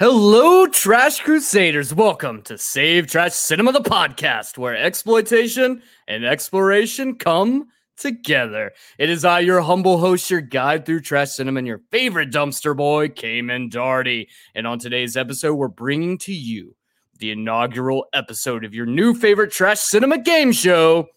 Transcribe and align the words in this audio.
Hello, 0.00 0.66
Trash 0.66 1.20
Crusaders. 1.20 1.94
Welcome 1.94 2.42
to 2.42 2.58
Save 2.58 3.06
Trash 3.06 3.34
Cinema, 3.34 3.70
the 3.72 3.80
podcast 3.80 4.58
where 4.58 4.76
exploitation 4.76 5.82
and 6.08 6.24
exploration 6.24 7.14
come 7.14 7.68
together. 7.98 8.72
It 8.98 9.10
is 9.10 9.24
I, 9.24 9.40
your 9.40 9.60
humble 9.60 9.98
host, 9.98 10.30
your 10.30 10.40
guide 10.40 10.86
through 10.86 11.00
trash 11.00 11.32
cinema, 11.32 11.58
and 11.58 11.66
your 11.66 11.82
favorite 11.90 12.30
dumpster 12.30 12.76
boy, 12.76 13.08
Cayman 13.08 13.70
Darty. 13.70 14.28
And 14.54 14.66
on 14.66 14.78
today's 14.78 15.16
episode, 15.16 15.54
we're 15.54 15.68
bringing 15.68 16.18
to 16.18 16.32
you 16.32 16.74
the 17.18 17.30
inaugural 17.30 18.06
episode 18.12 18.64
of 18.64 18.74
your 18.74 18.86
new 18.86 19.14
favorite 19.14 19.50
trash 19.50 19.80
cinema 19.80 20.18
game 20.18 20.52
show, 20.52 21.08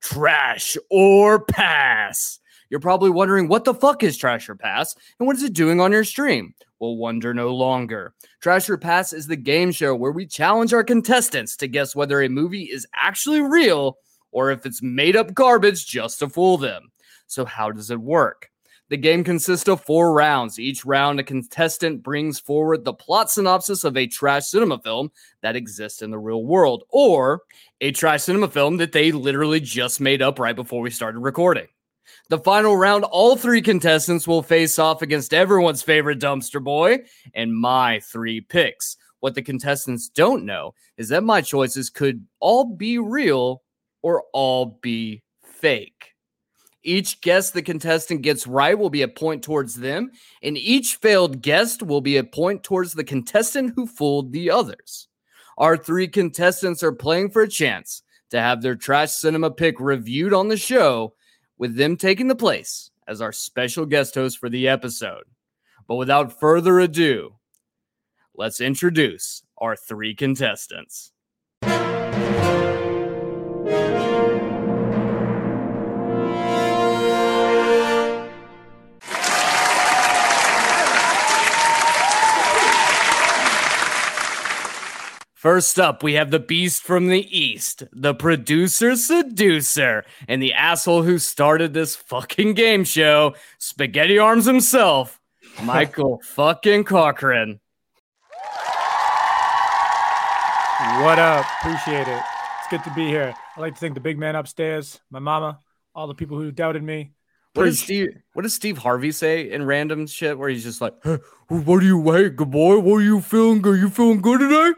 Trash 0.00 0.76
or 0.90 1.44
Pass. 1.44 2.38
You're 2.70 2.80
probably 2.80 3.10
wondering 3.10 3.48
what 3.48 3.64
the 3.64 3.74
fuck 3.74 4.02
is 4.02 4.16
Trash 4.16 4.48
or 4.48 4.54
Pass 4.54 4.94
and 5.18 5.26
what 5.26 5.36
is 5.36 5.42
it 5.42 5.52
doing 5.54 5.80
on 5.80 5.92
your 5.92 6.04
stream? 6.04 6.54
will 6.78 6.96
wonder 6.96 7.34
no 7.34 7.54
longer. 7.54 8.14
Trash 8.40 8.68
or 8.68 8.78
Pass 8.78 9.12
is 9.12 9.26
the 9.26 9.36
game 9.36 9.72
show 9.72 9.94
where 9.94 10.12
we 10.12 10.26
challenge 10.26 10.72
our 10.72 10.84
contestants 10.84 11.56
to 11.56 11.68
guess 11.68 11.96
whether 11.96 12.22
a 12.22 12.28
movie 12.28 12.64
is 12.64 12.86
actually 12.94 13.40
real 13.40 13.98
or 14.32 14.50
if 14.50 14.66
it's 14.66 14.82
made 14.82 15.16
up 15.16 15.34
garbage 15.34 15.86
just 15.86 16.18
to 16.20 16.28
fool 16.28 16.58
them. 16.58 16.90
So, 17.26 17.44
how 17.44 17.70
does 17.70 17.90
it 17.90 18.00
work? 18.00 18.50
The 18.90 18.96
game 18.96 19.22
consists 19.22 19.68
of 19.68 19.82
four 19.82 20.14
rounds. 20.14 20.58
Each 20.58 20.84
round, 20.84 21.20
a 21.20 21.22
contestant 21.22 22.02
brings 22.02 22.40
forward 22.40 22.84
the 22.84 22.94
plot 22.94 23.30
synopsis 23.30 23.84
of 23.84 23.98
a 23.98 24.06
trash 24.06 24.46
cinema 24.46 24.78
film 24.78 25.12
that 25.42 25.56
exists 25.56 26.00
in 26.00 26.10
the 26.10 26.18
real 26.18 26.42
world, 26.42 26.84
or 26.88 27.42
a 27.82 27.92
trash 27.92 28.22
cinema 28.22 28.48
film 28.48 28.78
that 28.78 28.92
they 28.92 29.12
literally 29.12 29.60
just 29.60 30.00
made 30.00 30.22
up 30.22 30.38
right 30.38 30.56
before 30.56 30.80
we 30.80 30.90
started 30.90 31.18
recording. 31.18 31.66
The 32.30 32.38
final 32.38 32.76
round, 32.76 33.04
all 33.04 33.36
three 33.36 33.60
contestants 33.60 34.26
will 34.26 34.42
face 34.42 34.78
off 34.78 35.02
against 35.02 35.34
everyone's 35.34 35.82
favorite 35.82 36.18
dumpster 36.18 36.62
boy 36.62 37.00
and 37.34 37.54
my 37.54 38.00
three 38.00 38.40
picks. 38.40 38.96
What 39.20 39.34
the 39.34 39.42
contestants 39.42 40.08
don't 40.08 40.46
know 40.46 40.74
is 40.96 41.08
that 41.08 41.24
my 41.24 41.42
choices 41.42 41.90
could 41.90 42.26
all 42.40 42.64
be 42.64 42.98
real 42.98 43.62
or 44.02 44.24
all 44.32 44.78
be 44.82 45.22
fake. 45.42 46.14
Each 46.82 47.20
guess 47.20 47.50
the 47.50 47.62
contestant 47.62 48.22
gets 48.22 48.46
right 48.46 48.78
will 48.78 48.90
be 48.90 49.02
a 49.02 49.08
point 49.08 49.42
towards 49.42 49.74
them, 49.74 50.10
and 50.42 50.56
each 50.56 50.96
failed 50.96 51.42
guest 51.42 51.82
will 51.82 52.00
be 52.00 52.16
a 52.16 52.24
point 52.24 52.62
towards 52.62 52.92
the 52.92 53.04
contestant 53.04 53.72
who 53.74 53.86
fooled 53.86 54.32
the 54.32 54.50
others. 54.50 55.08
Our 55.58 55.76
three 55.76 56.08
contestants 56.08 56.82
are 56.82 56.92
playing 56.92 57.30
for 57.30 57.42
a 57.42 57.48
chance 57.48 58.02
to 58.30 58.40
have 58.40 58.62
their 58.62 58.76
trash 58.76 59.10
cinema 59.12 59.50
pick 59.50 59.80
reviewed 59.80 60.32
on 60.32 60.48
the 60.48 60.56
show 60.56 61.14
with 61.58 61.76
them 61.76 61.96
taking 61.96 62.28
the 62.28 62.36
place 62.36 62.90
as 63.08 63.20
our 63.20 63.32
special 63.32 63.84
guest 63.84 64.14
host 64.14 64.38
for 64.38 64.48
the 64.48 64.68
episode. 64.68 65.24
But 65.88 65.96
without 65.96 66.38
further 66.38 66.78
ado, 66.78 67.34
let's 68.36 68.60
introduce 68.60 69.42
our 69.56 69.74
three 69.74 70.14
contestants. 70.14 71.12
First 85.48 85.80
up, 85.80 86.02
we 86.02 86.12
have 86.12 86.30
the 86.30 86.38
beast 86.38 86.82
from 86.82 87.08
the 87.08 87.26
east, 87.34 87.84
the 87.90 88.12
producer 88.12 88.96
seducer, 88.96 90.04
and 90.28 90.42
the 90.42 90.52
asshole 90.52 91.04
who 91.04 91.18
started 91.18 91.72
this 91.72 91.96
fucking 91.96 92.52
game 92.52 92.84
show, 92.84 93.34
Spaghetti 93.56 94.18
Arms 94.18 94.44
himself, 94.44 95.18
Michael 95.62 96.20
fucking 96.22 96.84
Cochran. 96.84 97.60
What 101.00 101.18
up? 101.18 101.46
Appreciate 101.60 102.08
it. 102.08 102.22
It's 102.58 102.68
good 102.68 102.84
to 102.84 102.92
be 102.94 103.06
here. 103.06 103.34
I'd 103.56 103.60
like 103.62 103.72
to 103.72 103.80
thank 103.80 103.94
the 103.94 104.00
big 104.00 104.18
man 104.18 104.36
upstairs, 104.36 105.00
my 105.10 105.18
mama, 105.18 105.60
all 105.94 106.06
the 106.06 106.14
people 106.14 106.36
who 106.36 106.52
doubted 106.52 106.82
me. 106.82 107.12
What 107.54 107.64
does 107.64 107.78
Steve? 107.78 108.10
What 108.34 108.42
does 108.42 108.52
Steve 108.52 108.76
Harvey 108.76 109.12
say 109.12 109.50
in 109.50 109.64
random 109.64 110.06
shit 110.08 110.38
where 110.38 110.50
he's 110.50 110.64
just 110.64 110.82
like, 110.82 110.92
hey, 111.02 111.16
"What 111.48 111.80
do 111.80 111.86
you 111.86 111.98
wait, 111.98 112.36
good 112.36 112.50
boy? 112.50 112.78
What 112.80 112.96
are 112.96 113.02
you 113.02 113.22
feeling 113.22 113.62
good? 113.62 113.80
You 113.80 113.88
feeling 113.88 114.20
good 114.20 114.40
today?" 114.40 114.72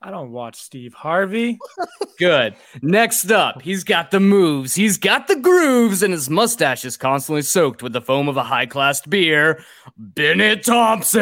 I 0.00 0.12
don't 0.12 0.30
watch 0.30 0.54
Steve 0.56 0.94
Harvey. 0.94 1.58
Good. 2.18 2.54
Next 2.82 3.32
up, 3.32 3.62
he's 3.62 3.82
got 3.82 4.12
the 4.12 4.20
moves, 4.20 4.76
he's 4.76 4.96
got 4.96 5.26
the 5.26 5.34
grooves, 5.34 6.02
and 6.04 6.12
his 6.12 6.30
mustache 6.30 6.84
is 6.84 6.96
constantly 6.96 7.42
soaked 7.42 7.82
with 7.82 7.92
the 7.92 8.00
foam 8.00 8.28
of 8.28 8.36
a 8.36 8.44
high 8.44 8.66
class 8.66 9.00
beer. 9.00 9.64
Bennett 9.96 10.64
Thompson. 10.64 11.20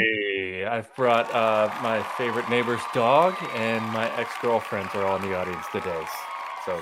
Hey, 0.00 0.66
I've 0.66 0.94
brought 0.96 1.34
uh, 1.34 1.72
my 1.82 2.02
favorite 2.18 2.50
neighbor's 2.50 2.82
dog, 2.92 3.34
and 3.54 3.82
my 3.92 4.14
ex 4.18 4.30
girlfriends 4.42 4.94
are 4.94 5.06
all 5.06 5.16
in 5.16 5.22
the 5.22 5.34
audience 5.34 5.64
today. 5.72 6.04
So, 6.66 6.78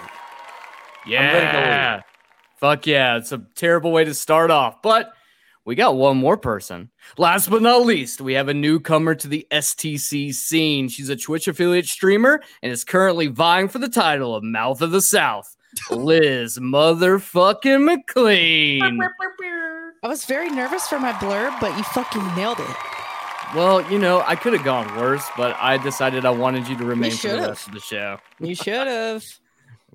yeah. 1.07 2.01
Fuck 2.57 2.87
yeah. 2.87 3.17
It's 3.17 3.31
a 3.31 3.39
terrible 3.55 3.93
way 3.93 4.05
to 4.05 4.15
start 4.15 4.51
off, 4.51 4.83
but 4.83 5.13
we 5.67 5.75
got 5.75 5.97
one 5.97 6.17
more 6.17 6.37
person. 6.37 6.91
Last 7.19 7.51
but 7.51 7.61
not 7.61 7.85
least, 7.85 8.21
we 8.21 8.35
have 8.35 8.49
a 8.49 8.55
newcomer 8.55 9.17
to 9.17 9.29
the 9.29 9.47
STC 9.51 10.33
scene. 10.33 10.89
She's 10.89 11.09
a 11.09 11.17
Twitch 11.17 11.49
affiliate 11.49 11.87
streamer 11.87 12.41
and 12.63 12.73
is 12.73 12.85
currently 12.85 13.27
vying 13.27 13.69
for 13.69 13.81
the 13.81 13.89
title 13.89 14.35
of 14.35 14.45
Mouth 14.45 14.81
of 14.81 14.93
the 14.93 15.03
South. 15.03 15.57
Liz 15.91 16.59
motherfucking 16.59 17.85
McLean. 17.85 19.03
I 20.03 20.09
was 20.09 20.25
very 20.25 20.49
nervous 20.49 20.87
for 20.87 21.01
my 21.01 21.13
blurb, 21.13 21.61
but 21.61 21.77
you 21.77 21.83
fucking 21.83 22.25
nailed 22.37 22.61
it. 22.61 22.77
Well, 23.55 23.83
you 23.91 23.99
know, 23.99 24.23
I 24.25 24.37
could 24.37 24.53
have 24.53 24.65
gone 24.65 24.97
worse, 24.97 25.27
but 25.37 25.57
I 25.59 25.79
decided 25.79 26.25
I 26.25 26.31
wanted 26.31 26.69
you 26.69 26.77
to 26.79 26.85
remain 26.85 27.11
for 27.11 27.29
the 27.29 27.41
rest 27.41 27.67
of 27.67 27.75
the 27.75 27.81
show. 27.81 28.19
You 28.39 28.55
should 28.55 28.87
have. 28.87 29.25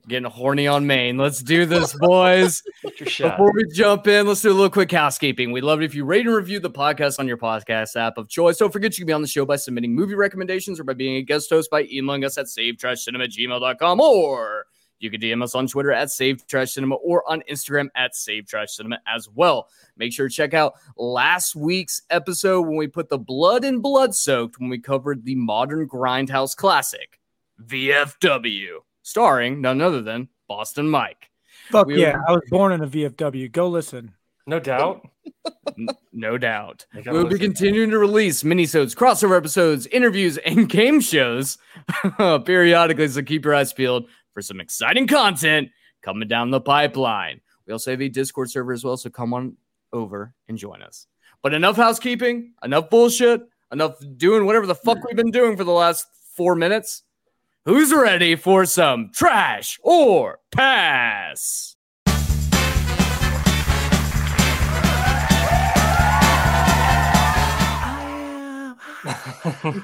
Getting 0.07 0.29
horny 0.29 0.67
on 0.67 0.88
Maine. 0.88 1.17
Let's 1.17 1.44
do 1.44 1.66
this, 1.66 1.94
boys. 1.94 2.63
Before 3.00 3.53
we 3.53 3.66
jump 3.72 4.07
in, 4.07 4.25
let's 4.25 4.41
do 4.41 4.50
a 4.50 4.53
little 4.53 4.69
quick 4.69 4.91
housekeeping. 4.91 5.51
We'd 5.51 5.63
love 5.63 5.81
it 5.81 5.85
if 5.85 5.94
you 5.94 6.06
rate 6.06 6.25
and 6.25 6.35
review 6.35 6.59
the 6.59 6.72
podcast 6.72 7.19
on 7.19 7.28
your 7.28 7.38
podcast 7.38 7.95
app 7.95 8.17
of 8.17 8.28
choice. 8.28 8.57
Don't 8.57 8.73
forget 8.73 8.97
you 8.97 9.03
can 9.03 9.07
be 9.07 9.13
on 9.13 9.22
the 9.22 9.28
show 9.28 9.45
by 9.45 9.57
submitting 9.57 9.94
movie 9.94 10.16
recommendations 10.16 10.79
or 10.79 10.84
by 10.84 10.94
being 10.94 11.17
a 11.17 11.22
guest 11.22 11.50
host 11.51 11.69
by 11.69 11.84
emailing 11.91 12.25
us 12.25 12.38
at 12.40 12.47
savetrashcinema@gmail.com 12.47 14.01
or 14.01 14.66
you 15.00 15.11
can 15.11 15.22
DM 15.22 15.44
us 15.44 15.53
on 15.53 15.67
Twitter 15.67 15.91
at 15.91 16.09
Save 16.09 16.47
Trash 16.47 16.73
Cinema 16.73 16.95
or 16.95 17.29
on 17.29 17.44
Instagram 17.50 17.90
at 17.95 18.16
Save 18.16 18.47
Trash 18.47 18.72
Cinema 18.72 19.00
as 19.07 19.29
well. 19.29 19.67
Make 19.97 20.13
sure 20.13 20.29
to 20.29 20.34
check 20.34 20.56
out 20.56 20.73
last 20.97 21.56
week's 21.56 22.01
episode 22.09 22.61
when 22.61 22.75
we 22.75 22.88
put 22.88 23.09
the 23.09 23.19
blood 23.19 23.63
in 23.63 23.81
blood 23.81 24.16
soaked 24.16 24.59
when 24.59 24.69
we 24.69 24.79
covered 24.79 25.25
the 25.25 25.35
modern 25.35 25.88
grindhouse 25.88 26.56
classic, 26.56 27.19
VFW 27.63 28.79
starring 29.11 29.59
none 29.59 29.81
other 29.81 30.01
than 30.01 30.29
Boston 30.47 30.89
Mike. 30.89 31.29
Fuck 31.69 31.88
we 31.88 32.01
yeah, 32.01 32.13
were... 32.13 32.29
I 32.29 32.31
was 32.31 32.44
born 32.49 32.72
in 32.72 32.81
a 32.81 32.88
VFW. 32.88 33.51
Go 33.51 33.67
listen. 33.67 34.13
No 34.47 34.59
doubt. 34.59 35.07
no 36.13 36.38
doubt. 36.38 36.85
We'll 37.05 37.27
be 37.27 37.38
continuing 37.38 37.91
to 37.91 37.99
release 37.99 38.44
minisodes, 38.44 38.95
crossover 38.95 39.38
episodes, 39.38 39.85
interviews, 39.88 40.38
and 40.38 40.67
game 40.67 41.01
shows 41.01 41.57
periodically. 42.17 43.07
So 43.09 43.22
keep 43.22 43.45
your 43.45 43.53
eyes 43.53 43.73
peeled 43.73 44.07
for 44.33 44.41
some 44.41 44.59
exciting 44.59 45.07
content 45.07 45.69
coming 46.01 46.28
down 46.28 46.49
the 46.49 46.61
pipeline. 46.61 47.41
We 47.67 47.73
also 47.73 47.91
have 47.91 48.01
a 48.01 48.09
Discord 48.09 48.49
server 48.49 48.73
as 48.73 48.83
well, 48.83 48.97
so 48.97 49.09
come 49.09 49.33
on 49.33 49.57
over 49.93 50.33
and 50.47 50.57
join 50.57 50.81
us. 50.81 51.05
But 51.43 51.53
enough 51.53 51.75
housekeeping, 51.75 52.53
enough 52.63 52.90
bullshit, 52.90 53.41
enough 53.72 53.96
doing 54.17 54.46
whatever 54.46 54.66
the 54.66 54.75
fuck 54.75 55.03
we've 55.03 55.16
been 55.16 55.31
doing 55.31 55.58
for 55.58 55.63
the 55.63 55.72
last 55.72 56.08
four 56.35 56.55
minutes. 56.55 57.03
Who's 57.66 57.93
ready 57.93 58.35
for 58.35 58.66
some 58.66 59.11
trash 59.13 59.79
or 59.84 60.40
pass? 60.52 61.75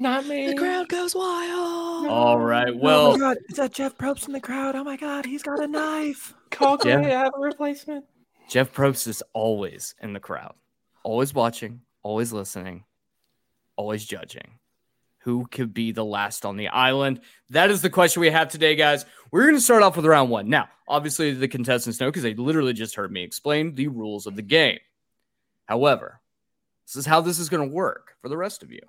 Not 0.00 0.26
me. 0.26 0.46
The 0.46 0.54
crowd 0.56 0.88
goes 0.88 1.14
wild. 1.14 2.06
All 2.06 2.38
right. 2.38 2.68
Oh 2.70 2.78
well, 2.78 3.06
oh 3.12 3.18
God, 3.18 3.36
is 3.50 3.56
that 3.56 3.74
Jeff 3.74 3.98
Probst 3.98 4.26
in 4.26 4.32
the 4.32 4.40
crowd? 4.40 4.74
Oh 4.74 4.82
my 4.82 4.96
God, 4.96 5.26
he's 5.26 5.42
got 5.42 5.60
a 5.60 5.66
knife. 5.66 6.32
Call 6.50 6.78
Jeff, 6.78 7.04
I 7.04 7.10
have 7.10 7.34
a 7.36 7.38
replacement. 7.38 8.06
Jeff 8.48 8.72
Probst 8.72 9.06
is 9.08 9.22
always 9.34 9.94
in 10.00 10.14
the 10.14 10.20
crowd, 10.20 10.54
always 11.02 11.34
watching, 11.34 11.82
always 12.02 12.32
listening, 12.32 12.84
always 13.76 14.06
judging 14.06 14.57
who 15.28 15.46
could 15.50 15.74
be 15.74 15.92
the 15.92 16.04
last 16.04 16.46
on 16.46 16.56
the 16.56 16.68
island? 16.68 17.20
That 17.50 17.70
is 17.70 17.82
the 17.82 17.90
question 17.90 18.22
we 18.22 18.30
have 18.30 18.48
today, 18.48 18.74
guys. 18.74 19.04
We're 19.30 19.42
going 19.42 19.56
to 19.56 19.60
start 19.60 19.82
off 19.82 19.94
with 19.94 20.06
round 20.06 20.30
one. 20.30 20.48
Now, 20.48 20.70
obviously, 20.88 21.34
the 21.34 21.46
contestants 21.46 22.00
know 22.00 22.06
because 22.06 22.22
they 22.22 22.32
literally 22.32 22.72
just 22.72 22.94
heard 22.94 23.12
me 23.12 23.24
explain 23.24 23.74
the 23.74 23.88
rules 23.88 24.26
of 24.26 24.36
the 24.36 24.42
game. 24.42 24.78
However, 25.66 26.22
This 26.86 26.96
is 26.96 27.04
how 27.04 27.20
this 27.20 27.38
is 27.38 27.50
going 27.50 27.68
to 27.68 27.74
work 27.74 28.14
for 28.22 28.30
the 28.30 28.38
rest 28.38 28.62
of 28.62 28.72
you. 28.72 28.80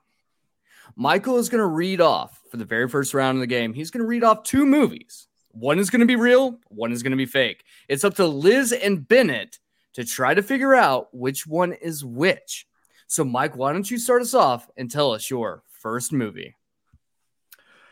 Michael 0.95 1.39
is 1.39 1.49
going 1.49 1.59
to 1.59 1.67
read 1.67 1.99
off 1.99 2.41
for 2.49 2.55
the 2.55 2.63
very 2.63 2.87
first 2.87 3.13
round 3.13 3.35
of 3.35 3.41
the 3.41 3.47
game. 3.47 3.73
He's 3.73 3.91
going 3.91 4.03
to 4.03 4.07
read 4.07 4.23
off 4.23 4.43
two 4.43 4.65
movies. 4.65 5.27
One 5.49 5.77
is 5.77 5.89
going 5.89 5.99
to 5.99 6.05
be 6.05 6.15
real, 6.15 6.57
one 6.69 6.93
is 6.93 7.03
going 7.03 7.11
to 7.11 7.17
be 7.17 7.25
fake. 7.25 7.65
It's 7.89 8.05
up 8.05 8.15
to 8.15 8.25
Liz 8.25 8.71
and 8.71 9.05
Bennett 9.05 9.59
to 9.95 10.05
try 10.05 10.33
to 10.33 10.41
figure 10.41 10.73
out 10.73 11.13
which 11.13 11.45
one 11.45 11.73
is 11.73 12.05
which. 12.05 12.65
So, 13.07 13.25
Mike, 13.25 13.57
why 13.57 13.73
don't 13.73 13.91
you 13.91 13.97
start 13.97 14.21
us 14.21 14.33
off 14.33 14.69
and 14.77 14.89
tell 14.89 15.11
us 15.11 15.29
your 15.29 15.63
first 15.79 16.11
movie? 16.11 16.55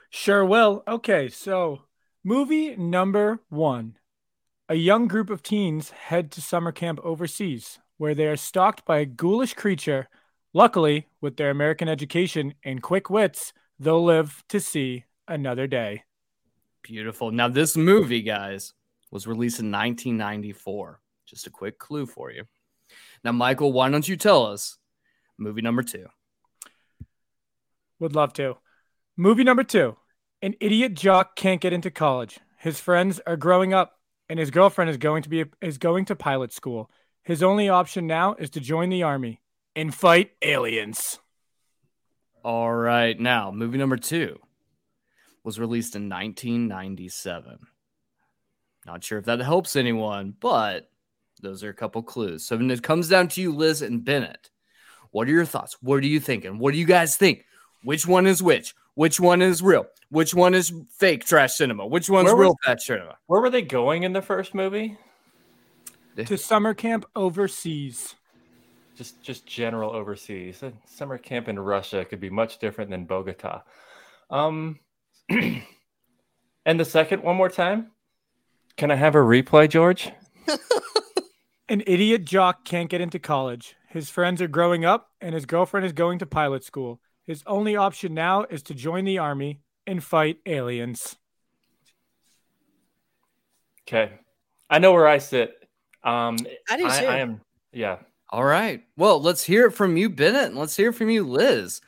Sure 0.10 0.46
will. 0.46 0.84
Okay, 0.88 1.30
so 1.30 1.82
movie 2.24 2.76
number 2.76 3.40
one. 3.50 3.98
A 4.70 4.76
young 4.76 5.08
group 5.08 5.30
of 5.30 5.42
teens 5.44 5.92
head 5.92 6.32
to 6.32 6.42
summer 6.42 6.72
camp 6.72 7.00
overseas, 7.04 7.80
where 7.98 8.14
they 8.14 8.28
are 8.28 8.38
stalked 8.38 8.86
by 8.86 9.00
a 9.00 9.06
ghoulish 9.06 9.54
creature. 9.54 10.10
Luckily, 10.54 11.08
with 11.22 11.38
their 11.38 11.50
American 11.50 11.88
education 11.88 12.54
and 12.64 12.82
quick 12.82 13.10
wits, 13.10 13.54
they'll 13.80 14.04
live 14.04 14.44
to 14.50 14.60
see 14.60 15.06
another 15.28 15.68
day. 15.68 16.04
Beautiful. 16.84 17.32
Now, 17.32 17.48
this 17.48 17.78
movie, 17.78 18.22
guys, 18.22 18.74
was 19.12 19.28
released 19.28 19.60
in 19.60 19.72
1994. 19.72 21.00
Just 21.26 21.48
a 21.48 21.50
quick 21.50 21.78
clue 21.80 22.06
for 22.06 22.32
you. 22.32 22.44
Now, 23.24 23.34
Michael, 23.34 23.74
why 23.74 23.90
don't 23.90 24.08
you 24.08 24.16
tell 24.16 24.46
us 24.46 24.78
movie 25.38 25.62
number 25.62 25.84
two? 25.84 26.08
Would 28.00 28.16
love 28.16 28.34
to. 28.34 28.58
Movie 29.16 29.44
number 29.44 29.64
two. 29.64 29.98
An 30.42 30.54
idiot 30.60 30.94
jock 30.94 31.36
can't 31.36 31.62
get 31.62 31.74
into 31.74 31.90
college. 31.90 32.40
His 32.60 32.80
friends 32.80 33.20
are 33.26 33.38
growing 33.38 33.74
up, 33.74 33.94
and 34.30 34.38
his 34.38 34.52
girlfriend 34.52 34.90
is 34.90 34.98
going 34.98 35.24
to 35.24 35.30
be 35.30 35.46
is 35.62 35.78
going 35.78 36.06
to 36.06 36.16
pilot 36.16 36.54
school. 36.54 36.92
His 37.24 37.42
only 37.42 37.70
option 37.70 38.08
now 38.08 38.36
is 38.36 38.52
to 38.52 38.60
join 38.60 38.90
the 38.90 39.04
army 39.04 39.42
and 39.76 39.94
fight 39.94 40.32
aliens. 40.42 41.20
All 42.44 42.72
right. 42.72 43.20
Now, 43.20 43.52
movie 43.52 43.78
number 43.78 43.98
two 43.98 44.40
was 45.44 45.60
released 45.60 45.96
in 45.96 46.10
1997. 46.10 47.58
Not 48.86 49.04
sure 49.04 49.18
if 49.18 49.26
that 49.26 49.40
helps 49.40 49.76
anyone, 49.76 50.34
but 50.40 50.90
those 51.42 51.64
are 51.64 51.70
a 51.70 51.74
couple 51.74 52.02
clues. 52.04 52.46
So 52.48 52.58
when 52.58 52.72
it 52.72 52.84
comes 52.84 53.10
down 53.10 53.28
to 53.30 53.42
you, 53.42 53.54
Liz 53.54 53.82
and 53.82 54.04
Bennett, 54.06 54.50
what 55.12 55.28
are 55.28 55.32
your 55.32 55.46
thoughts? 55.46 55.78
What 55.82 55.96
are 55.96 56.08
you 56.08 56.20
thinking? 56.20 56.58
What 56.60 56.72
do 56.72 56.78
you 56.78 56.86
guys 56.86 57.18
think? 57.18 57.44
Which 57.84 58.06
one 58.08 58.28
is 58.28 58.42
which? 58.44 58.76
Which 58.96 59.20
one 59.20 59.42
is 59.42 59.62
real? 59.62 59.86
Which 60.10 60.34
one 60.34 60.54
is 60.54 60.74
fake 60.90 61.26
trash 61.26 61.56
cinema? 61.56 61.86
Which 61.86 62.10
one's 62.10 62.26
Where 62.26 62.36
was- 62.36 62.42
real 62.46 62.56
trash 62.64 62.86
cinema? 62.86 63.18
Where 63.28 63.42
were 63.42 63.50
they 63.50 63.62
going 63.62 64.04
in 64.04 64.14
the 64.14 64.22
first 64.22 64.54
movie? 64.56 64.98
To 66.16 66.38
summer 66.38 66.74
camp 66.74 67.06
overseas. 67.16 68.16
Just 68.96 69.22
just 69.22 69.46
general 69.46 69.92
overseas. 69.92 70.64
A 70.64 70.74
summer 70.88 71.20
camp 71.20 71.48
in 71.48 71.60
Russia 71.60 72.04
could 72.04 72.20
be 72.20 72.32
much 72.32 72.58
different 72.58 72.90
than 72.90 73.06
Bogota. 73.06 73.62
Um 74.32 74.80
and 75.30 76.80
the 76.80 76.86
second 76.86 77.22
one 77.22 77.36
more 77.36 77.50
time? 77.50 77.92
Can 78.78 78.90
I 78.92 78.96
have 78.96 79.14
a 79.16 79.20
replay, 79.20 79.70
George? 79.70 80.12
An 81.70 81.84
idiot 81.86 82.24
jock 82.26 82.64
can't 82.64 82.90
get 82.90 83.02
into 83.02 83.20
college. 83.20 83.76
His 83.90 84.10
friends 84.10 84.42
are 84.42 84.48
growing 84.48 84.86
up, 84.86 85.10
and 85.20 85.36
his 85.36 85.46
girlfriend 85.46 85.86
is 85.86 85.92
going 85.94 86.20
to 86.20 86.26
pilot 86.26 86.64
school. 86.64 87.02
His 87.28 87.44
only 87.46 87.76
option 87.76 88.14
now 88.14 88.46
is 88.50 88.64
to 88.64 88.74
join 88.74 89.04
the 89.06 89.18
army 89.18 89.60
and 89.86 90.04
fight 90.04 90.38
aliens. 90.46 91.18
Okay. 93.88 94.14
I 94.70 94.80
know 94.80 94.94
where 94.94 95.08
I 95.08 95.20
sit. 95.20 95.52
Um 96.04 96.38
I 96.70 96.78
do 96.78 96.88
I, 96.88 97.00
too. 97.00 97.06
I 97.06 97.18
am 97.18 97.42
yeah. 97.74 97.98
All 98.30 98.44
right. 98.44 98.84
Well, 98.98 99.22
let's 99.22 99.44
hear 99.44 99.68
it 99.68 99.72
from 99.72 99.96
you, 99.98 100.10
Bennett, 100.10 100.46
and 100.46 100.58
let's 100.58 100.76
hear 100.76 100.90
it 100.90 100.96
from 100.96 101.10
you, 101.10 101.26
Liz. 101.26 101.82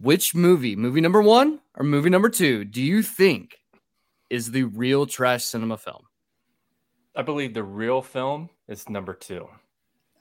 Which 0.00 0.34
movie, 0.34 0.76
movie 0.76 1.00
number 1.00 1.20
one 1.20 1.60
or 1.76 1.84
movie 1.84 2.10
number 2.10 2.28
two, 2.28 2.64
do 2.64 2.80
you 2.80 3.02
think 3.02 3.58
is 4.30 4.50
the 4.50 4.64
real 4.64 5.04
trash 5.06 5.44
cinema 5.44 5.76
film? 5.76 6.04
I 7.14 7.22
believe 7.22 7.54
the 7.54 7.64
real 7.64 8.02
film 8.02 8.50
is 8.68 8.88
number 8.88 9.14
two. 9.14 9.48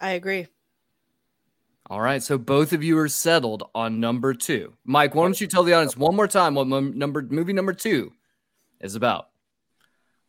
I 0.01 0.11
agree. 0.11 0.47
All 1.89 2.01
right. 2.01 2.21
So 2.21 2.37
both 2.37 2.71
of 2.71 2.83
you 2.83 2.97
are 2.99 3.07
settled 3.07 3.63
on 3.73 3.99
number 3.99 4.33
two. 4.33 4.73
Mike, 4.85 5.15
why 5.15 5.23
don't 5.23 5.41
you 5.41 5.47
tell 5.47 5.63
the 5.63 5.73
audience 5.73 5.97
one 5.97 6.15
more 6.15 6.27
time 6.27 6.53
what 6.53 6.67
number 6.67 7.23
movie 7.23 7.53
number 7.53 7.73
two 7.73 8.11
is 8.79 8.95
about? 8.95 9.29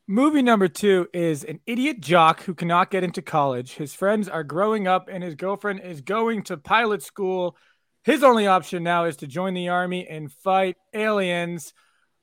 Movie 0.06 0.42
number 0.42 0.66
two 0.66 1.06
is 1.12 1.44
an 1.44 1.60
idiot 1.66 2.00
jock 2.00 2.42
who 2.42 2.54
cannot 2.54 2.90
get 2.90 3.04
into 3.04 3.22
college. 3.22 3.74
His 3.74 3.94
friends 3.94 4.28
are 4.28 4.42
growing 4.42 4.88
up, 4.88 5.08
and 5.08 5.22
his 5.22 5.36
girlfriend 5.36 5.82
is 5.84 6.00
going 6.00 6.42
to 6.44 6.56
pilot 6.56 7.02
school. 7.02 7.56
His 8.02 8.24
only 8.24 8.48
option 8.48 8.82
now 8.82 9.04
is 9.04 9.18
to 9.18 9.28
join 9.28 9.54
the 9.54 9.68
army 9.68 10.08
and 10.08 10.32
fight 10.32 10.76
aliens, 10.92 11.74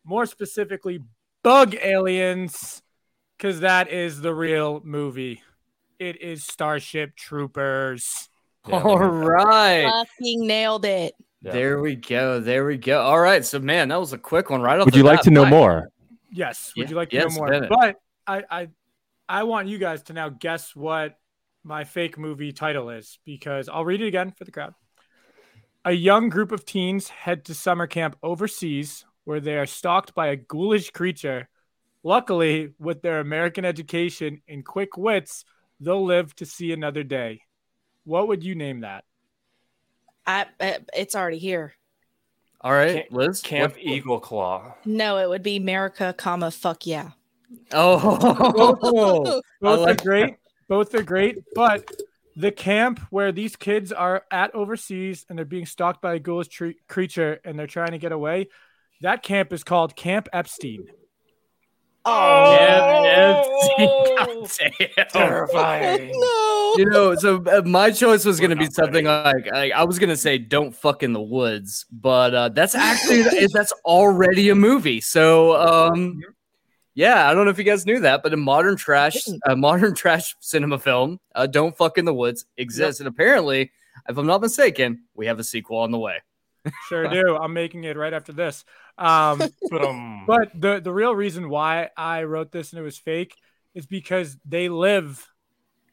more 0.04 0.26
specifically, 0.26 1.00
bug 1.44 1.76
aliens, 1.76 2.82
because 3.38 3.62
that 3.62 3.90
is 3.90 4.20
the 4.20 4.34
real 4.34 4.82
movie. 4.84 5.42
It 5.98 6.22
is 6.22 6.44
Starship 6.44 7.16
Troopers. 7.16 8.28
Yeah, 8.68 8.82
All 8.82 8.98
right. 9.00 9.84
Fucking 9.86 10.46
nailed 10.48 10.86
it. 10.86 11.14
Yeah. 11.42 11.52
There 11.52 11.80
we 11.82 11.96
go. 11.96 12.40
There 12.40 12.66
we 12.66 12.78
go. 12.78 13.02
All 13.02 13.20
right. 13.20 13.46
So, 13.46 13.60
man, 13.60 13.90
that 13.90 14.00
was 14.00 14.14
a 14.14 14.18
quick 14.18 14.50
one 14.50 14.62
right 14.62 14.80
off 14.80 14.86
Would 14.86 14.94
the 14.94 14.98
you 14.98 15.04
like 15.04 15.20
bat. 15.20 15.24
to 15.26 15.32
know 15.32 15.44
Mike, 15.44 15.52
more? 15.52 15.90
Yes. 16.32 16.74
Would 16.76 16.84
Yeah, 16.84 16.90
you 16.90 16.96
like 16.96 17.10
to 17.12 17.16
yes, 17.16 17.32
know 17.32 17.38
more? 17.40 17.48
Bennett. 17.50 17.70
But 17.70 17.96
I, 18.26 18.44
I, 18.50 18.68
I 19.30 19.44
want 19.44 19.68
you 19.68 19.78
guys 19.78 20.04
to 20.04 20.14
now 20.14 20.30
guess 20.30 20.76
what 20.76 21.18
my 21.64 21.84
fake 21.84 22.18
movie 22.18 22.52
title 22.52 22.90
is 22.90 23.20
because 23.26 23.70
I'll 23.70 23.86
read 23.86 24.02
it 24.02 24.08
again 24.08 24.32
for 24.32 24.46
the 24.46 24.52
crowd. 24.52 24.74
A 25.86 25.92
young 25.92 26.30
group 26.30 26.52
of 26.52 26.66
teens 26.66 27.08
head 27.08 27.46
to 27.46 27.54
summer 27.54 27.88
camp 27.88 28.18
overseas 28.22 29.06
where 29.24 29.40
they 29.40 29.58
are 29.58 29.66
stalked 29.66 30.14
by 30.16 30.28
a 30.28 30.36
ghoulish 30.36 30.92
creature. 30.92 31.50
Luckily, 32.04 32.74
with 32.80 33.02
their 33.02 33.20
American 33.20 33.66
education 33.66 34.42
and 34.48 34.66
quick 34.66 34.98
wits, 34.98 35.46
they'll 35.80 36.06
live 36.06 36.36
to 36.36 36.46
see 36.46 36.72
another 36.72 37.04
day. 37.04 37.42
What 38.08 38.30
would 38.30 38.42
you 38.42 38.56
name 38.56 38.82
that? 38.82 39.04
I, 40.26 40.46
I 40.62 40.78
it's 40.96 41.14
already 41.14 41.40
here. 41.40 41.74
All 42.62 42.72
right, 42.72 42.96
Camp- 42.96 43.08
Liz. 43.12 43.42
Camp 43.42 43.74
what- 43.74 43.84
Eagle 43.84 44.20
Claw. 44.22 44.76
No, 44.86 45.18
it 45.18 45.28
would 45.28 45.44
be 45.44 45.58
America, 45.58 46.16
comma 46.18 46.50
fuck 46.50 46.88
yeah. 46.88 47.12
Oh, 47.74 49.42
Both 49.62 49.80
like 49.82 50.02
are 50.02 50.04
great. 50.04 50.36
Both 50.70 50.96
are 50.96 51.04
great, 51.04 51.40
but 51.54 51.92
the 52.38 52.52
camp 52.52 53.02
where 53.10 53.34
these 53.34 53.58
kids 53.58 53.92
are 53.92 54.24
at 54.32 54.56
overseas 54.56 55.26
and 55.28 55.38
they're 55.38 55.46
being 55.46 55.66
stalked 55.66 56.02
by 56.02 56.14
a 56.16 56.20
ghoulish 56.20 56.48
tre- 56.48 56.78
creature 56.88 57.42
and 57.44 57.60
they're 57.60 57.68
trying 57.68 57.92
to 57.92 57.98
get 57.98 58.14
away, 58.14 58.48
that 59.02 59.22
camp 59.22 59.52
is 59.52 59.66
called 59.66 59.98
Camp 59.98 60.30
Epstein. 60.32 60.88
Oh, 62.10 62.88
terrifying. 65.10 66.12
no. 66.14 66.74
you 66.78 66.86
know, 66.86 67.16
so 67.16 67.44
uh, 67.46 67.62
my 67.66 67.92
choice 67.92 68.24
was 68.24 68.40
going 68.40 68.52
to 68.52 68.56
be 68.56 68.68
something 68.68 69.06
like, 69.06 69.52
like 69.52 69.74
I 69.74 69.84
was 69.84 70.00
going 70.00 70.10
to 70.10 70.18
say 70.18 70.38
"Don't 70.38 70.74
fuck 70.74 71.04
in 71.04 71.12
the 71.12 71.22
woods," 71.22 71.86
but 71.92 72.34
uh, 72.34 72.50
that's 72.50 72.76
actually 72.76 73.24
that's 73.54 73.74
already 73.84 74.50
a 74.50 74.56
movie. 74.56 75.02
So, 75.02 75.58
um, 75.58 76.22
yeah, 76.94 77.30
I 77.30 77.34
don't 77.34 77.44
know 77.44 77.52
if 77.52 77.58
you 77.58 77.66
guys 77.66 77.86
knew 77.86 78.00
that, 78.00 78.24
but 78.24 78.34
a 78.34 78.38
modern 78.38 78.78
trash, 78.78 79.18
a 79.46 79.56
modern 79.58 79.94
trash 79.94 80.34
cinema 80.40 80.80
film, 80.80 81.20
uh, 81.36 81.46
"Don't 81.46 81.76
Fuck 81.76 81.98
in 81.98 82.06
the 82.06 82.14
Woods" 82.14 82.46
exists, 82.56 83.02
and 83.02 83.08
apparently, 83.08 83.72
if 84.08 84.18
I'm 84.18 84.28
not 84.28 84.40
mistaken, 84.40 85.04
we 85.14 85.26
have 85.28 85.40
a 85.40 85.44
sequel 85.44 85.80
on 85.80 85.92
the 85.92 86.00
way. 86.00 86.22
Sure 86.88 87.08
do. 87.08 87.38
I'm 87.38 87.54
making 87.54 87.84
it 87.84 87.98
right 87.98 88.14
after 88.14 88.34
this. 88.34 88.66
Um, 88.98 89.38
but 90.28 90.50
the 90.60 90.80
the 90.80 90.92
real 90.92 91.14
reason 91.16 91.50
why 91.50 91.90
I 91.96 92.24
wrote 92.24 92.52
this 92.52 92.72
and 92.72 92.80
it 92.80 92.84
was 92.84 92.98
fake 92.98 93.36
is 93.74 93.86
because 93.86 94.38
they 94.46 94.70
live. 94.70 95.28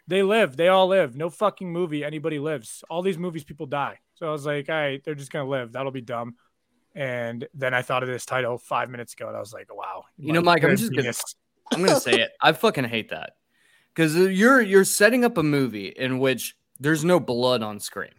They 0.07 0.23
live. 0.23 0.57
They 0.57 0.69
all 0.69 0.87
live. 0.89 1.17
No 1.17 1.31
fucking 1.31 1.71
movie 1.71 2.05
anybody 2.05 2.39
lives. 2.39 2.85
All 2.91 3.03
these 3.03 3.19
movies 3.19 3.45
people 3.45 3.67
die. 3.67 3.99
So 4.15 4.29
I 4.29 4.33
was 4.33 4.47
like, 4.47 4.69
all 4.69 4.75
right, 4.75 5.03
they're 5.05 5.15
just 5.15 5.31
gonna 5.33 5.49
live. 5.49 5.73
That'll 5.73 5.93
be 5.93 6.01
dumb. 6.01 6.35
And 6.95 7.47
then 7.55 7.75
I 7.75 7.83
thought 7.83 8.03
of 8.03 8.09
this 8.09 8.25
title 8.25 8.57
five 8.57 8.89
minutes 8.89 9.15
ago, 9.15 9.27
and 9.29 9.37
I 9.37 9.41
was 9.41 9.53
like, 9.53 9.75
wow. 9.75 10.05
You 10.17 10.33
know, 10.33 10.41
Mike, 10.43 10.63
I'm 10.65 10.77
just 10.77 10.93
gonna- 10.93 11.09
I'm 11.73 11.85
gonna 11.85 12.01
say 12.01 12.21
it. 12.21 12.31
I 12.41 12.53
fucking 12.53 12.85
hate 12.85 13.09
that 13.11 13.37
because 13.95 14.15
you're 14.17 14.61
you're 14.61 14.85
setting 14.85 15.25
up 15.25 15.39
a 15.39 15.43
movie 15.43 15.89
in 15.89 16.19
which 16.19 16.57
there's 16.79 17.05
no 17.05 17.19
blood 17.19 17.63
on 17.63 17.81
screen. 17.81 18.13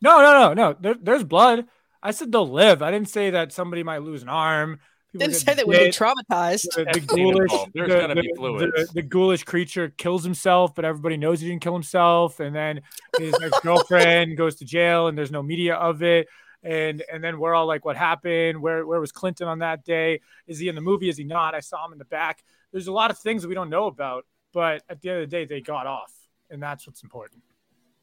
No, 0.00 0.20
no, 0.22 0.32
no, 0.32 0.54
no. 0.54 0.76
There, 0.80 0.94
there's 1.00 1.24
blood. 1.24 1.66
I 2.04 2.10
said 2.10 2.30
they'll 2.30 2.48
live. 2.48 2.82
I 2.82 2.90
didn't 2.90 3.08
say 3.08 3.30
that 3.30 3.52
somebody 3.52 3.82
might 3.82 4.02
lose 4.02 4.22
an 4.22 4.28
arm. 4.28 4.78
People 5.12 5.28
Didn't 5.28 5.40
say 5.40 5.54
that 5.54 5.66
we'd 5.66 5.78
be 5.78 5.84
traumatized. 5.90 6.74
the, 6.74 6.84
the 6.92 7.00
ghoulish. 7.00 7.50
There's 7.72 7.88
the, 7.88 7.96
gonna 8.00 8.14
be 8.16 8.22
the- 8.22 8.34
fluids. 8.36 8.72
the- 8.88 8.88
the 8.94 9.02
ghoulish 9.02 9.44
creature 9.44 9.88
kills 9.88 10.22
himself, 10.24 10.74
but 10.74 10.84
everybody 10.84 11.16
knows 11.16 11.40
he 11.40 11.48
didn't 11.48 11.62
kill 11.62 11.72
himself. 11.72 12.40
And 12.40 12.54
then 12.54 12.80
his 13.18 13.34
ex 13.42 13.58
girlfriend 13.60 14.36
goes 14.42 14.56
to 14.56 14.64
jail, 14.64 15.06
and 15.06 15.16
there's 15.16 15.30
no 15.30 15.42
media 15.42 15.74
of 15.76 16.02
it. 16.02 16.28
And 16.62 17.02
and 17.12 17.22
then 17.22 17.38
we're 17.38 17.54
all 17.54 17.66
like, 17.66 17.84
what 17.84 17.96
happened? 17.96 18.60
Where 18.60 18.86
where 18.86 19.00
was 19.00 19.12
Clinton 19.12 19.46
on 19.48 19.60
that 19.60 19.84
day? 19.84 20.20
Is 20.46 20.58
he 20.58 20.68
in 20.68 20.74
the 20.74 20.80
movie? 20.80 21.08
Is 21.08 21.16
he 21.16 21.24
not? 21.24 21.54
I 21.54 21.60
saw 21.60 21.84
him 21.86 21.92
in 21.92 21.98
the 21.98 22.04
back. 22.06 22.42
There's 22.72 22.88
a 22.88 22.92
lot 22.92 23.10
of 23.10 23.18
things 23.18 23.42
that 23.42 23.48
we 23.48 23.54
don't 23.54 23.70
know 23.70 23.86
about, 23.86 24.26
but 24.52 24.82
at 24.88 25.00
the 25.00 25.10
end 25.10 25.22
of 25.22 25.30
the 25.30 25.36
day, 25.36 25.44
they 25.44 25.60
got 25.60 25.86
off, 25.86 26.12
and 26.50 26.60
that's 26.62 26.86
what's 26.86 27.02
important. 27.02 27.42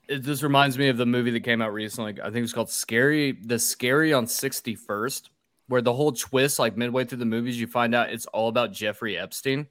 It 0.08 0.20
just 0.20 0.43
reminds 0.43 0.77
me 0.77 0.89
of 0.89 0.98
the 0.98 1.05
movie 1.05 1.31
that 1.31 1.41
came 1.41 1.62
out 1.62 1.74
recently. 1.74 2.20
I 2.22 2.25
think 2.25 2.38
it 2.38 2.41
was 2.41 2.53
called 2.53 2.70
Scary, 2.70 3.31
the 3.31 3.60
Scary 3.60 4.13
on 4.13 4.25
61st, 4.25 5.29
where 5.67 5.81
the 5.81 5.93
whole 5.93 6.12
twist, 6.12 6.60
like 6.60 6.75
midway 6.75 7.05
through 7.05 7.20
the 7.20 7.25
movies, 7.25 7.60
you 7.60 7.67
find 7.67 7.96
out 7.96 8.12
it's 8.12 8.25
all 8.27 8.50
about 8.50 8.74
Jeffrey 8.74 9.17
Epstein. 9.17 9.67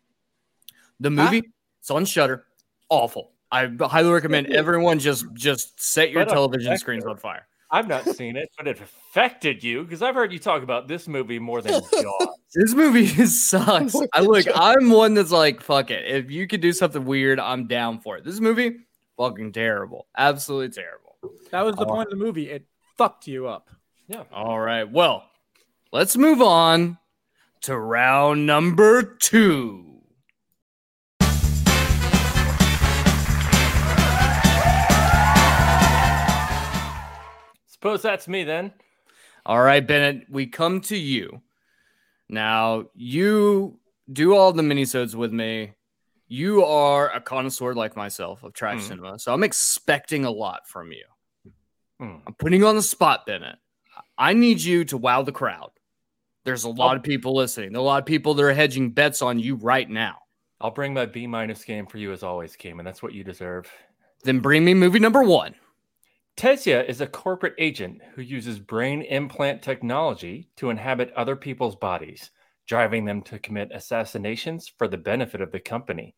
The 0.99 1.11
movie, 1.11 1.43
it's 1.81 1.91
on 1.91 2.05
Shudder. 2.05 2.45
Awful. 2.89 3.33
I 3.53 3.69
highly 3.81 4.11
recommend 4.11 4.49
everyone 4.49 4.99
just 4.99 5.27
just 5.35 5.81
set 5.83 6.11
your 6.11 6.25
But 6.25 6.33
television 6.33 6.77
screens 6.79 7.05
on 7.05 7.17
fire. 7.17 7.47
I've 7.73 7.89
not 7.89 8.05
seen 8.17 8.37
it, 8.37 8.51
but 8.57 8.67
it 8.67 8.81
affected 8.81 9.63
you 9.63 9.85
because 9.85 10.03
I've 10.03 10.15
heard 10.15 10.33
you 10.33 10.39
talk 10.39 10.63
about 10.63 10.89
this 10.89 11.07
movie 11.07 11.39
more 11.39 11.63
than 11.63 11.81
Jaws. 11.93 12.29
This 12.55 12.75
movie 12.75 13.07
sucks. 13.27 13.95
I 14.13 14.21
look, 14.21 14.47
I'm 14.55 14.91
one 14.91 15.15
that's 15.15 15.31
like, 15.31 15.63
fuck 15.63 15.91
it. 15.91 16.05
If 16.05 16.31
you 16.31 16.47
could 16.47 16.61
do 16.61 16.73
something 16.73 17.05
weird, 17.05 17.39
I'm 17.39 17.67
down 17.67 18.01
for 18.01 18.17
it. 18.17 18.25
This 18.25 18.41
movie, 18.41 18.77
fucking 19.21 19.53
terrible. 19.53 20.07
Absolutely 20.17 20.71
terrible. 20.83 21.17
That 21.51 21.61
was 21.63 21.77
the 21.77 21.83
Oh. 21.85 21.89
point 21.89 22.11
of 22.11 22.19
the 22.19 22.25
movie. 22.25 22.49
It 22.51 22.65
fucked 22.97 23.27
you 23.27 23.47
up. 23.49 23.69
Yeah. 24.09 24.25
All 24.33 24.59
right. 24.59 24.91
Well, 24.91 25.29
let's 25.93 26.17
move 26.17 26.41
on 26.41 26.97
to 27.63 27.77
round 27.79 28.47
number 28.47 29.03
two. 29.03 30.01
Suppose 37.67 38.03
that's 38.03 38.29
me 38.29 38.45
then. 38.45 38.73
All 39.47 39.63
right, 39.63 39.87
Bennett, 39.87 40.27
we 40.29 40.47
come 40.47 40.81
to 40.83 40.97
you. 40.97 41.41
Now, 42.29 42.87
you 42.95 43.79
do 44.13 44.35
all 44.37 44.53
the 44.53 44.63
minisodes 44.63 45.15
with 45.15 45.33
me. 45.33 45.73
You 46.33 46.65
are 46.65 47.11
a 47.11 47.21
connoisseur 47.21 47.75
like 47.75 47.97
myself 47.97 48.45
of 48.45 48.53
trash 48.53 48.83
Hmm. 48.83 48.87
cinema, 48.87 49.19
so 49.19 49.35
I'm 49.35 49.43
expecting 49.43 50.25
a 50.25 50.31
lot 50.31 50.69
from 50.69 50.93
you. 50.93 51.05
Hmm. 51.99 52.19
I'm 52.25 52.35
putting 52.35 52.61
you 52.61 52.69
on 52.69 52.77
the 52.77 52.83
spot, 52.83 53.27
Bennett. 53.27 53.57
I 54.17 54.33
need 54.33 54.63
you 54.63 54.85
to 54.87 54.97
wow 54.97 55.23
the 55.23 55.33
crowd. 55.33 55.73
There's 56.45 56.63
a 56.63 56.71
lot 56.71 56.97
of 56.97 57.03
people 57.03 57.35
listening. 57.35 57.73
There 57.73 57.81
are 57.81 57.83
a 57.83 57.85
lot 57.85 58.01
of 58.01 58.07
people 58.07 58.35
that 58.35 58.45
are 58.45 58.53
hedging 58.53 58.91
bets 58.91 59.23
on 59.23 59.41
you 59.41 59.57
right 59.57 59.91
now. 59.91 60.19
I'll 60.61 60.71
bring 60.71 60.95
my 60.95 61.05
B 61.05 61.27
minus 61.27 61.65
game 61.65 61.87
for 61.87 61.99
you 61.99 62.13
as 62.13 62.23
always, 62.23 62.55
Cayman. 62.55 62.85
That's 62.85 63.03
what 63.03 63.13
you 63.13 63.25
deserve. 63.25 63.69
Then 64.23 64.39
bring 64.39 64.65
me 64.65 64.73
movie 64.73 65.01
number 65.01 65.25
one. 65.25 65.57
Tasya 66.37 66.89
is 66.89 67.01
a 67.01 67.09
corporate 67.09 67.57
agent 67.59 68.01
who 68.15 68.23
uses 68.23 68.61
brain 68.61 69.03
implant 69.03 69.63
technology 69.63 70.49
to 70.57 70.71
inhabit 70.71 71.13
other 71.15 71.35
people's 71.35 71.75
bodies, 71.75 72.31
driving 72.67 73.05
them 73.05 73.21
to 73.23 73.39
commit 73.41 73.73
assassinations 73.75 74.69
for 74.69 74.87
the 74.87 74.97
benefit 74.97 75.41
of 75.41 75.51
the 75.51 75.59
company. 75.59 76.15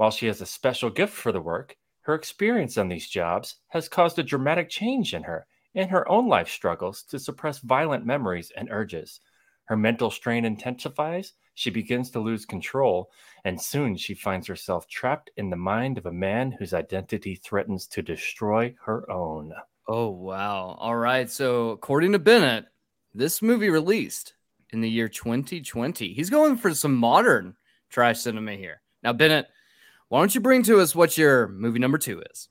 While 0.00 0.10
she 0.10 0.28
has 0.28 0.40
a 0.40 0.46
special 0.46 0.88
gift 0.88 1.12
for 1.12 1.30
the 1.30 1.42
work, 1.42 1.76
her 2.04 2.14
experience 2.14 2.78
on 2.78 2.88
these 2.88 3.06
jobs 3.06 3.56
has 3.68 3.86
caused 3.86 4.18
a 4.18 4.22
dramatic 4.22 4.70
change 4.70 5.12
in 5.12 5.24
her 5.24 5.46
and 5.74 5.90
her 5.90 6.08
own 6.08 6.26
life 6.26 6.48
struggles 6.48 7.02
to 7.10 7.18
suppress 7.18 7.58
violent 7.58 8.06
memories 8.06 8.50
and 8.56 8.70
urges. 8.70 9.20
Her 9.66 9.76
mental 9.76 10.10
strain 10.10 10.46
intensifies, 10.46 11.34
she 11.52 11.68
begins 11.68 12.10
to 12.12 12.18
lose 12.18 12.46
control, 12.46 13.10
and 13.44 13.60
soon 13.60 13.94
she 13.94 14.14
finds 14.14 14.46
herself 14.46 14.88
trapped 14.88 15.32
in 15.36 15.50
the 15.50 15.56
mind 15.56 15.98
of 15.98 16.06
a 16.06 16.12
man 16.12 16.52
whose 16.52 16.72
identity 16.72 17.34
threatens 17.34 17.86
to 17.88 18.00
destroy 18.00 18.74
her 18.86 19.04
own. 19.10 19.52
Oh, 19.86 20.08
wow. 20.08 20.78
All 20.80 20.96
right. 20.96 21.28
So, 21.28 21.72
according 21.72 22.12
to 22.12 22.18
Bennett, 22.18 22.64
this 23.12 23.42
movie 23.42 23.68
released 23.68 24.32
in 24.70 24.80
the 24.80 24.88
year 24.88 25.10
2020. 25.10 26.14
He's 26.14 26.30
going 26.30 26.56
for 26.56 26.74
some 26.74 26.94
modern 26.94 27.54
trash 27.90 28.20
cinema 28.20 28.52
here. 28.52 28.80
Now, 29.02 29.12
Bennett, 29.12 29.48
why 30.10 30.18
don't 30.18 30.34
you 30.34 30.40
bring 30.40 30.64
to 30.64 30.80
us 30.80 30.92
what 30.92 31.16
your 31.16 31.46
movie 31.46 31.78
number 31.78 31.96
two 31.96 32.20
is? 32.32 32.48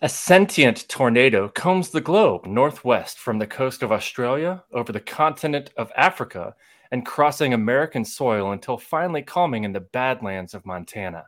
A 0.00 0.08
sentient 0.08 0.88
tornado 0.88 1.50
combs 1.50 1.90
the 1.90 2.00
globe 2.00 2.46
northwest 2.46 3.18
from 3.18 3.38
the 3.38 3.46
coast 3.46 3.82
of 3.82 3.92
Australia 3.92 4.64
over 4.72 4.90
the 4.90 4.98
continent 4.98 5.70
of 5.76 5.92
Africa 5.94 6.54
and 6.90 7.04
crossing 7.04 7.52
American 7.52 8.06
soil 8.06 8.52
until 8.52 8.78
finally 8.78 9.20
calming 9.20 9.64
in 9.64 9.74
the 9.74 9.80
Badlands 9.80 10.54
of 10.54 10.64
Montana. 10.64 11.26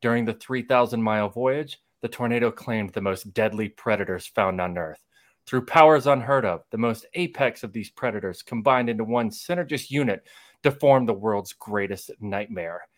During 0.00 0.24
the 0.24 0.32
3,000 0.32 1.02
mile 1.02 1.28
voyage, 1.28 1.78
the 2.00 2.08
tornado 2.08 2.50
claimed 2.50 2.94
the 2.94 3.02
most 3.02 3.34
deadly 3.34 3.68
predators 3.68 4.26
found 4.26 4.58
on 4.58 4.78
Earth. 4.78 5.04
Through 5.46 5.66
powers 5.66 6.06
unheard 6.06 6.46
of, 6.46 6.62
the 6.70 6.78
most 6.78 7.04
apex 7.12 7.62
of 7.62 7.74
these 7.74 7.90
predators 7.90 8.42
combined 8.42 8.88
into 8.88 9.04
one 9.04 9.28
synergist 9.28 9.90
unit 9.90 10.26
to 10.62 10.70
form 10.70 11.04
the 11.04 11.12
world's 11.12 11.52
greatest 11.52 12.10
nightmare. 12.22 12.88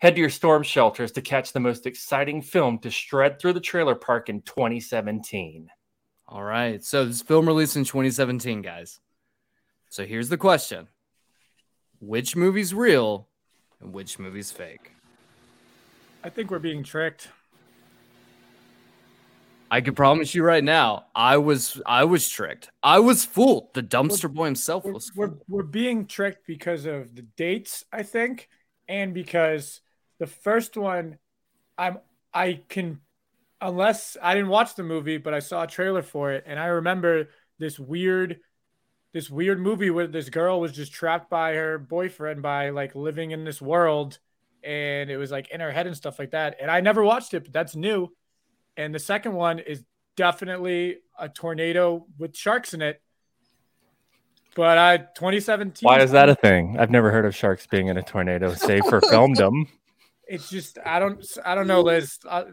Head 0.00 0.14
to 0.14 0.20
your 0.20 0.30
storm 0.30 0.62
shelters 0.62 1.12
to 1.12 1.20
catch 1.20 1.52
the 1.52 1.60
most 1.60 1.86
exciting 1.86 2.40
film 2.40 2.78
to 2.78 2.90
shred 2.90 3.38
through 3.38 3.52
the 3.52 3.60
trailer 3.60 3.94
park 3.94 4.30
in 4.30 4.40
2017. 4.40 5.68
All 6.26 6.42
right. 6.42 6.82
So, 6.82 7.04
this 7.04 7.20
film 7.20 7.46
released 7.46 7.76
in 7.76 7.84
2017, 7.84 8.62
guys. 8.62 8.98
So, 9.90 10.06
here's 10.06 10.30
the 10.30 10.38
question 10.38 10.88
Which 12.00 12.34
movie's 12.34 12.72
real 12.72 13.28
and 13.80 13.92
which 13.92 14.18
movie's 14.18 14.50
fake? 14.50 14.92
I 16.24 16.30
think 16.30 16.50
we're 16.50 16.60
being 16.60 16.82
tricked. 16.82 17.28
I 19.70 19.82
can 19.82 19.94
promise 19.94 20.34
you 20.34 20.42
right 20.42 20.64
now, 20.64 21.06
I 21.14 21.36
was 21.36 21.80
I 21.84 22.04
was 22.04 22.26
tricked. 22.26 22.70
I 22.82 23.00
was 23.00 23.26
fooled. 23.26 23.74
The 23.74 23.82
dumpster 23.82 24.32
boy 24.32 24.46
himself 24.46 24.84
We're, 24.84 24.92
was 24.92 25.12
we're, 25.14 25.34
we're 25.46 25.62
being 25.62 26.06
tricked 26.06 26.46
because 26.46 26.86
of 26.86 27.14
the 27.14 27.22
dates, 27.36 27.84
I 27.92 28.02
think, 28.02 28.48
and 28.88 29.12
because 29.12 29.82
the 30.20 30.26
first 30.28 30.76
one, 30.76 31.18
I'm 31.76 31.98
I 32.32 32.60
can, 32.68 33.00
unless 33.60 34.16
I 34.22 34.34
didn't 34.34 34.50
watch 34.50 34.76
the 34.76 34.84
movie, 34.84 35.16
but 35.16 35.34
I 35.34 35.40
saw 35.40 35.64
a 35.64 35.66
trailer 35.66 36.02
for 36.02 36.30
it, 36.32 36.44
and 36.46 36.60
I 36.60 36.66
remember 36.66 37.30
this 37.58 37.78
weird, 37.80 38.38
this 39.12 39.28
weird 39.28 39.58
movie 39.58 39.90
where 39.90 40.06
this 40.06 40.28
girl 40.28 40.60
was 40.60 40.72
just 40.72 40.92
trapped 40.92 41.28
by 41.28 41.54
her 41.54 41.78
boyfriend 41.78 42.42
by 42.42 42.68
like 42.70 42.94
living 42.94 43.32
in 43.32 43.44
this 43.44 43.60
world, 43.60 44.18
and 44.62 45.10
it 45.10 45.16
was 45.16 45.30
like 45.32 45.50
in 45.50 45.60
her 45.60 45.72
head 45.72 45.88
and 45.88 45.96
stuff 45.96 46.18
like 46.18 46.30
that. 46.32 46.58
And 46.60 46.70
I 46.70 46.80
never 46.80 47.02
watched 47.02 47.34
it, 47.34 47.44
but 47.44 47.52
that's 47.52 47.74
new. 47.74 48.14
And 48.76 48.94
the 48.94 49.00
second 49.00 49.32
one 49.32 49.58
is 49.58 49.82
definitely 50.16 50.98
a 51.18 51.30
tornado 51.30 52.06
with 52.18 52.36
sharks 52.36 52.74
in 52.74 52.82
it. 52.82 53.00
But 54.54 54.76
I 54.76 54.98
2017. 54.98 55.86
Why 55.86 56.00
is 56.00 56.10
that 56.10 56.28
a 56.28 56.34
thing? 56.42 56.76
I've 56.78 56.90
never 56.90 57.10
heard 57.10 57.24
of 57.24 57.34
sharks 57.34 57.66
being 57.66 57.86
in 57.88 57.96
a 57.96 58.02
tornado, 58.02 58.52
save 58.52 58.84
for 58.84 59.00
filmdom. 59.12 59.66
It's 60.30 60.48
just 60.48 60.78
I 60.86 60.98
don't 61.00 61.24
I 61.44 61.54
don't 61.54 61.66
know, 61.66 61.80
Liz. 61.82 62.18
Uh, 62.26 62.44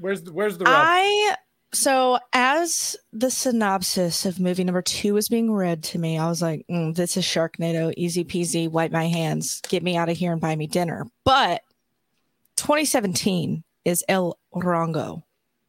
where's 0.00 0.22
the, 0.22 0.32
where's 0.32 0.56
the 0.58 0.64
rub? 0.64 0.74
I 0.74 1.34
so 1.74 2.18
as 2.32 2.96
the 3.12 3.30
synopsis 3.30 4.24
of 4.26 4.38
movie 4.38 4.62
number 4.62 4.82
two 4.82 5.14
was 5.14 5.28
being 5.28 5.52
read 5.52 5.82
to 5.84 5.98
me, 5.98 6.18
I 6.18 6.28
was 6.28 6.40
like, 6.40 6.64
mm, 6.70 6.94
"This 6.94 7.16
is 7.16 7.24
Sharknado, 7.24 7.92
easy 7.96 8.24
peasy. 8.24 8.70
Wipe 8.70 8.92
my 8.92 9.08
hands, 9.08 9.60
get 9.68 9.82
me 9.82 9.96
out 9.96 10.08
of 10.08 10.16
here, 10.16 10.32
and 10.32 10.40
buy 10.40 10.54
me 10.54 10.66
dinner." 10.66 11.06
But 11.24 11.62
2017 12.56 13.64
is 13.84 14.04
El 14.08 14.38
Rongo, 14.54 15.22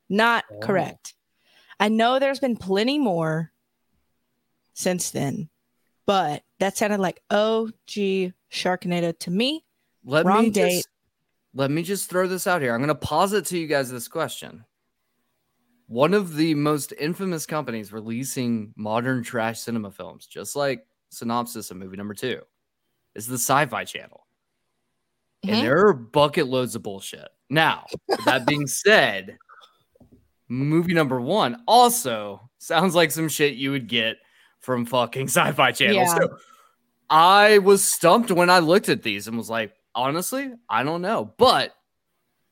not 0.10 0.44
Oh. 0.52 0.60
correct. 0.60 1.16
I 1.80 1.90
know 1.90 2.20
there's 2.20 2.40
been 2.40 2.56
plenty 2.58 3.00
more 3.00 3.52
since 4.74 5.10
then, 5.10 5.50
but 6.06 6.44
that 6.60 6.78
sounded 6.78 7.00
like 7.00 7.22
OG 7.32 8.34
Sharknado 8.52 9.18
to 9.20 9.32
me. 9.32 9.66
Let 10.04 10.26
Wrong 10.26 10.44
me 10.44 10.50
date. 10.50 10.72
Just, 10.72 10.88
let 11.54 11.72
me 11.72 11.84
just 11.84 12.10
throw 12.10 12.28
this 12.28 12.48
out 12.48 12.62
here. 12.62 12.74
I'm 12.74 12.80
going 12.80 12.88
to 12.90 12.96
posit 12.96 13.46
to 13.48 13.58
you 13.58 13.68
guys 13.68 13.90
this 13.90 14.08
question. 14.08 14.66
One 15.88 16.14
of 16.14 16.36
the 16.36 16.56
most 16.56 16.94
infamous 17.00 17.46
companies 17.46 17.94
releasing 17.94 18.74
modern 18.76 19.24
trash 19.24 19.60
cinema 19.60 19.92
films, 19.92 20.26
just 20.26 20.56
like 20.56 20.86
synopsis 21.10 21.72
of 21.72 21.78
movie 21.78 21.98
number 21.98 22.14
two, 22.14 22.42
is 23.16 23.28
the 23.28 23.36
Sci-Fi 23.36 23.84
Channel, 23.84 24.26
Mhm. 25.46 25.50
and 25.50 25.68
there 25.68 25.88
are 25.88 25.94
bucket 25.94 26.48
loads 26.48 26.76
of 26.76 26.82
bullshit. 26.82 27.28
Now, 27.50 27.86
that 28.26 28.48
being 28.48 28.66
said, 28.66 29.38
movie 30.48 30.94
number 30.94 31.22
one 31.22 31.64
also 31.68 32.50
sounds 32.58 32.96
like 32.96 33.12
some 33.12 33.30
shit 33.30 33.56
you 33.56 33.72
would 33.72 33.88
get 33.88 34.18
from 34.62 34.86
fucking 34.86 35.28
Sci-Fi 35.28 35.74
Channel. 35.74 35.96
Yeah. 35.96 36.16
So 36.18 36.38
I 37.10 37.60
was 37.60 37.84
stumped 37.84 38.32
when 38.32 38.50
I 38.50 38.60
looked 38.60 38.90
at 38.90 39.04
these 39.04 39.28
and 39.28 39.38
was 39.38 39.50
like, 39.50 39.74
honestly, 39.96 40.52
I 40.70 40.84
don't 40.84 41.02
know. 41.02 41.34
But 41.38 41.76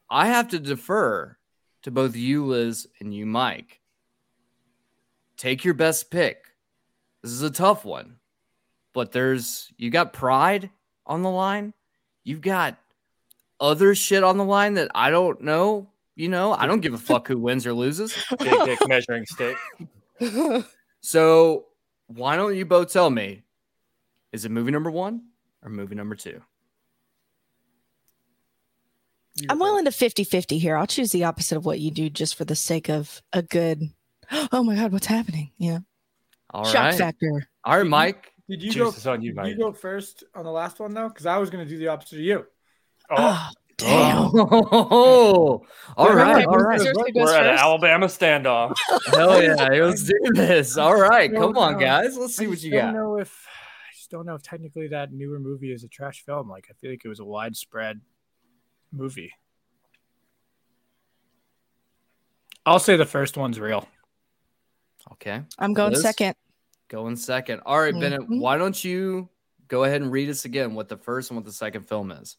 I 0.10 0.28
have 0.28 0.50
to 0.50 0.60
defer 0.60 1.38
to 1.84 1.92
both 1.92 2.16
you, 2.16 2.46
Liz, 2.46 2.88
and 3.00 3.14
you, 3.14 3.26
Mike. 3.26 3.80
Take 5.38 5.64
your 5.64 5.74
best 5.74 6.12
pick. 6.12 6.46
This 7.24 7.32
is 7.32 7.42
a 7.42 7.50
tough 7.50 7.86
one, 7.86 8.18
but 8.94 9.12
there's 9.12 9.72
you 9.78 9.90
got 9.90 10.14
pride 10.14 10.70
on 11.06 11.24
the 11.24 11.30
line. 11.30 11.74
You've 12.24 12.42
got 12.42 12.78
other 13.60 13.96
shit 13.96 14.24
on 14.24 14.38
the 14.38 14.46
line 14.46 14.76
that 14.76 14.92
I 14.94 15.10
don't 15.10 15.42
know. 15.42 15.90
You 16.16 16.30
know, 16.30 16.54
I 16.54 16.68
don't 16.68 16.82
give 16.82 16.94
a 16.94 17.00
fuck 17.00 17.28
who 17.28 17.38
wins 17.38 17.66
or 17.66 17.74
loses. 17.74 18.14
Big 18.40 18.64
dick 18.66 18.80
measuring 18.88 19.26
stick. 19.26 19.58
So 21.02 21.66
why 22.08 22.36
don't 22.36 22.56
you 22.56 22.66
both 22.66 22.94
tell 22.94 23.10
me? 23.10 23.42
Is 24.32 24.46
it 24.46 24.52
movie 24.52 24.72
number 24.72 24.92
one 24.92 25.24
or 25.64 25.70
movie 25.70 25.96
number 25.96 26.16
two? 26.16 26.42
You 29.42 29.48
go 29.48 29.54
I'm 29.54 29.60
willing 29.60 29.86
to 29.86 29.92
50 29.92 30.24
50 30.24 30.58
here. 30.58 30.78
I'll 30.78 30.88
choose 30.88 31.12
the 31.12 31.24
opposite 31.26 31.58
of 31.58 31.66
what 31.66 31.80
you 31.80 31.92
do 31.92 32.10
just 32.10 32.36
for 32.36 32.46
the 32.46 32.56
sake 32.56 32.90
of 32.90 33.22
a 33.34 33.42
good, 33.42 33.82
oh 34.52 34.64
my 34.64 34.76
God, 34.76 34.92
what's 34.92 35.08
happening? 35.08 35.52
Yeah. 35.58 35.80
All 36.52 36.66
Shock 36.66 36.84
right. 36.92 36.98
factor. 36.98 37.48
All 37.64 37.78
right, 37.78 37.88
Mike. 37.88 38.32
Did 38.50 38.62
you 38.64 38.72
Juice 38.72 39.04
go? 39.04 39.12
on 39.14 39.22
you, 39.22 39.34
Mike. 39.34 39.48
you 39.48 39.58
go 39.58 39.72
first 39.72 40.24
on 40.36 40.44
the 40.44 40.52
last 40.52 40.80
one 40.80 40.94
though? 40.94 41.08
Because 41.08 41.26
I 41.26 41.38
was 41.38 41.50
going 41.50 41.64
to 41.66 41.70
do 41.70 41.78
the 41.78 41.88
opposite 41.88 42.20
of 42.20 42.26
you. 42.26 42.46
Oh, 43.10 43.16
Oh, 43.18 43.50
damn. 43.78 44.32
Oh, 44.74 45.66
all 45.98 46.08
Okay, 46.08 46.16
right, 46.16 46.36
okay, 46.36 46.46
all 46.46 46.58
right. 46.58 46.80
Scissors, 46.80 46.98
who 46.98 47.14
goes 47.14 47.24
we're 47.30 47.36
at 47.36 47.48
an? 47.48 47.58
Alabama 47.58 48.06
standoff. 48.08 48.76
Hell 49.08 49.42
yeah, 49.42 49.56
let's 49.86 50.04
do 50.04 50.14
this. 50.34 50.78
All 50.78 50.96
right, 51.00 51.34
come 51.34 51.58
on, 51.58 51.74
No, 51.74 51.80
guys. 51.80 52.16
Let's 52.18 52.36
see 52.36 52.46
I 52.46 52.48
what 52.50 52.54
just 52.56 52.66
you 52.66 52.72
don't 52.72 52.94
got. 52.94 52.94
know 52.94 53.18
if 53.18 53.48
I 53.50 53.94
just 53.96 54.12
don't 54.12 54.26
know 54.26 54.36
if 54.36 54.44
technically 54.44 54.90
that 54.90 55.12
newer 55.14 55.40
movie 55.40 55.72
is 55.72 55.84
a 55.84 55.88
trash 55.88 56.24
film. 56.26 56.50
Like 56.50 56.68
I 56.70 56.74
feel 56.74 56.92
like 56.92 57.04
it 57.04 57.08
was 57.10 57.20
a 57.22 57.26
widespread 57.26 58.02
movie. 58.92 59.34
I'll 62.66 62.80
say 62.80 62.96
the 62.96 63.06
first 63.06 63.38
one's 63.38 63.60
real. 63.60 63.88
Okay, 65.14 65.42
I'm 65.58 65.74
going 65.74 65.94
Liz? 65.94 66.02
second. 66.02 66.36
going 66.88 67.16
second. 67.16 67.62
All 67.66 67.80
right, 67.80 67.94
Bennett. 67.94 68.22
Mhm. 68.22 68.40
Why 68.40 68.58
don't 68.58 68.84
you 68.84 69.30
go 69.68 69.86
ahead 69.86 70.02
and 70.02 70.12
read 70.12 70.30
us 70.30 70.46
again 70.46 70.76
what 70.76 70.90
the 70.90 70.98
first 70.98 71.32
and 71.32 71.38
what 71.38 71.46
the 71.46 71.52
second 71.52 71.88
film 71.88 72.12
is? 72.12 72.38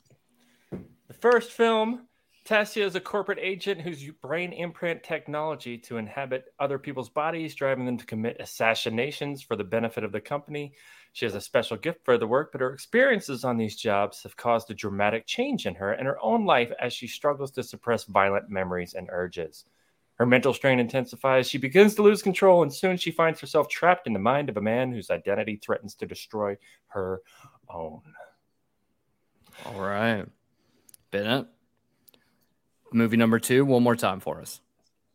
The 0.71 1.15
first 1.15 1.53
film, 1.53 2.07
Tasya 2.45 2.83
is 2.85 2.95
a 2.95 3.01
corporate 3.01 3.39
agent 3.41 3.81
whose 3.81 4.05
brain 4.21 4.53
imprint 4.53 5.03
technology 5.03 5.79
to 5.79 5.97
inhabit 5.97 6.53
other 6.59 6.79
people's 6.79 7.09
bodies, 7.09 7.55
driving 7.55 7.87
them 7.87 7.97
to 7.99 8.05
commit 8.05 8.37
assassinations 8.41 9.43
for 9.43 9.57
the 9.57 9.65
benefit 9.65 10.05
of 10.05 10.13
the 10.13 10.21
company. 10.21 10.75
She 11.13 11.27
has 11.27 11.35
a 11.35 11.41
special 11.41 11.77
gift 11.77 12.05
for 12.05 12.17
the 12.17 12.27
work, 12.27 12.53
but 12.53 12.63
her 12.63 12.73
experiences 12.73 13.45
on 13.45 13.59
these 13.59 13.77
jobs 13.77 14.23
have 14.23 14.37
caused 14.37 14.71
a 14.71 14.75
dramatic 14.75 15.27
change 15.27 15.67
in 15.67 15.75
her 15.75 15.93
and 15.93 16.07
her 16.07 16.19
own 16.23 16.47
life 16.47 16.73
as 16.81 16.95
she 16.95 17.07
struggles 17.07 17.51
to 17.53 17.63
suppress 17.63 18.05
violent 18.05 18.49
memories 18.49 18.95
and 18.95 19.09
urges. 19.13 19.67
Her 20.15 20.27
mental 20.27 20.55
strain 20.55 20.79
intensifies. 20.79 21.49
She 21.49 21.59
begins 21.59 21.95
to 21.97 22.03
lose 22.03 22.23
control, 22.23 22.63
and 22.63 22.73
soon 22.73 22.97
she 22.97 23.11
finds 23.11 23.41
herself 23.41 23.69
trapped 23.69 24.07
in 24.07 24.13
the 24.13 24.19
mind 24.19 24.49
of 24.49 24.57
a 24.57 24.63
man 24.63 24.93
whose 24.93 25.11
identity 25.11 25.57
threatens 25.57 25.95
to 25.97 26.07
destroy 26.07 26.57
her 26.89 27.21
own. 27.69 28.01
All 29.67 29.81
right, 29.81 30.25
Bennett. 31.11 31.47
Movie 32.93 33.17
number 33.17 33.39
two, 33.39 33.65
one 33.65 33.83
more 33.83 33.97
time 33.97 34.21
for 34.21 34.41
us. 34.41 34.61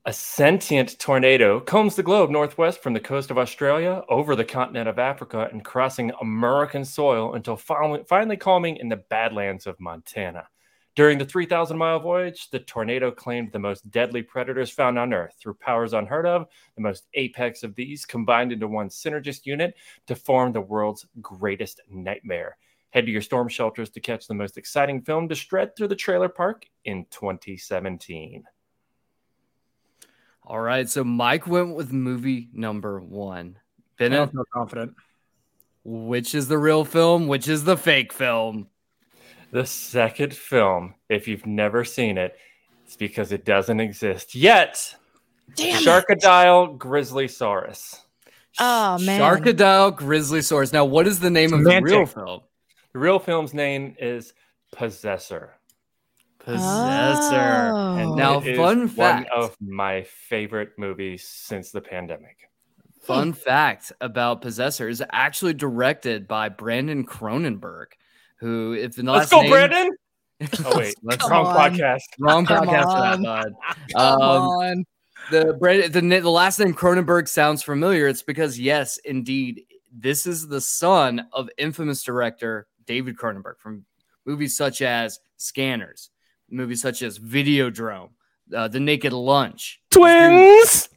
A 0.08 0.14
sentient 0.14 0.98
tornado 1.00 1.60
combs 1.60 1.98
the 1.98 2.02
globe 2.02 2.30
northwest 2.30 2.82
from 2.82 2.94
the 2.94 3.00
coast 3.02 3.30
of 3.30 3.38
Australia 3.38 4.04
over 4.08 4.38
the 4.38 4.46
continent 4.46 4.88
of 4.88 5.00
Africa 5.00 5.50
and 5.52 5.66
crossing 5.66 6.14
American 6.22 6.86
soil 6.86 7.34
until 7.34 7.58
finally, 7.58 8.38
calming 8.38 8.78
in 8.78 8.88
the 8.88 9.04
Badlands 9.10 9.68
of 9.68 9.78
Montana. 9.82 10.48
During 10.96 11.18
the 11.18 11.26
3,000 11.26 11.78
mile 11.78 12.00
voyage, 12.00 12.50
the 12.52 12.60
tornado 12.60 13.12
claimed 13.12 13.52
the 13.52 13.60
most 13.60 13.92
deadly 13.92 14.22
predators 14.22 14.72
found 14.72 14.98
on 14.98 15.12
Earth 15.12 15.36
through 15.42 15.56
powers 15.56 15.92
unheard 15.92 16.26
of. 16.26 16.48
The 16.76 16.84
most 16.84 17.08
apex 17.14 17.64
of 17.64 17.76
these 17.76 18.06
combined 18.06 18.54
into 18.54 18.70
one 18.70 18.88
synergist 18.88 19.46
unit 19.46 19.76
to 20.06 20.16
form 20.16 20.54
the 20.54 20.62
world's 20.62 21.06
greatest 21.22 21.82
nightmare. 21.92 22.56
Head 22.92 23.08
to 23.08 23.12
your 23.12 23.22
storm 23.22 23.50
shelters 23.50 23.90
to 23.90 24.00
catch 24.00 24.26
the 24.26 24.34
most 24.34 24.58
exciting 24.58 25.02
film 25.02 25.28
to 25.28 25.36
shred 25.36 25.76
through 25.76 25.90
the 25.90 25.98
trailer 25.98 26.30
park 26.30 26.66
in 26.86 27.06
2017. 27.12 28.46
All 30.50 30.62
right, 30.62 30.88
so 30.88 31.04
Mike 31.04 31.46
went 31.46 31.75
with 31.75 31.92
movie 31.92 32.48
number 32.54 33.01
one. 33.01 33.58
I 34.00 34.08
don't 34.08 34.32
feel 34.32 34.46
confident. 34.54 34.94
which 35.84 36.34
is 36.34 36.48
the 36.48 36.58
real 36.58 36.86
film? 36.86 37.27
Which 37.27 37.50
is 37.50 37.66
the 37.66 37.75
fake 37.75 38.13
film? 38.13 38.68
The 39.51 39.66
second 39.66 40.34
film, 40.34 40.96
if 41.10 41.27
you've 41.27 41.46
never 41.46 41.84
seen 41.84 42.18
it, 42.18 42.38
it's 42.86 42.96
because 42.96 43.34
it 43.34 43.44
doesn't 43.44 43.82
exist 43.82 44.36
yet. 44.36 44.96
Damn. 45.56 45.82
it. 45.82 45.86
Sharkadile 45.86 46.77
Grizzlysaurus. 46.77 48.00
Oh, 48.58 48.98
man. 49.00 49.20
Sharkadile 49.20 49.98
Grizzlysaurus. 49.98 50.72
Now, 50.72 50.86
what 50.86 51.08
is 51.08 51.19
the 51.19 51.30
name 51.30 51.52
of 51.52 51.65
the 51.65 51.82
real 51.82 52.06
film? 52.06 52.39
The 52.93 53.00
real 53.00 53.19
film's 53.19 53.54
name 53.54 53.95
is 54.00 54.32
Possessor. 54.72 55.57
Possessor. 56.48 57.72
Oh. 57.74 58.16
Now, 58.16 58.40
It 58.40 58.48
is 58.50 58.58
fun 58.58 58.88
fact. 58.88 59.30
One 59.34 59.44
of 59.44 59.56
my 59.62 60.04
favorite 60.04 60.70
movies 60.78 61.28
since 61.28 61.72
the 61.72 61.82
pandemic. 61.82 62.38
Fun 63.04 63.34
fact 63.34 63.92
about 64.02 64.42
Possessor 64.42 64.88
is 64.90 65.04
actually 65.12 65.54
directed 65.54 66.28
by 66.28 66.50
Brandon 66.50 67.06
Cronenberg, 67.06 67.88
who, 68.40 68.74
if 68.74 68.96
the 68.96 69.04
Let's 69.04 69.32
last 69.32 69.32
go, 69.32 69.42
name, 69.42 69.52
Brandon. 69.52 69.90
Oh, 70.66 70.78
wait. 70.78 70.94
Let's- 71.02 71.28
Wrong 71.30 71.48
on. 71.48 71.56
podcast. 71.74 72.02
wrong 72.20 72.46
Come 72.46 72.66
podcast 72.68 73.16
for 73.16 73.22
that. 73.24 73.54
Come 73.96 74.02
Um, 74.22 74.22
on. 74.22 74.86
the 75.32 75.54
Brand- 75.60 75.92
the 75.94 76.02
the 76.02 76.30
last 76.30 76.60
name 76.60 76.74
Cronenberg 76.76 77.28
sounds 77.28 77.64
familiar. 77.64 78.08
It's 78.08 78.22
because 78.22 78.60
yes, 78.60 78.98
indeed, 79.04 79.64
this 79.92 80.26
is 80.28 80.48
the 80.48 80.62
son 80.62 81.28
of 81.34 81.50
infamous 81.58 82.04
director 82.04 82.68
David 82.86 83.18
Cronenberg 83.18 83.58
from 83.60 83.86
movies 84.26 84.56
such 84.56 84.82
as 84.84 85.20
Scanners, 85.38 86.10
movies 86.50 86.82
such 86.82 87.02
as 87.02 87.20
Videodrome, 87.20 88.10
uh, 88.56 88.68
The 88.68 88.80
Naked 88.80 89.14
Lunch. 89.14 89.80
Twins. 89.92 90.90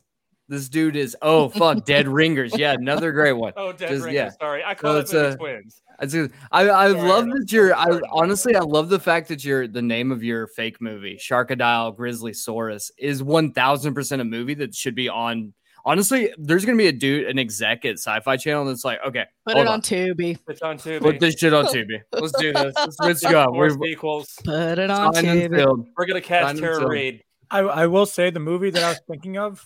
This 0.49 0.69
dude 0.69 0.97
is 0.97 1.17
oh 1.23 1.49
fuck, 1.49 1.85
Dead 1.85 2.09
Ringers. 2.09 2.57
Yeah, 2.59 2.73
another 2.73 3.13
great 3.13 3.35
one. 3.35 3.53
Oh, 3.57 3.73
Dead 3.73 3.91
Just- 3.91 4.05
Ringers. 4.05 4.13
yeah. 4.15 4.31
Sorry. 4.41 4.65
I 4.65 4.75
call 4.75 4.97
it's 4.97 5.13
it 5.13 5.17
movie 5.17 5.39
Twins. 5.39 5.81
I 6.01 6.07
I, 6.51 6.63
I 6.69 6.91
Sorry, 6.93 7.09
love 7.09 7.25
I'm 7.25 7.31
that 7.31 7.53
you're. 7.53 7.75
I 7.75 8.01
honestly, 8.11 8.57
I 8.57 8.61
love 8.61 8.89
the 8.89 8.99
fact 8.99 9.29
that 9.29 9.45
you're 9.45 9.69
the 9.69 9.83
name 9.83 10.11
of 10.11 10.25
your 10.25 10.47
fake 10.49 10.81
movie, 10.81 11.17
Sharkadile 11.21 11.95
Grizzly 11.95 12.33
Saurus, 12.33 12.91
is 12.99 13.23
one 13.23 13.53
thousand 13.53 13.95
percent 13.95 14.23
a 14.23 14.25
movie 14.25 14.55
that 14.55 14.75
should 14.75 14.95
be 14.95 15.09
on. 15.09 15.53
Honestly, 15.85 16.33
there's 16.38 16.64
gonna 16.64 16.79
be 16.79 16.88
a 16.88 16.93
dude, 16.93 17.27
an 17.27 17.38
exec 17.38 17.85
at 17.85 17.95
Sci-Fi 17.95 18.37
Channel 18.37 18.66
that's 18.66 18.85
like, 18.85 18.99
okay, 19.07 19.25
Put 19.47 19.55
hold 19.55 19.66
it 19.66 19.69
on. 19.69 19.75
on 19.75 19.81
Tubi. 19.83 20.38
It's 20.49 20.62
on 20.62 20.79
Tubi. 20.79 21.01
put 21.01 21.21
this 21.21 21.35
shit 21.35 21.53
on 21.53 21.66
Tubi. 21.73 22.01
Let's 22.12 22.33
do 22.38 22.53
this. 22.53 22.75
Let's, 22.77 22.97
let's 23.01 23.23
go. 23.23 23.51
We're 23.53 23.71
sequels. 23.71 24.38
Put 24.45 24.79
it 24.79 24.90
on 24.90 25.14
signed 25.14 25.27
Tubi. 25.27 25.87
We're 25.97 26.07
gonna 26.07 26.21
cast 26.21 26.49
Sign 26.49 26.57
Tara. 26.59 26.87
Reid. 26.87 27.23
I, 27.51 27.61
I 27.61 27.87
will 27.87 28.07
say 28.07 28.31
the 28.31 28.40
movie 28.40 28.71
that 28.71 28.83
I 28.83 28.88
was 28.90 29.01
thinking 29.09 29.37
of 29.37 29.64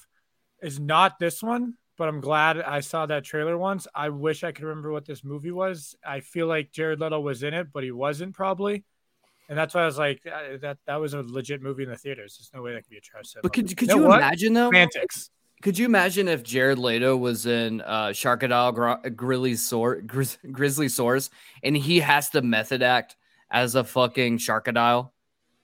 is 0.62 0.80
not 0.80 1.18
this 1.18 1.42
one, 1.42 1.74
but 1.98 2.08
I'm 2.08 2.20
glad 2.20 2.60
I 2.60 2.80
saw 2.80 3.06
that 3.06 3.24
trailer 3.24 3.58
once. 3.58 3.86
I 3.94 4.08
wish 4.08 4.42
I 4.42 4.52
could 4.52 4.64
remember 4.64 4.90
what 4.90 5.04
this 5.04 5.22
movie 5.22 5.50
was. 5.50 5.94
I 6.06 6.20
feel 6.20 6.46
like 6.46 6.72
Jared 6.72 7.00
Leto 7.00 7.20
was 7.20 7.42
in 7.42 7.52
it, 7.52 7.68
but 7.72 7.84
he 7.84 7.90
wasn't 7.90 8.34
probably. 8.34 8.84
And 9.48 9.58
that's 9.58 9.74
why 9.74 9.82
I 9.82 9.86
was 9.86 9.98
like, 9.98 10.22
uh, 10.26 10.56
that 10.62 10.78
that 10.86 10.96
was 10.96 11.12
a 11.12 11.20
legit 11.20 11.60
movie 11.60 11.82
in 11.82 11.90
the 11.90 11.96
theaters. 11.96 12.36
There's 12.38 12.50
no 12.54 12.62
way 12.62 12.72
that 12.72 12.84
could 12.84 12.90
be 12.90 12.96
a 12.96 13.00
trash. 13.00 13.34
But 13.42 13.52
could 13.52 13.76
could 13.76 13.88
know 13.88 13.96
you 13.96 14.06
imagine 14.06 14.54
though? 14.54 14.68
Semantics. 14.68 15.30
Could 15.64 15.78
you 15.78 15.86
imagine 15.86 16.28
if 16.28 16.42
Jared 16.42 16.78
Leto 16.78 17.16
was 17.16 17.46
in 17.46 17.80
uh, 17.80 18.08
Sharkadile 18.08 18.74
Gr- 18.74 19.08
Grizzly 19.08 19.54
Sor- 19.56 20.02
Grizz- 20.02 20.36
Grizzlysaurus 20.52 21.30
and 21.62 21.74
he 21.74 22.00
has 22.00 22.28
to 22.30 22.42
method 22.42 22.82
act 22.82 23.16
as 23.50 23.74
a 23.74 23.82
fucking 23.82 24.36
Sharkadile? 24.36 25.08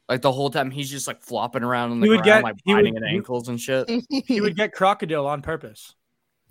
Like 0.09 0.23
the 0.23 0.33
whole 0.33 0.49
time 0.49 0.71
he's 0.71 0.91
just 0.91 1.07
like 1.07 1.21
flopping 1.21 1.63
around 1.63 1.91
on 1.91 2.01
the 2.01 2.07
He 2.07 2.11
would 2.13 2.23
ground, 2.23 2.25
get- 2.25 2.45
like 2.45 2.57
he 2.65 2.73
would- 2.75 2.79
biting 2.85 2.97
at 2.97 3.03
ankles 3.05 3.49
and 3.51 3.61
shit. 3.61 3.91
He 4.09 4.41
would 4.41 4.57
get 4.57 4.73
crocodile 4.73 5.27
on 5.27 5.43
purpose. 5.43 5.95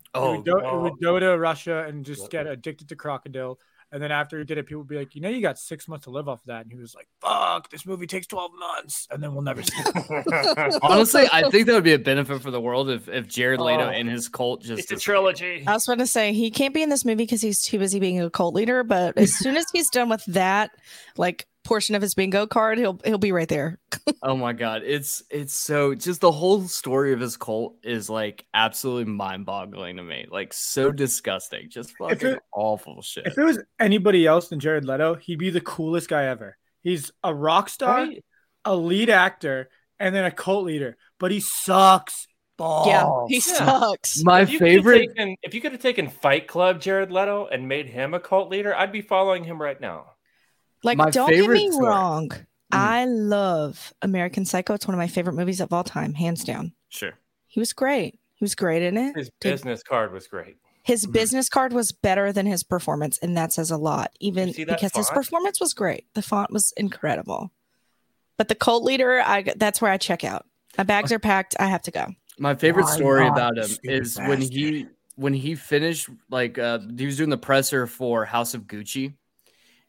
He 0.03 0.09
Oh, 0.13 0.35
would 0.35 0.45
go, 0.45 0.59
he 0.59 0.77
would 0.83 1.01
go 1.01 1.19
to 1.19 1.35
Russia 1.39 1.85
and 1.87 2.05
just 2.05 2.29
get 2.29 2.45
addicted 2.45 2.89
to 2.89 2.95
crocodile. 2.95 3.57
And 3.91 4.01
then 4.03 4.11
after 4.11 4.37
he 4.37 4.43
did 4.45 4.57
it, 4.59 4.65
people 4.67 4.81
would 4.81 4.87
be 4.87 4.97
like, 4.97 5.15
you 5.15 5.21
know, 5.21 5.29
you 5.29 5.41
got 5.41 5.57
six 5.57 5.87
months 5.87 6.03
to 6.05 6.11
live 6.11 6.29
off 6.29 6.41
of 6.41 6.45
that. 6.45 6.61
And 6.63 6.71
he 6.71 6.77
was 6.77 6.93
like, 6.93 7.07
fuck, 7.21 7.69
this 7.71 7.85
movie 7.87 8.05
takes 8.05 8.27
12 8.27 8.51
months. 8.59 9.07
And 9.09 9.21
then 9.23 9.33
we'll 9.33 9.41
never 9.41 9.63
see 9.63 9.71
it. 9.77 10.79
honestly, 10.83 11.25
I 11.31 11.49
think 11.49 11.65
that 11.67 11.73
would 11.73 11.83
be 11.83 11.93
a 11.93 11.99
benefit 11.99 12.41
for 12.41 12.51
the 12.51 12.61
world 12.61 12.89
if, 12.89 13.07
if 13.09 13.27
Jared 13.27 13.59
Leto 13.59 13.85
Oh. 13.87 13.89
and 13.89 14.07
his 14.09 14.27
cult 14.29 14.61
just 14.61 14.79
it's 14.83 14.91
a 14.91 14.97
trilogy. 14.97 15.63
I 15.65 15.73
was 15.73 15.85
going 15.85 15.99
to 15.99 16.07
say 16.07 16.33
he 16.33 16.51
can't 16.51 16.73
be 16.73 16.83
in 16.83 16.89
this 16.89 17.03
movie 17.05 17.23
because 17.23 17.41
he's 17.41 17.63
too 17.63 17.79
busy 17.79 17.99
being 17.99 18.21
a 18.21 18.29
cult 18.29 18.53
leader. 18.53 18.83
But 18.83 19.17
as 19.17 19.33
soon 19.37 19.57
as 19.57 19.65
he's 19.73 19.89
done 19.89 20.09
with 20.09 20.23
that, 20.25 20.71
like 21.17 21.47
portion 21.69 21.95
of 21.95 22.01
his 22.01 22.13
bingo 22.15 22.45
card, 22.47 22.77
he'll 22.77 22.99
he'll 23.05 23.17
be 23.17 23.31
right 23.31 23.47
there. 23.47 23.79
Oh 24.21 24.35
my 24.35 24.51
god, 24.51 24.81
it's 24.83 25.23
it's 25.29 25.53
so 25.53 25.95
just 25.95 26.19
the 26.19 26.31
whole 26.31 26.67
story 26.67 27.13
of 27.13 27.21
his 27.21 27.37
cult 27.37 27.77
is 27.83 28.09
like 28.09 28.43
absolutely 28.53 29.05
mind-boggling 29.13 29.95
to 29.95 30.03
me. 30.03 30.25
Like 30.29 30.51
so 30.51 30.91
disgusting, 30.91 31.69
just 31.69 31.95
fucking 31.97 32.27
it- 32.31 32.39
awful 32.53 33.01
shit. 33.01 33.27
if 33.27 33.37
it 33.37 33.43
was 33.43 33.59
anybody 33.79 34.25
else 34.27 34.49
than 34.49 34.59
Jared 34.59 34.83
Leto, 34.83 35.15
he'd 35.15 35.39
be 35.39 35.51
the 35.51 35.61
coolest 35.61 36.09
guy 36.09 36.25
ever. 36.25 36.57
He's 36.81 37.11
a 37.23 37.33
rock 37.33 37.69
star, 37.69 37.95
Right? 37.99 38.25
a 38.65 38.75
lead 38.75 39.09
actor, 39.09 39.69
and 39.99 40.13
then 40.13 40.25
a 40.25 40.31
cult 40.31 40.65
leader. 40.65 40.97
But 41.19 41.31
he 41.31 41.39
sucks 41.39 42.27
balls. 42.57 42.87
Yeah, 42.87 43.09
he 43.29 43.39
sucks. 43.39 44.21
My 44.23 44.41
If 44.41 44.49
favorite 44.59 45.07
taken- 45.15 45.35
if 45.43 45.53
you 45.53 45.61
could 45.61 45.71
have 45.71 45.81
taken 45.81 46.09
Fight 46.09 46.47
Club 46.47 46.81
Jared 46.81 47.11
Leto 47.11 47.47
and 47.47 47.67
made 47.69 47.87
him 47.87 48.13
a 48.13 48.19
cult 48.19 48.49
leader, 48.49 48.75
I'd 48.75 48.91
be 48.91 49.01
following 49.01 49.45
him 49.45 49.61
right 49.61 49.79
now. 49.79 50.15
Like, 50.83 50.97
My 50.97 51.09
don't 51.09 51.29
get 51.29 51.49
me 51.49 51.71
story- 51.71 51.87
wrong. 51.87 52.31
I 52.71 53.05
love 53.05 53.93
American 54.01 54.45
Psycho. 54.45 54.75
It's 54.75 54.87
one 54.87 54.93
of 54.93 54.99
my 54.99 55.07
favorite 55.07 55.33
movies 55.33 55.59
of 55.59 55.73
all 55.73 55.83
time, 55.83 56.13
hands 56.13 56.43
down. 56.43 56.73
Sure. 56.89 57.13
He 57.47 57.59
was 57.59 57.73
great. 57.73 58.19
He 58.35 58.43
was 58.43 58.53
great 58.55 58.83
in 58.83 58.95
it. 58.95 59.15
His 59.17 59.31
Did- 59.39 59.51
business 59.51 59.81
card 59.83 60.13
was 60.13 60.27
great. 60.27 60.57
His 60.83 61.05
Mhm. 61.05 61.11
business 61.13 61.49
card 61.49 61.73
was 61.73 61.91
better 61.91 62.31
than 62.31 62.45
his 62.45 62.63
performance, 62.63 63.17
and 63.21 63.35
that 63.35 63.51
says 63.53 63.69
a 63.71 63.77
lot. 63.77 64.11
Even 64.19 64.53
see 64.53 64.63
that 64.63 64.77
because 64.77 64.95
his 64.95 65.09
performance 65.09 65.59
was 65.59 65.73
great. 65.73 66.05
The 66.13 66.21
font 66.21 66.51
was 66.51 66.71
incredible. 66.77 67.51
But 68.37 68.47
the 68.47 68.55
cult 68.55 68.83
leader, 68.83 69.19
I 69.19 69.43
that's 69.57 69.81
where 69.81 69.91
I 69.91 69.97
check 69.97 70.23
out. 70.23 70.45
My 70.77 70.83
bags 70.83 71.11
are 71.11 71.19
packed. 71.19 71.55
I 71.59 71.65
have 71.65 71.81
to 71.83 71.91
go. 71.91 72.07
My 72.37 72.55
favorite 72.55 72.85
Why 72.85 72.95
story 72.95 73.23
not, 73.25 73.33
about 73.33 73.57
him 73.57 73.63
stupid 73.65 74.01
is 74.01 74.17
when 74.17 74.41
he 74.41 74.87
when 75.15 75.33
he 75.33 75.55
finished 75.55 76.07
like 76.29 76.57
uh 76.57 76.79
he 76.97 77.05
was 77.05 77.17
doing 77.17 77.29
the 77.29 77.37
presser 77.37 77.85
for 77.85 78.23
House 78.25 78.53
of 78.53 78.63
Gucci 78.63 79.15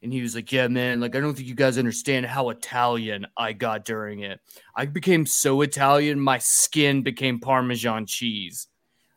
and 0.03 0.13
he 0.13 0.23
was 0.23 0.35
like, 0.35 0.51
"Yeah, 0.51 0.69
man, 0.69 1.01
like 1.01 1.15
I 1.15 1.21
don't 1.21 1.35
think 1.35 1.49
you 1.49 1.55
guys 1.55 1.79
understand 1.79 2.27
how 2.27 2.51
Italian 2.51 3.27
I 3.37 3.53
got 3.53 3.85
during 3.85 4.21
it. 4.21 4.41
I 4.75 4.87
became 4.87 5.27
so 5.27 5.61
Italian, 5.63 6.21
my 6.21 6.39
skin 6.39 7.03
became 7.03 7.39
Parmesan 7.41 8.07
cheese. 8.07 8.67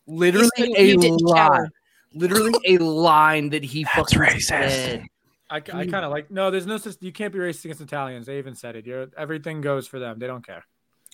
Literally 0.07 0.49
You- 0.57 0.75
a 0.99 1.05
you 1.05 1.17
line, 1.17 1.69
literally 2.13 2.53
a 2.67 2.77
line 2.79 3.49
that 3.49 3.63
he 3.63 3.83
fucking 3.85 4.39
said. 4.39 5.05
I, 5.49 5.57
I 5.57 5.61
kind 5.61 6.03
of 6.03 6.11
like 6.11 6.31
no. 6.31 6.49
There's 6.49 6.65
no. 6.65 6.79
You 6.99 7.11
can't 7.11 7.31
be 7.31 7.39
racist 7.39 7.65
against 7.65 7.81
Italians. 7.81 8.25
They 8.25 8.39
even 8.39 8.55
said 8.55 8.75
it. 8.75 8.87
You're, 8.87 9.07
everything 9.15 9.61
goes 9.61 9.87
for 9.87 9.99
them. 9.99 10.17
They 10.17 10.25
don't 10.25 10.45
care. 10.45 10.65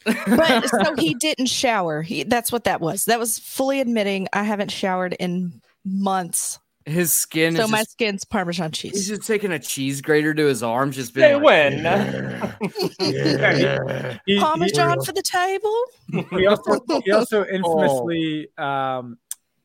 But 0.05 0.67
so 0.69 0.95
he 0.97 1.13
didn't 1.15 1.47
shower. 1.47 2.01
He 2.01 2.23
that's 2.23 2.51
what 2.51 2.63
that 2.63 2.79
was. 2.79 3.05
That 3.05 3.19
was 3.19 3.37
fully 3.37 3.81
admitting 3.81 4.27
I 4.31 4.43
haven't 4.43 4.71
showered 4.71 5.13
in 5.19 5.61
months. 5.83 6.57
His 6.89 7.13
skin 7.13 7.55
So 7.55 7.63
is 7.65 7.71
my 7.71 7.79
just, 7.79 7.91
skin's 7.91 8.25
Parmesan 8.25 8.71
cheese. 8.71 8.93
he's 8.93 9.07
just 9.09 9.27
taking 9.27 9.51
a 9.51 9.59
cheese 9.59 10.01
grater 10.01 10.33
to 10.33 10.45
his 10.45 10.63
arm, 10.63 10.91
just 10.91 11.13
Say 11.13 11.21
being 11.31 11.43
like, 11.43 11.43
when. 11.43 12.89
He, 12.99 14.33
he- 14.33 14.39
Parmesan 14.39 15.01
for 15.03 15.11
the 15.11 15.21
table. 15.21 15.83
he 16.37 16.47
also 16.47 16.79
he 17.03 17.11
also 17.11 17.45
infamously 17.51 18.49
um, 18.57 19.17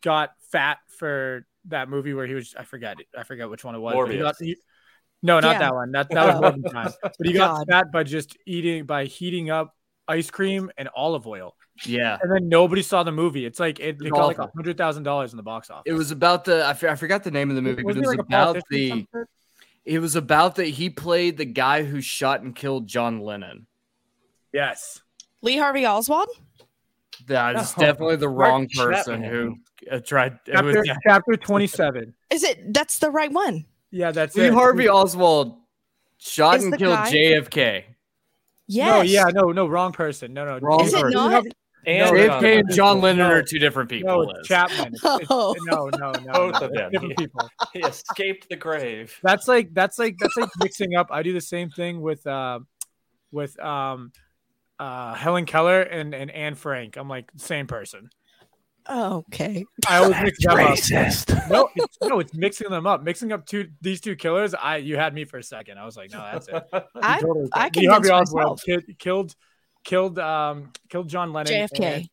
got 0.02 0.30
fat 0.50 0.78
for 0.98 1.46
that 1.66 1.88
movie 1.88 2.12
where 2.14 2.26
he 2.26 2.34
was 2.34 2.54
I 2.58 2.64
forget 2.64 2.98
I 3.16 3.22
forget 3.24 3.48
which 3.48 3.64
one 3.64 3.74
it 3.74 3.78
was. 3.78 4.10
he 4.10 4.18
got- 4.18 4.36
he- 4.38 4.56
no, 5.22 5.40
not 5.40 5.52
Yeah. 5.52 5.58
that 5.60 5.74
one. 5.74 5.92
That 5.92 6.08
that 6.10 6.26
was 6.26 6.34
Oh. 6.36 6.40
more 6.42 6.50
than 6.50 6.62
time. 6.64 6.92
But 7.02 7.14
he 7.26 7.32
got 7.32 7.56
God. 7.56 7.66
fat 7.70 7.92
by 7.92 8.02
just 8.02 8.36
eating 8.46 8.84
by 8.84 9.06
heating 9.06 9.48
up 9.48 9.74
ice 10.06 10.30
cream 10.30 10.70
and 10.76 10.88
olive 10.94 11.26
oil, 11.26 11.54
yeah. 11.84 12.18
and 12.22 12.30
then 12.30 12.48
nobody 12.48 12.82
saw 12.82 13.02
the 13.02 13.12
movie. 13.12 13.44
It's 13.46 13.58
like 13.60 13.80
it, 13.80 13.96
it 14.00 14.10
got 14.10 14.26
like 14.26 14.38
a 14.38 14.50
hundred 14.54 14.76
thousand 14.76 15.02
dollars 15.02 15.32
in 15.32 15.36
the 15.36 15.42
box 15.42 15.70
office. 15.70 15.82
It 15.86 15.92
was 15.94 16.10
about 16.10 16.44
the 16.44 16.64
I, 16.64 16.70
f- 16.70 16.84
I 16.84 16.94
forgot 16.94 17.24
the 17.24 17.30
name 17.30 17.50
of 17.50 17.56
the 17.56 17.62
movie, 17.62 17.82
but 17.82 17.86
Wasn't 17.96 18.04
it 18.04 18.08
was 18.08 18.16
like 18.16 18.26
about 18.26 18.58
the 18.70 19.06
it 19.84 19.98
was 19.98 20.16
about 20.16 20.54
that 20.56 20.66
he 20.68 20.88
played 20.90 21.36
the 21.36 21.44
guy 21.44 21.82
who 21.84 22.00
shot 22.00 22.40
and 22.42 22.54
killed 22.56 22.86
John 22.86 23.20
Lennon. 23.20 23.66
yes. 24.52 25.00
Lee 25.42 25.58
Harvey 25.58 25.84
Oswald. 25.86 26.28
That 27.26 27.56
is 27.56 27.76
No. 27.76 27.84
definitely 27.86 28.16
the 28.16 28.28
Mark 28.28 28.38
wrong 28.38 28.68
person 28.74 29.22
Chapman. 29.22 29.30
who 29.30 29.56
uh, 29.90 30.00
tried. 30.00 30.38
It 30.46 30.52
Chapter, 30.52 30.78
was, 30.78 30.90
chapter 31.06 31.36
twenty 31.36 31.66
seven. 31.66 32.14
Is 32.30 32.42
it? 32.44 32.72
That's 32.72 32.98
the 32.98 33.10
right 33.10 33.30
one. 33.30 33.66
Yeah, 33.90 34.10
that's 34.10 34.34
Lee 34.36 34.46
it. 34.46 34.52
Harvey 34.54 34.88
Oswald 34.88 35.56
shot 36.18 36.56
Is 36.56 36.64
and 36.64 36.78
killed 36.78 36.94
guy- 36.96 37.12
JFK. 37.12 37.84
Yes. 38.66 38.88
No, 38.90 39.02
yeah, 39.02 39.24
no, 39.34 39.52
no, 39.52 39.66
wrong 39.66 39.92
person. 39.92 40.32
No, 40.32 40.46
no, 40.46 40.58
Wrong 40.58 40.82
Is 40.82 40.94
it 40.94 41.00
person. 41.02 41.12
not? 41.12 41.44
And 41.86 41.98
No, 41.98 42.06
John 42.06 42.16
JFK 42.16 42.34
and 42.34 42.42
Lennon. 42.42 42.76
John 42.76 43.00
Lennon 43.00 43.28
No. 43.28 43.34
are 43.34 43.42
two 43.42 43.58
different 43.58 43.90
people. 43.90 44.08
No, 44.26 44.32
Liz. 44.32 44.46
Chapman. 44.46 44.94
It's- 44.94 45.04
it's- 45.20 45.26
Oh. 45.30 45.54
no, 45.66 45.88
no, 45.98 46.12
no. 46.12 46.32
Both 46.32 46.60
no, 46.60 46.66
of 46.66 46.72
them, 46.72 46.90
Different 46.92 47.10
yeah. 47.10 47.16
people. 47.16 47.48
He 47.72 47.80
escaped 47.80 48.48
the 48.48 48.56
grave. 48.56 49.18
That's 49.22 49.48
like 49.48 49.74
that's 49.74 49.98
like 49.98 50.16
that's 50.18 50.36
like 50.36 50.50
mixing 50.60 50.94
up. 50.94 51.08
I 51.10 51.22
do 51.22 51.32
the 51.32 51.40
same 51.40 51.70
thing 51.70 52.00
with 52.00 52.26
uh 52.26 52.60
with 53.32 53.58
um 53.60 54.12
uh 54.78 55.14
Helen 55.14 55.44
Keller 55.46 55.82
and 55.82 56.14
and 56.14 56.30
Anne 56.30 56.54
Frank. 56.54 56.96
I'm 56.96 57.08
like 57.08 57.30
same 57.36 57.66
person. 57.66 58.10
Okay. 58.88 59.64
I 59.88 59.96
always 59.96 60.20
mix 60.20 60.44
them 60.44 60.58
up. 60.60 61.48
No, 61.50 61.70
it's, 61.74 61.96
no, 62.02 62.18
it's 62.20 62.34
mixing 62.34 62.68
them 62.70 62.86
up. 62.86 63.02
Mixing 63.02 63.32
up 63.32 63.46
two 63.46 63.68
these 63.80 64.00
two 64.00 64.14
killers. 64.14 64.52
I 64.54 64.76
you 64.76 64.96
had 64.96 65.14
me 65.14 65.24
for 65.24 65.38
a 65.38 65.42
second. 65.42 65.78
I 65.78 65.84
was 65.86 65.96
like, 65.96 66.12
no, 66.12 66.18
that's 66.18 66.48
it. 66.48 66.62
You 66.72 66.80
I 67.02 67.20
totally- 67.20 67.48
I 67.54 67.70
Lee 67.74 67.86
Harvey 67.86 68.08
convinced 68.08 68.12
Oswald 68.34 68.44
myself. 68.44 68.62
killed 68.64 68.84
killed 68.98 69.36
killed 69.84 70.18
um 70.18 70.72
killed 70.88 71.08
John 71.08 71.32
Lennon. 71.32 71.52
JFK. 71.52 71.80
and- 71.84 72.08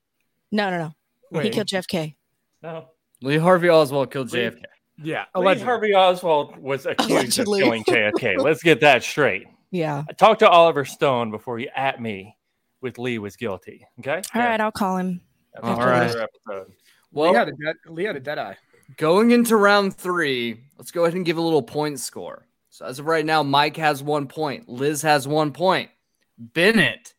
No, 0.52 0.70
no, 0.70 0.94
no. 1.32 1.42
He 1.42 1.50
killed 1.50 1.68
JFK. 1.68 2.16
no. 2.62 2.90
Lee 3.24 3.38
Harvey 3.38 3.70
Oswald 3.70 4.12
killed 4.12 4.32
Lee- 4.34 4.40
JFK. 4.50 4.64
yeah, 5.04 5.26
Lee. 5.36 5.60
Harvey 5.60 5.94
Oswald 5.94 6.58
was 6.58 6.86
accused 6.88 7.12
Allegedly. 7.12 7.62
of 7.62 7.66
killing 7.66 7.84
JFK. 7.84 8.38
Let's 8.44 8.64
get 8.64 8.82
that 8.82 9.04
straight. 9.04 9.46
Yeah. 9.70 10.04
Talk 10.18 10.40
to 10.40 10.50
Oliver 10.50 10.86
Stone 10.86 11.30
before 11.32 11.60
you 11.60 11.70
at 11.76 12.02
me 12.02 12.36
with 12.82 12.98
Lee 12.98 13.20
was 13.20 13.36
guilty. 13.36 13.86
Okay. 14.00 14.22
All 14.36 14.42
right, 14.42 14.60
I'll 14.60 14.72
call 14.72 14.98
him. 14.98 15.22
That's 15.54 15.66
All 15.68 15.82
another 15.82 16.28
right. 16.48 16.66
Well, 17.12 17.32
Lee 17.32 17.38
had 17.38 17.48
a 17.50 17.52
dead, 17.52 17.76
Lee 17.88 18.04
had 18.06 18.16
a 18.16 18.20
dead 18.20 18.38
eye. 18.40 18.58
going 18.98 19.32
into 19.32 19.56
round 19.56 19.96
three, 19.96 20.62
let's 20.78 20.92
go 20.92 21.04
ahead 21.06 21.14
and 21.16 21.26
give 21.26 21.38
a 21.38 21.42
little 21.42 21.62
point 21.64 22.00
score. 22.00 22.48
So 22.72 22.86
as 22.86 23.00
of 23.00 23.06
right 23.06 23.26
now, 23.26 23.44
Mike 23.44 23.78
has 23.78 24.02
one 24.02 24.28
point, 24.28 24.68
Liz 24.68 25.02
has 25.04 25.28
one 25.28 25.52
point, 25.54 25.90
Bennett 26.38 27.14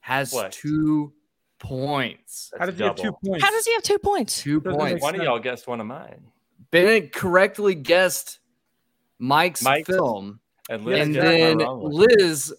has 0.00 0.32
What? 0.32 0.52
two 0.52 1.12
points. 1.58 2.52
How 2.58 2.66
That's 2.66 2.70
does 2.72 2.78
he 2.78 2.84
have 2.84 2.96
two 2.96 3.12
points? 3.24 3.44
How 3.44 3.50
does 3.50 3.66
he 3.66 3.72
have 3.74 3.82
two 3.82 3.98
points? 3.98 4.40
Two 4.42 4.60
Doesn't 4.60 4.78
points. 4.78 5.02
One 5.02 5.14
of 5.14 5.22
y'all 5.22 5.38
guessed 5.38 5.66
one 5.66 5.80
of 5.80 5.86
mine. 5.86 6.24
Bennett 6.70 7.12
correctly 7.12 7.74
guessed 7.74 8.38
Mike's, 9.18 9.62
Mike's- 9.62 9.88
film, 9.88 10.40
And, 10.68 10.84
Yeah, 10.86 10.96
and 10.96 11.14
then 11.14 11.58
wrong. 11.58 11.90
Liz 11.92 12.54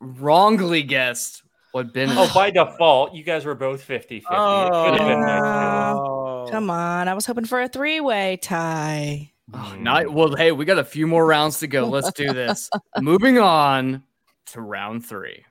wrongly 0.00 0.82
guessed 0.82 1.42
what 1.72 1.92
Bennett. 1.92 2.16
Oh, 2.18 2.30
by 2.34 2.50
default, 2.50 3.14
you 3.14 3.22
guys 3.24 3.44
were 3.44 3.54
both 3.54 3.82
50 3.82 4.20
50. 4.20 4.26
It 4.34 4.70
could 4.70 5.00
have 5.00 5.08
been 5.08 5.20
nice. 5.20 5.40
Oh. 5.42 6.48
Come 6.50 6.70
on. 6.70 7.08
I 7.08 7.14
was 7.14 7.26
hoping 7.26 7.44
for 7.44 7.60
a 7.60 7.68
three 7.68 8.00
way 8.00 8.38
tie. 8.42 9.32
Oh, 9.52 9.74
not 9.78 10.12
well. 10.12 10.34
Hey, 10.36 10.52
we 10.52 10.64
got 10.64 10.78
a 10.78 10.84
few 10.84 11.06
more 11.06 11.26
rounds 11.26 11.58
to 11.60 11.66
go. 11.66 11.86
Let's 11.86 12.12
do 12.12 12.32
this. 12.32 12.70
Moving 13.00 13.38
on 13.38 14.02
to 14.46 14.60
round 14.60 15.04
three. 15.04 15.44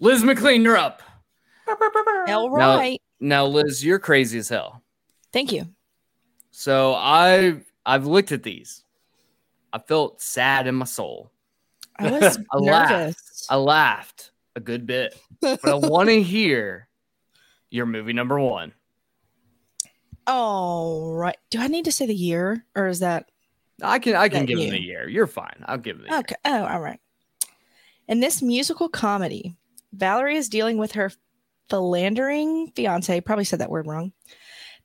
Liz 0.00 0.24
McLean, 0.24 0.62
you're 0.62 0.76
up. 0.76 1.02
All 2.28 2.56
Now- 2.56 2.96
Now, 3.20 3.46
Liz, 3.46 3.84
you're 3.84 3.98
crazy 3.98 4.38
as 4.38 4.48
hell. 4.48 4.82
Thank 5.32 5.52
you. 5.52 5.66
So 6.50 6.94
I 6.94 7.60
I've 7.86 8.06
looked 8.06 8.32
at 8.32 8.42
these. 8.42 8.82
I 9.72 9.78
felt 9.78 10.20
sad 10.20 10.66
in 10.66 10.74
my 10.74 10.84
soul. 10.86 11.30
I 11.98 12.10
was 12.10 12.38
I 12.52 12.56
laughed. 12.56 12.90
nervous. 12.90 13.46
I 13.48 13.56
laughed 13.56 14.30
a 14.56 14.60
good 14.60 14.86
bit, 14.86 15.14
but 15.40 15.64
I 15.68 15.74
want 15.74 16.08
to 16.08 16.22
hear 16.22 16.88
your 17.70 17.86
movie 17.86 18.12
number 18.12 18.40
one. 18.40 18.72
All 20.26 21.12
right. 21.14 21.36
Do 21.50 21.60
I 21.60 21.68
need 21.68 21.84
to 21.86 21.92
say 21.92 22.06
the 22.06 22.14
year 22.14 22.64
or 22.74 22.88
is 22.88 23.00
that 23.00 23.30
I 23.82 23.98
can 23.98 24.14
I 24.16 24.28
can 24.28 24.40
That 24.40 24.46
give 24.46 24.58
him 24.58 24.64
you. 24.66 24.70
the 24.72 24.82
year. 24.82 25.08
You're 25.08 25.26
fine. 25.26 25.64
I'll 25.66 25.78
give 25.78 25.96
him 25.96 26.02
the 26.02 26.10
year. 26.10 26.18
okay? 26.20 26.34
Oh, 26.44 26.64
all 26.66 26.80
right. 26.80 27.00
In 28.08 28.20
this 28.20 28.42
musical 28.42 28.88
comedy, 28.88 29.56
Valerie 29.92 30.36
is 30.36 30.48
dealing 30.48 30.78
with 30.78 30.92
her 30.92 31.10
philandering 31.68 32.72
fiance. 32.74 33.20
Probably 33.20 33.44
said 33.44 33.60
that 33.60 33.70
word 33.70 33.86
wrong. 33.86 34.12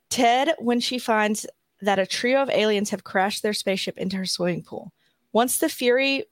Ted, 0.08 0.54
when 0.58 0.80
she 0.80 0.98
finds 0.98 1.46
that 1.82 1.98
a 1.98 2.06
trio 2.06 2.42
of 2.42 2.50
aliens 2.50 2.90
have 2.90 3.04
crashed 3.04 3.42
their 3.42 3.52
spaceship 3.52 3.98
into 3.98 4.16
her 4.16 4.26
swimming 4.26 4.62
pool. 4.62 4.92
Once 5.32 5.58
the 5.58 5.68
Fury, 5.68 6.24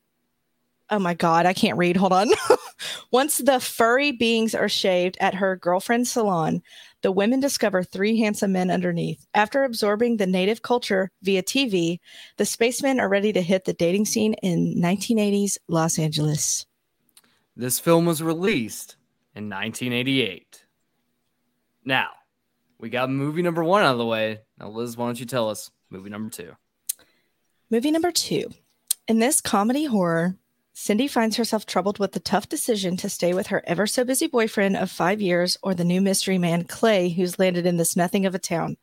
oh 0.90 0.98
my 0.98 1.14
God, 1.14 1.44
I 1.46 1.52
can't 1.52 1.78
read. 1.78 1.96
Hold 1.96 2.12
on. 2.12 2.28
Once 3.10 3.38
the 3.38 3.60
furry 3.60 4.12
beings 4.12 4.54
are 4.54 4.68
shaved 4.68 5.16
at 5.20 5.34
her 5.34 5.56
girlfriend's 5.56 6.10
salon, 6.10 6.62
the 7.02 7.12
women 7.12 7.40
discover 7.40 7.82
three 7.82 8.18
handsome 8.18 8.52
men 8.52 8.70
underneath. 8.70 9.26
After 9.34 9.64
absorbing 9.64 10.16
the 10.16 10.26
native 10.26 10.62
culture 10.62 11.10
via 11.22 11.42
TV, 11.42 11.98
the 12.38 12.46
spacemen 12.46 13.00
are 13.00 13.08
ready 13.08 13.32
to 13.32 13.42
hit 13.42 13.64
the 13.64 13.74
dating 13.74 14.06
scene 14.06 14.34
in 14.34 14.80
1980s 14.80 15.58
Los 15.68 15.98
Angeles. 15.98 16.66
This 17.56 17.78
film 17.78 18.04
was 18.04 18.22
released 18.22 18.96
in 19.34 19.48
1988. 19.48 20.64
Now, 21.84 22.08
we 22.78 22.88
got 22.88 23.10
movie 23.10 23.42
number 23.42 23.62
one 23.62 23.82
out 23.82 23.92
of 23.92 23.98
the 23.98 24.06
way. 24.06 24.40
Now, 24.58 24.68
Liz, 24.70 24.96
why 24.96 25.06
don't 25.06 25.20
you 25.20 25.26
tell 25.26 25.48
us 25.48 25.70
movie 25.90 26.10
number 26.10 26.30
two? 26.30 26.56
Movie 27.70 27.90
number 27.90 28.10
two. 28.10 28.50
In 29.06 29.20
this 29.20 29.40
comedy 29.40 29.84
horror, 29.84 30.36
Cindy 30.72 31.06
finds 31.06 31.36
herself 31.36 31.64
troubled 31.64 32.00
with 32.00 32.12
the 32.12 32.20
tough 32.20 32.48
decision 32.48 32.96
to 32.96 33.08
stay 33.08 33.32
with 33.32 33.46
her 33.46 33.62
ever 33.64 33.86
so 33.86 34.04
busy 34.04 34.26
boyfriend 34.26 34.76
of 34.76 34.90
five 34.90 35.20
years 35.20 35.56
or 35.62 35.74
the 35.74 35.84
new 35.84 36.00
mystery 36.00 36.38
man, 36.38 36.64
Clay, 36.64 37.08
who's 37.08 37.38
landed 37.38 37.64
in 37.66 37.76
this 37.76 37.96
nothing 37.96 38.26
of 38.26 38.34
a 38.34 38.40
town. 38.40 38.76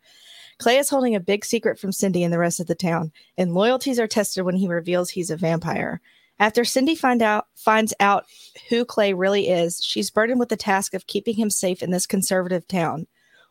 Clay 0.57 0.77
is 0.77 0.89
holding 0.89 1.15
a 1.15 1.19
big 1.19 1.43
secret 1.43 1.77
from 1.77 1.91
Cindy 1.91 2.23
and 2.23 2.31
the 2.31 2.39
rest 2.39 2.62
of 2.62 2.67
the 2.67 2.75
town, 2.75 3.12
and 3.38 3.53
loyalties 3.53 3.99
are 3.99 4.07
tested 4.07 4.45
when 4.45 4.55
he 4.55 4.67
reveals 4.67 5.10
he's 5.10 5.29
a 5.29 5.36
vampire. 5.36 5.99
After 6.41 6.65
Cindy 6.65 6.95
find 6.95 7.21
out 7.21 7.45
finds 7.56 7.93
out 7.99 8.25
who 8.67 8.84
Clay 8.84 9.13
really 9.13 9.47
is, 9.47 9.80
she's 9.84 10.10
burdened 10.10 10.39
with 10.39 10.49
the 10.49 10.58
task 10.58 10.95
of 10.95 11.06
keeping 11.06 11.36
him 11.36 11.51
safe 11.51 11.84
in 11.84 11.91
this 11.91 12.08
conservative 12.08 12.67
town. 12.67 13.06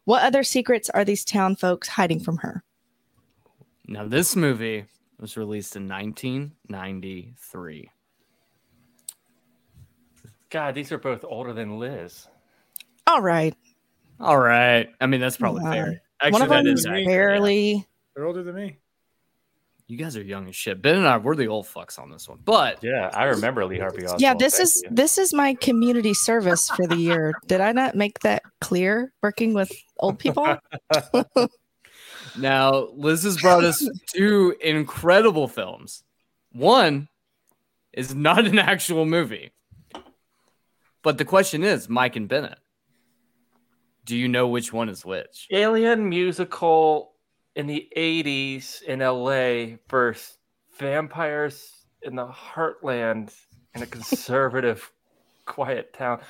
What 0.06 0.24
other 0.24 0.42
secrets 0.42 0.90
are 0.90 1.04
these 1.04 1.24
town 1.24 1.54
folks 1.54 1.86
hiding 1.86 2.18
from 2.18 2.38
her? 2.38 2.64
Now, 3.86 4.08
this 4.08 4.34
movie 4.34 4.86
was 5.20 5.36
released 5.36 5.76
in 5.76 5.86
1993. 5.86 7.90
God, 10.50 10.74
these 10.74 10.90
are 10.90 10.98
both 10.98 11.24
older 11.24 11.52
than 11.52 11.78
Liz. 11.78 12.26
All 13.06 13.22
right. 13.22 13.54
All 14.18 14.38
right. 14.38 14.88
I 15.00 15.06
mean, 15.06 15.20
that's 15.20 15.36
probably 15.36 15.60
Come 15.60 15.68
on. 15.68 15.74
fair. 15.76 15.86
One 15.86 16.00
Actually, 16.22 16.42
of 16.42 16.48
that 16.48 16.64
them 16.64 16.74
is 16.74 16.80
is 16.80 16.86
accurate, 16.86 17.02
yeah. 17.04 17.08
barely 17.08 17.86
They're 18.16 18.26
older 18.26 18.42
than 18.42 18.56
me. 18.56 18.79
You 19.90 19.96
guys 19.96 20.16
are 20.16 20.22
young 20.22 20.48
as 20.48 20.54
shit. 20.54 20.80
Ben 20.80 20.94
and 20.94 21.06
I, 21.06 21.16
we're 21.18 21.34
the 21.34 21.48
old 21.48 21.66
fucks 21.66 21.98
on 21.98 22.10
this 22.10 22.28
one. 22.28 22.38
But 22.44 22.78
Yeah, 22.80 23.10
I 23.12 23.24
remember 23.24 23.64
Lee 23.64 23.80
Harvey 23.80 24.04
Oswald. 24.04 24.20
yeah, 24.20 24.34
this 24.34 24.54
Thank 24.58 24.62
is 24.62 24.82
you. 24.84 24.90
this 24.94 25.18
is 25.18 25.34
my 25.34 25.54
community 25.54 26.14
service 26.14 26.68
for 26.70 26.86
the 26.86 26.94
year. 26.94 27.34
Did 27.48 27.60
I 27.60 27.72
not 27.72 27.96
make 27.96 28.20
that 28.20 28.44
clear? 28.60 29.12
Working 29.20 29.52
with 29.52 29.72
old 29.98 30.20
people. 30.20 30.58
now 32.38 32.86
Liz 32.94 33.24
has 33.24 33.38
brought 33.38 33.64
us 33.64 33.84
two 34.14 34.54
incredible 34.60 35.48
films. 35.48 36.04
One 36.52 37.08
is 37.92 38.14
not 38.14 38.46
an 38.46 38.60
actual 38.60 39.06
movie. 39.06 39.50
But 41.02 41.18
the 41.18 41.24
question 41.24 41.64
is, 41.64 41.88
Mike 41.88 42.14
and 42.14 42.28
Bennett, 42.28 42.58
do 44.04 44.16
you 44.16 44.28
know 44.28 44.46
which 44.46 44.72
one 44.72 44.88
is 44.88 45.04
which? 45.04 45.48
Alien 45.50 46.08
musical 46.08 47.09
in 47.60 47.66
the 47.66 47.86
80s 47.94 48.82
in 48.82 49.00
LA 49.00 49.76
versus 49.88 50.38
vampires 50.78 51.84
in 52.02 52.16
the 52.16 52.26
heartland 52.26 53.34
in 53.74 53.82
a 53.82 53.86
conservative, 53.86 54.90
quiet 55.44 55.92
town. 55.92 56.20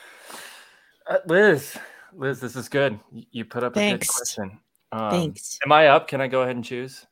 Uh, 1.09 1.19
Liz, 1.27 1.79
Liz, 2.12 2.40
this 2.40 2.57
is 2.57 2.69
good. 2.69 2.99
You 3.31 3.45
put 3.45 3.62
up 3.62 3.77
a 3.77 3.90
good 3.93 4.07
question. 4.09 4.59
Um, 4.90 5.11
Thanks. 5.11 5.57
Am 5.64 5.71
I 5.71 5.87
up? 5.87 6.09
Can 6.09 6.21
I 6.21 6.27
go 6.27 6.43
ahead 6.43 6.57
and 6.57 6.64
choose? 6.64 7.07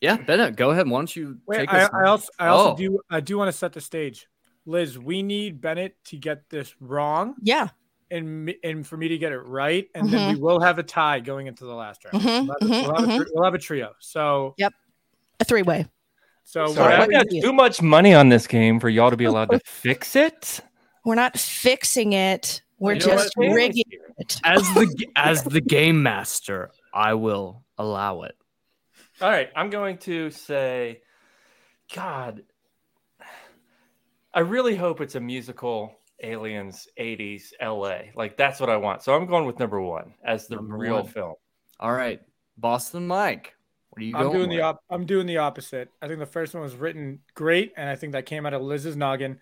Yeah, 0.00 0.16
Bennett, 0.16 0.56
go 0.56 0.70
ahead. 0.70 0.88
Why 0.88 0.98
don't 0.98 1.14
you 1.14 1.38
Wait, 1.46 1.58
take 1.58 1.72
I. 1.72 1.88
I 1.92 2.06
also 2.08 2.28
I 2.38 2.46
also 2.48 2.72
Oh. 2.72 2.76
do 2.76 2.98
I 3.10 3.20
do 3.20 3.36
want 3.36 3.48
to 3.48 3.56
set 3.56 3.72
the 3.74 3.80
stage. 3.82 4.26
Liz, 4.64 4.98
we 4.98 5.22
need 5.22 5.60
Bennett 5.60 5.96
to 6.06 6.16
get 6.16 6.48
this 6.48 6.74
wrong 6.80 7.34
Yeah. 7.42 7.68
And 8.12 8.54
and 8.62 8.86
for 8.86 8.96
me 8.96 9.08
to 9.08 9.18
get 9.18 9.32
it 9.32 9.38
right, 9.40 9.88
and 9.94 10.08
then 10.08 10.34
we 10.34 10.40
will 10.40 10.60
have 10.60 10.78
a 10.78 10.82
tie 10.82 11.20
going 11.20 11.46
into 11.46 11.64
the 11.64 11.74
last 11.74 12.04
round. 12.04 12.22
Mhm, 12.22 12.46
We'll, 12.46 12.56
have, 12.60 12.70
we'll 12.86 12.94
have 12.94 13.04
a, 13.04 13.22
mhm, 13.22 13.26
we'll 13.32 13.44
have 13.44 13.54
a 13.54 13.58
trio. 13.58 13.92
So 13.98 14.54
yep, 14.58 14.72
A 15.40 15.44
three 15.44 15.62
way. 15.62 15.86
so 16.44 16.66
Sorry, 16.68 16.98
what 16.98 17.14
I 17.14 17.18
I- 17.20 17.22
got 17.24 17.26
too 17.30 17.52
much 17.52 17.80
money 17.82 18.14
on 18.14 18.28
this 18.28 18.46
game 18.46 18.78
for 18.80 18.88
y'all 18.88 19.10
to 19.10 19.16
be 19.16 19.24
allowed 19.24 19.50
to 19.50 19.60
fix 19.64 20.14
it. 20.16 20.60
We're 21.04 21.14
not 21.16 21.36
fixing 21.38 22.12
it. 22.12 22.62
We're 22.78 22.94
You 22.94 23.00
just 23.00 23.32
rigging 23.36 23.84
it. 24.18 24.40
as 24.44 24.62
the 24.74 25.06
as 25.16 25.42
the 25.44 25.60
game 25.60 26.02
master, 26.02 26.70
I 26.92 27.14
will 27.14 27.64
allow 27.78 28.22
it. 28.22 28.36
All 29.20 29.30
right, 29.30 29.50
I'm 29.56 29.70
going 29.70 29.98
to 29.98 30.30
say, 30.30 31.02
God, 31.94 32.42
I 34.34 34.40
really 34.40 34.74
hope 34.76 35.00
it's 35.00 35.14
a 35.14 35.20
musical 35.20 35.94
Aliens 36.22 36.88
80s 36.98 37.52
LA. 37.60 38.10
Like 38.14 38.36
that's 38.36 38.60
what 38.60 38.70
I 38.70 38.76
want. 38.76 39.02
So 39.02 39.14
I'm 39.14 39.26
going 39.26 39.46
with 39.46 39.58
number 39.58 39.80
one 39.80 40.14
as 40.24 40.46
the 40.46 40.56
Number 40.56 40.76
real 40.76 40.94
one. 40.96 41.06
film. 41.06 41.34
All 41.80 41.92
right, 41.92 42.20
Boston 42.56 43.06
Mike, 43.06 43.54
what 43.90 44.02
are 44.02 44.04
you 44.04 44.16
I'm 44.16 44.22
going 44.24 44.36
doing 44.38 44.50
the 44.50 44.60
op- 44.60 44.84
I'm 44.88 45.04
doing 45.06 45.26
the 45.26 45.38
opposite. 45.38 45.88
I 46.00 46.06
think 46.08 46.18
the 46.20 46.26
first 46.26 46.54
one 46.54 46.62
was 46.62 46.74
written 46.76 47.20
great, 47.34 47.72
and 47.76 47.88
I 47.88 47.96
think 47.96 48.12
that 48.12 48.26
came 48.26 48.46
out 48.46 48.54
of 48.54 48.62
Liz's 48.62 48.96
noggin. 48.96 49.40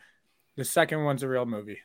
The 0.57 0.64
second 0.64 1.05
one's 1.05 1.23
a 1.23 1.29
real 1.29 1.47
movie. 1.47 1.79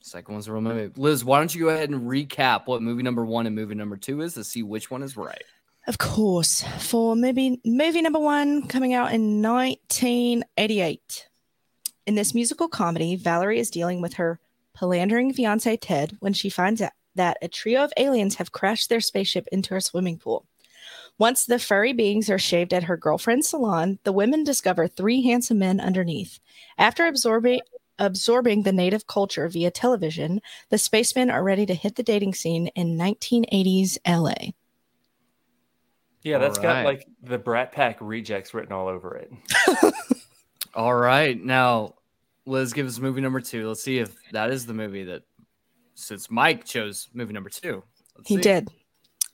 Second 0.00 0.34
one's 0.34 0.48
a 0.48 0.52
real 0.52 0.62
movie. 0.62 0.92
Liz, 0.96 1.24
why 1.24 1.38
don't 1.38 1.54
you 1.54 1.60
go 1.62 1.68
ahead 1.68 1.90
and 1.90 2.02
recap 2.10 2.66
what 2.66 2.82
movie 2.82 3.02
number 3.04 3.24
one 3.24 3.46
and 3.46 3.54
movie 3.54 3.74
number 3.76 3.96
two 3.96 4.20
is 4.22 4.34
to 4.34 4.42
see 4.42 4.62
which 4.62 4.90
one 4.90 5.02
is 5.02 5.16
right? 5.16 5.44
Of 5.86 5.98
course. 5.98 6.62
For 6.78 7.14
movie 7.14 7.60
movie 7.64 8.02
number 8.02 8.18
one 8.18 8.66
coming 8.68 8.94
out 8.94 9.12
in 9.12 9.42
1988. 9.42 11.28
In 12.06 12.14
this 12.16 12.34
musical 12.34 12.68
comedy, 12.68 13.16
Valerie 13.16 13.60
is 13.60 13.70
dealing 13.70 14.00
with 14.00 14.14
her 14.14 14.40
philandering 14.76 15.32
fiance 15.32 15.76
Ted 15.76 16.16
when 16.20 16.32
she 16.32 16.48
finds 16.48 16.82
out 16.82 16.92
that 17.14 17.36
a 17.42 17.48
trio 17.48 17.84
of 17.84 17.92
aliens 17.96 18.36
have 18.36 18.52
crashed 18.52 18.88
their 18.88 19.00
spaceship 19.00 19.46
into 19.52 19.74
her 19.74 19.80
swimming 19.80 20.18
pool. 20.18 20.46
Once 21.18 21.44
the 21.44 21.58
furry 21.58 21.92
beings 21.92 22.28
are 22.30 22.38
shaved 22.38 22.72
at 22.72 22.84
her 22.84 22.96
girlfriend's 22.96 23.48
salon, 23.48 23.98
the 24.02 24.12
women 24.12 24.42
discover 24.42 24.88
three 24.88 25.22
handsome 25.22 25.58
men 25.58 25.78
underneath. 25.78 26.40
After 26.78 27.06
absorbing 27.06 27.60
absorbing 27.98 28.62
the 28.62 28.72
native 28.72 29.06
culture 29.06 29.46
via 29.48 29.70
television, 29.70 30.40
the 30.70 30.78
spacemen 30.78 31.30
are 31.30 31.44
ready 31.44 31.66
to 31.66 31.74
hit 31.74 31.94
the 31.94 32.02
dating 32.02 32.34
scene 32.34 32.66
in 32.68 32.98
1980s 32.98 33.98
LA. 34.08 34.52
Yeah, 36.22 36.38
that's 36.38 36.58
All 36.58 36.64
got 36.64 36.84
like 36.84 37.06
the 37.22 37.38
Brat 37.38 37.70
Pack 37.70 37.98
rejects 38.00 38.54
written 38.54 38.72
all 38.72 38.88
over 38.88 39.16
it. 39.16 39.32
All 40.74 40.94
right, 40.94 41.38
now 41.42 41.94
Liz, 42.46 42.72
give 42.72 42.86
us 42.86 42.98
movie 42.98 43.20
number 43.20 43.40
two. 43.40 43.68
Let's 43.68 43.82
see 43.82 43.98
if 43.98 44.14
that 44.32 44.50
is 44.50 44.66
the 44.66 44.74
movie 44.74 45.04
that, 45.04 45.22
since 45.94 46.30
Mike 46.30 46.64
chose 46.64 47.08
movie 47.12 47.32
number 47.32 47.50
two. 47.50 47.82
Let's 48.16 48.28
He 48.28 48.36
see. 48.36 48.42
did. 48.42 48.68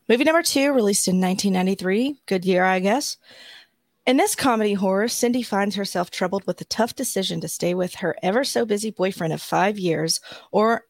Movie 0.09 0.25
number 0.25 0.43
two, 0.43 0.73
released 0.73 1.07
in 1.07 1.21
1993. 1.21 2.21
Good 2.27 2.45
year, 2.45 2.65
I 2.65 2.81
guess. 2.81 3.19
In 4.07 4.17
this 4.17 4.35
comedy 4.35 4.73
horror, 4.73 5.07
Cindy 5.07 5.43
finds 5.43 5.77
herself 5.77 6.11
troubled 6.11 6.47
with 6.47 6.57
the 6.57 6.65
tough 6.65 6.95
decision 6.97 7.41
to 7.43 7.49
stay 7.49 7.75
with 7.75 7.97
her 7.97 8.17
ever 8.23 8.43
so 8.43 8.65
busy 8.65 8.91
boyfriend 8.91 9.33
of 9.35 9.43
five 9.43 9.79
years 9.79 10.21
or. 10.51 10.85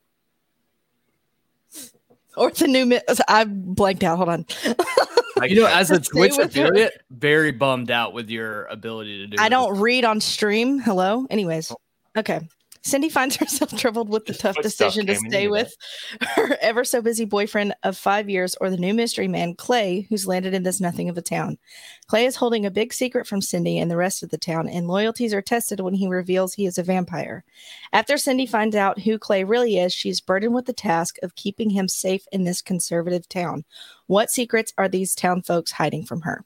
Or 2.37 2.53
the 2.53 2.69
new. 2.69 2.87
mi- 2.87 3.01
I 3.27 3.45
blanked 3.45 4.05
out. 4.05 4.19
Hold 4.19 4.29
on. 4.29 4.47
You 5.47 5.61
know, 5.61 5.67
as 5.67 5.91
a 5.91 6.01
Twitch 6.01 6.37
with 6.37 6.55
her. 6.55 6.65
affiliate, 6.65 7.03
very 7.11 7.53
bummed 7.53 7.91
out 7.91 8.13
with 8.13 8.31
your 8.31 8.65
ability 8.67 9.19
to 9.19 9.27
do. 9.29 9.37
I 9.39 9.45
this. 9.45 9.51
don't 9.51 9.79
read 9.79 10.05
on 10.05 10.21
stream. 10.21 10.79
Hello. 10.79 11.27
Anyways, 11.31 11.71
oh. 11.73 11.77
okay. 12.19 12.41
Cindy 12.83 13.09
finds 13.09 13.37
herself 13.37 13.77
troubled 13.77 14.09
with 14.09 14.27
the 14.27 14.35
tough 14.35 14.57
put 14.57 14.63
decision 14.63 15.07
to 15.07 15.17
stay 15.17 15.45
knew 15.45 15.51
with 15.51 15.77
her 16.21 16.57
ever 16.61 16.85
so 16.85 17.03
busy 17.03 17.25
boyfriend 17.25 17.75
of 17.83 17.97
five 17.97 18.29
years 18.29 18.55
or 18.61 18.71
the 18.71 18.77
new 18.77 18.95
mystery 18.95 19.29
man, 19.29 19.55
Clay, 19.55 20.07
who's 20.09 20.27
landed 20.27 20.55
in 20.55 20.63
this 20.63 20.81
nothing 20.81 21.09
of 21.09 21.19
a 21.19 21.23
town. 21.23 21.59
Clay 22.07 22.25
is 22.27 22.37
holding 22.37 22.65
a 22.65 22.71
big 22.71 22.93
secret 22.93 23.27
from 23.27 23.43
Cindy 23.43 23.79
and 23.79 23.91
the 23.91 23.97
rest 23.97 24.23
of 24.23 24.31
the 24.31 24.39
town, 24.39 24.69
and 24.69 24.89
loyalties 24.89 25.35
are 25.35 25.43
tested 25.43 25.81
when 25.81 25.95
he 25.95 26.09
reveals 26.09 26.55
he 26.55 26.67
is 26.67 26.79
a 26.79 26.83
vampire. 26.83 27.45
After 27.93 28.17
Cindy 28.17 28.47
finds 28.47 28.77
out 28.77 29.01
who 29.01 29.19
Clay 29.19 29.45
really 29.45 29.79
is, 29.79 29.93
she's 29.93 30.21
burdened 30.21 30.55
with 30.55 30.67
the 30.67 30.73
task 30.73 31.17
of 31.23 31.35
keeping 31.35 31.71
him 31.71 31.89
safe 31.89 32.27
in 32.33 32.45
this 32.45 32.63
conservative 32.63 33.29
town. 33.29 33.65
What 34.07 34.31
secrets 34.31 34.73
are 34.79 34.89
these 34.89 35.15
town 35.15 35.43
folks 35.43 35.73
hiding 35.73 36.05
from 36.05 36.23
her? 36.23 36.45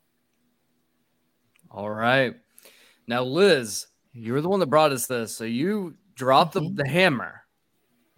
All 1.70 1.90
right. 1.90 2.34
Now, 3.06 3.22
Liz, 3.22 3.86
you're 4.12 4.40
the 4.40 4.48
one 4.48 4.60
that 4.60 4.66
brought 4.66 4.92
us 4.92 5.06
this. 5.06 5.34
So 5.34 5.44
you 5.44 5.94
dropped 6.14 6.54
Mhm. 6.54 6.76
the, 6.76 6.82
the 6.84 6.88
hammer. 6.88 7.40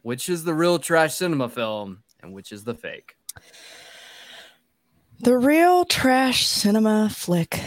Which 0.02 0.28
is 0.28 0.44
the 0.44 0.54
real 0.54 0.78
trash 0.78 1.14
cinema 1.14 1.48
film 1.48 2.02
and 2.22 2.32
which 2.34 2.52
is 2.52 2.64
the 2.64 2.74
fake? 2.74 3.16
The 5.20 5.36
real 5.38 5.84
trash 5.84 6.46
cinema 6.46 7.08
flick 7.08 7.60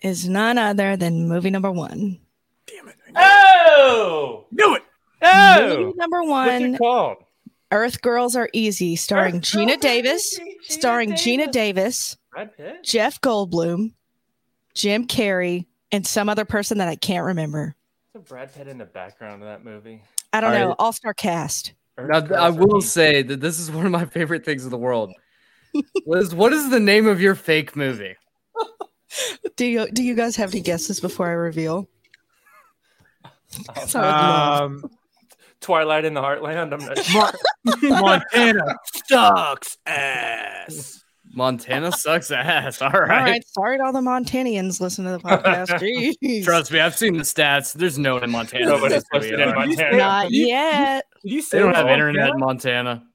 is 0.00 0.28
none 0.28 0.58
other 0.58 0.96
than 0.96 1.28
movie 1.28 1.50
number 1.50 1.70
one. 1.70 2.20
Damn 2.66 2.88
it! 2.88 2.96
Oh, 3.16 4.46
Knew 4.50 4.74
it. 4.74 4.82
oh, 5.22 5.78
Movie 5.78 5.96
number 5.96 6.22
one. 6.22 6.46
what's 6.48 6.64
it 6.74 6.78
called? 6.78 7.16
Earth 7.70 8.02
Girls 8.02 8.36
Are 8.36 8.50
Easy, 8.52 8.96
starring 8.96 9.36
Earth 9.36 9.42
Geena 9.44 9.68
Girls 9.68 9.80
Davis, 9.80 10.38
Geena 10.38 10.54
starring 10.68 11.12
Geena 11.12 11.50
Davis. 11.50 11.52
Davis, 11.52 12.16
Brad 12.30 12.56
Pitt. 12.56 12.82
Jeff 12.84 13.20
Goldblum, 13.22 13.92
Jim 14.74 15.06
Carrey, 15.06 15.66
and 15.90 16.06
some 16.06 16.28
other 16.28 16.44
person 16.44 16.78
that 16.78 16.88
I 16.88 16.96
can't 16.96 17.24
remember. 17.24 17.74
Is 18.14 18.22
Brad 18.28 18.52
Pitt 18.54 18.68
in 18.68 18.76
the 18.76 18.84
background 18.84 19.42
of 19.42 19.48
that 19.48 19.64
movie? 19.64 20.02
I 20.34 20.40
don't 20.42 20.52
All 20.52 20.58
know. 20.58 20.66
right. 20.68 20.76
All 20.78 20.92
star 20.92 21.14
cast. 21.14 21.72
Now, 21.98 22.20
Girls 22.20 22.40
I 22.40 22.50
will 22.50 22.80
say 22.82 23.22
that 23.22 23.40
this 23.40 23.58
is 23.58 23.70
one 23.70 23.86
of 23.86 23.92
my 23.92 24.04
favorite 24.04 24.44
things 24.44 24.64
in 24.64 24.70
the 24.70 24.76
world. 24.78 25.12
Liz, 26.04 26.34
what 26.34 26.52
is 26.52 26.68
the 26.70 26.80
name 26.80 27.06
of 27.06 27.20
your 27.22 27.34
fake 27.34 27.74
movie? 27.76 28.14
Do 29.56 29.64
you 29.66 29.90
do 29.90 30.02
you 30.02 30.14
guys 30.14 30.36
have 30.36 30.52
any 30.52 30.60
guesses 30.62 31.00
before 31.00 31.26
I 31.28 31.32
reveal? 31.32 31.88
Um, 33.76 33.86
So 33.86 34.00
I 34.00 34.04
would 34.04 34.10
love- 34.10 34.62
Um, 34.84 34.90
Twilight 35.60 36.04
in 36.06 36.14
the 36.14 36.20
Heartland. 36.22 36.72
I'm 36.72 36.80
not 36.84 36.98
sure. 37.04 37.30
Montana 38.00 38.76
sucks 39.06 39.76
ass. 39.86 41.01
Montana 41.34 41.92
sucks 41.92 42.30
ass. 42.30 42.80
All 42.82 42.92
All 42.92 43.00
right. 43.00 43.22
right. 43.22 43.48
Sorry 43.48 43.78
to 43.78 43.84
all 43.84 43.92
the 43.92 44.00
Montanians 44.00 44.80
listening 44.80 45.16
to 45.16 45.22
the 45.22 45.28
podcast. 45.28 45.68
Jeez. 46.22 46.44
Trust 46.44 46.70
me, 46.72 46.80
I've 46.80 46.96
seen 46.96 47.16
the 47.16 47.22
stats. 47.24 47.72
There's 47.72 47.98
no 47.98 48.14
one 48.14 48.24
in 48.24 48.30
Montana. 48.30 48.66
Nobody's 48.66 49.02
That's 49.12 49.24
who 49.26 49.30
we 49.32 49.36
listening 49.36 49.48
in. 49.48 49.54
Montana. 49.54 49.96
Not 49.96 50.30
You- 50.30 50.46
yet. 50.46 51.04
Did 51.22 51.32
you 51.32 51.42
say 51.42 51.58
They 51.58 51.64
don't 51.64 51.74
have 51.74 51.84
was 51.86 51.92
internet 51.92 52.30
in 52.30 52.38
Montana? 52.38 52.84
Montana. 52.94 53.06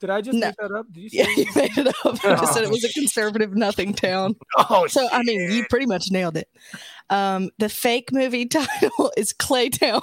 Did 0.00 0.10
I 0.10 0.20
just 0.20 0.36
No. 0.36 0.48
make 0.48 0.56
that 0.56 0.72
up? 0.72 0.86
Did 0.92 1.00
you 1.04 1.08
say? 1.10 1.18
Yeah, 1.18 1.28
you 1.36 1.46
made 1.54 1.78
it 1.78 1.86
up. 1.86 2.24
I 2.24 2.34
just 2.40 2.52
said 2.54 2.64
it 2.64 2.70
was 2.70 2.82
a 2.82 2.92
conservative 2.92 3.54
nothing 3.54 3.94
town. 3.94 4.34
Oh, 4.58 4.86
So 4.88 5.08
I 5.12 5.22
mean, 5.22 5.50
you 5.52 5.64
pretty 5.70 5.86
much 5.86 6.10
nailed 6.10 6.36
it. 6.36 6.48
Um, 7.08 7.50
the 7.58 7.68
fake 7.68 8.10
movie 8.12 8.46
title 8.46 9.12
is 9.16 9.32
Claytown. 9.32 10.02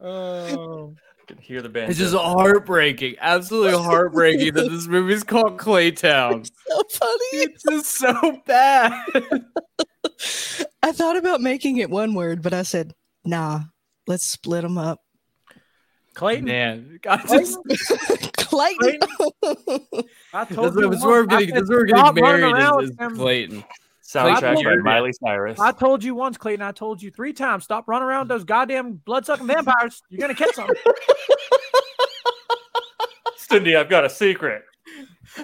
Oh. 0.00 0.94
I 1.30 1.32
can 1.34 1.42
hear 1.42 1.62
the 1.62 1.68
band. 1.68 1.90
It's 1.90 1.98
just 1.98 2.14
heartbreaking, 2.14 3.14
absolutely 3.20 3.78
heartbreaking 3.82 4.54
that 4.54 4.68
this 4.68 4.88
movie's 4.88 5.22
called 5.22 5.58
Claytown. 5.58 6.44
so 6.44 6.82
funny. 6.90 7.44
It's 7.44 7.62
just 7.62 7.86
so 7.86 8.42
bad. 8.46 9.04
I 10.82 10.90
thought 10.90 11.16
about 11.16 11.40
making 11.40 11.76
it 11.76 11.88
one 11.88 12.14
word, 12.14 12.42
but 12.42 12.52
I 12.52 12.62
said, 12.62 12.94
nah, 13.24 13.60
let's 14.08 14.24
split 14.24 14.62
them 14.62 14.76
up. 14.76 15.00
Clayton, 16.14 16.46
Man, 16.46 16.98
I 17.08 17.18
just 17.18 17.56
Clayton. 18.36 18.98
I 20.32 20.44
that's, 20.44 20.54
told 20.54 20.74
you 20.74 20.90
that's 20.90 21.04
where 21.04 21.22
we're 21.22 21.26
getting 21.26 21.50
said, 21.50 21.58
that's 21.58 21.70
where 21.70 21.78
we're 21.78 21.86
getting 21.86 22.24
married 22.24 22.82
is, 22.82 22.90
with 22.90 22.98
is. 22.98 23.18
Clayton. 23.18 23.64
Soundtrack 24.12 24.64
by 24.64 24.74
Miley 24.76 25.12
Cyrus. 25.12 25.60
I 25.60 25.70
told 25.70 26.02
you 26.02 26.16
once, 26.16 26.36
Clayton. 26.36 26.62
I 26.62 26.72
told 26.72 27.00
you 27.00 27.12
three 27.12 27.32
times. 27.32 27.62
Stop 27.64 27.86
running 27.86 28.08
around 28.08 28.28
those 28.28 28.42
goddamn 28.42 28.94
blood 28.94 29.24
sucking 29.24 29.46
vampires. 29.46 30.02
You're 30.08 30.20
gonna 30.20 30.34
catch 30.34 30.56
them. 30.56 30.68
Cindy, 33.36 33.76
I've 33.76 33.88
got 33.88 34.04
a 34.04 34.10
secret. 34.10 34.64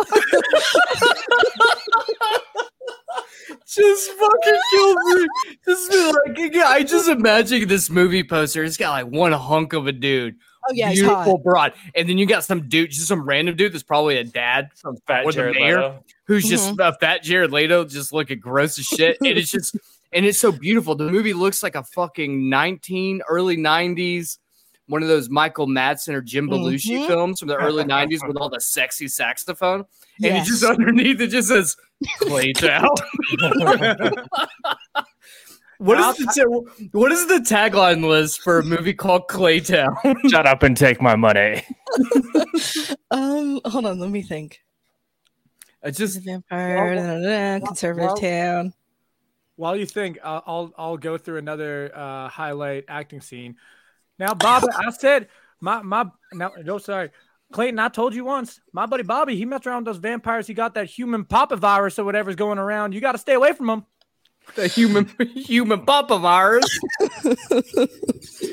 just 3.69 4.11
fucking 4.11 4.59
kill 4.73 4.95
me. 4.95 5.29
Just 5.65 5.91
be 5.91 6.13
like, 6.35 6.57
I 6.57 6.83
just 6.83 7.09
imagine 7.09 7.69
this 7.69 7.89
movie 7.89 8.25
poster. 8.25 8.65
It's 8.65 8.77
got 8.77 8.91
like 8.91 9.07
one 9.07 9.31
hunk 9.31 9.75
of 9.75 9.87
a 9.87 9.93
dude, 9.93 10.39
Oh 10.69 10.73
yeah, 10.73 10.93
beautiful 10.93 11.15
hot. 11.37 11.43
broad, 11.45 11.73
and 11.95 12.09
then 12.09 12.19
you 12.19 12.27
got 12.27 12.45
some 12.45 12.69
dude, 12.69 12.91
just 12.91 13.07
some 13.09 13.25
random 13.25 13.57
dude 13.57 13.73
that's 13.73 13.83
probably 13.85 14.17
a 14.19 14.25
dad 14.25 14.71
Some 14.75 14.97
fat 15.07 15.25
Or 15.25 15.33
the 15.33 15.37
Jared 15.39 15.55
mayor. 15.57 15.77
Leto. 15.77 16.05
who's 16.27 16.49
just 16.49 16.75
a 16.79 16.93
fat 17.01 17.23
Jared 17.23 17.53
Leto, 17.53 17.85
just 17.85 18.13
looking 18.13 18.41
gross 18.41 18.79
as 18.79 18.87
shit. 18.87 19.17
and 19.21 19.29
it's 19.39 19.51
just, 19.51 19.77
and 20.13 20.25
it's 20.27 20.39
so 20.39 20.51
beautiful. 20.53 20.95
The 20.95 21.11
movie 21.11 21.33
looks 21.35 21.63
like 21.63 21.75
a 21.77 21.83
fucking 21.85 22.49
nineteen 22.49 23.23
early 23.29 23.57
nineties. 23.57 24.39
One 24.89 25.03
of 25.03 25.09
those 25.09 25.29
Michael 25.29 25.67
Madsen 25.67 26.15
or 26.15 26.21
Jim 26.23 26.49
Belushi 26.49 26.99
Mhm. 27.01 27.07
films 27.09 27.41
from 27.41 27.49
the 27.49 27.57
early 27.57 27.83
90s 27.95 28.25
with 28.27 28.37
all 28.37 28.49
the 28.49 28.61
sexy 28.61 29.09
saxophone. 29.09 29.85
And 30.23 30.37
it 30.37 30.45
just 30.45 30.63
underneath 30.63 31.21
it 31.21 31.27
just 31.29 31.49
says 31.49 31.77
Claytown. 32.23 32.87
What 35.79 35.99
is 35.99 36.17
the 36.17 36.25
ta- 36.25 36.89
what 36.93 37.13
is 37.13 37.27
the 37.27 37.39
tagline 37.39 38.09
list 38.09 38.41
for 38.43 38.59
a 38.59 38.63
movie 38.65 38.95
called 38.95 39.29
Claytown? 39.29 39.95
Shut 40.31 40.47
up 40.47 40.63
and 40.63 40.77
take 40.77 41.01
my 41.01 41.17
money. 41.17 41.65
Um, 43.11 43.61
hold 43.65 43.87
on, 43.87 44.01
let 44.01 44.11
me 44.11 44.23
think. 44.23 44.61
It's 45.83 45.99
He's 45.99 46.17
a 46.17 46.19
just 46.19 46.27
vampire, 46.27 46.95
well, 46.97 47.21
da, 47.23 47.29
da, 47.29 47.59
da, 47.59 47.67
conservative 47.67 48.09
well- 48.11 48.17
town. 48.17 48.75
While 49.55 49.77
you 49.77 49.87
think, 49.87 50.19
uh, 50.23 50.41
I'll 50.47 50.73
I'll 50.77 50.97
go 50.99 51.17
through 51.17 51.39
another 51.39 51.91
uh, 51.95 52.29
highlight 52.29 52.85
acting 52.89 53.21
scene. 53.23 53.57
Now, 54.19 54.35
Bob, 54.35 54.65
I 54.77 54.91
said 54.91 55.29
my 55.61 55.81
my 55.83 56.07
no 56.35 56.51
no 56.63 56.79
sorry, 56.79 57.11
Clayton. 57.53 57.79
I 57.79 57.89
told 57.89 58.15
you 58.15 58.25
once, 58.25 58.61
my 58.73 58.85
buddy 58.87 59.03
Bobby, 59.05 59.37
he 59.37 59.47
messed 59.47 59.67
around 59.67 59.85
with 59.85 59.95
those 59.95 60.03
vampires. 60.03 60.47
He 60.47 60.53
got 60.53 60.75
that 60.75 60.87
human 60.87 61.25
papa 61.25 61.57
virus 61.57 61.99
or 61.99 62.05
whatever's 62.05 62.37
going 62.37 62.59
around. 62.59 62.93
You 62.93 63.01
got 63.01 63.13
to 63.13 63.19
stay 63.19 63.35
away 63.35 63.53
from 63.55 63.71
him. 63.71 63.87
The 64.55 64.69
human 64.69 65.11
human 65.35 65.85
papa 65.85 66.19
virus. 66.19 66.79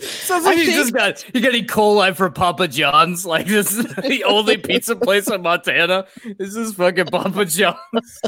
Sounds 0.02 0.46
like 0.46 0.58
think- 0.58 0.72
just 0.72 0.94
got 0.94 1.20
he 1.22 1.42
got 1.42 1.56
E. 1.56 1.66
coli 1.66 2.16
for 2.16 2.30
Papa 2.30 2.68
John's. 2.68 3.26
Like 3.26 3.48
this 3.48 3.72
is 3.72 3.86
the 3.96 4.24
only 4.26 4.58
pizza 4.58 4.96
place 4.96 5.30
in 5.30 5.42
Montana. 5.42 6.06
This 6.38 6.56
is 6.56 6.74
fucking 6.74 7.08
Papa 7.08 7.46
John's. 7.46 7.78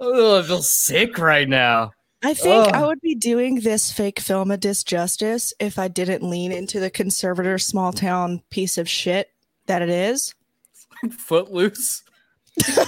oh, 0.00 0.40
I 0.40 0.42
feel 0.42 0.62
sick 0.62 1.18
right 1.18 1.48
now. 1.48 1.92
I 2.24 2.34
think 2.34 2.72
I 2.72 2.86
would 2.86 3.00
be 3.00 3.16
doing 3.16 3.56
this 3.56 3.90
fake 3.90 4.20
film 4.20 4.52
a 4.52 4.56
disjustice 4.56 5.52
if 5.58 5.76
I 5.76 5.88
didn't 5.88 6.22
lean 6.22 6.52
into 6.52 6.78
the 6.78 6.88
conservative 6.88 7.60
small 7.60 7.92
town 7.92 8.42
piece 8.48 8.78
of 8.78 8.88
shit 8.88 9.28
that 9.66 9.82
it 9.82 9.88
is. 9.88 10.32
Footloose. 11.10 12.04
Come 12.60 12.86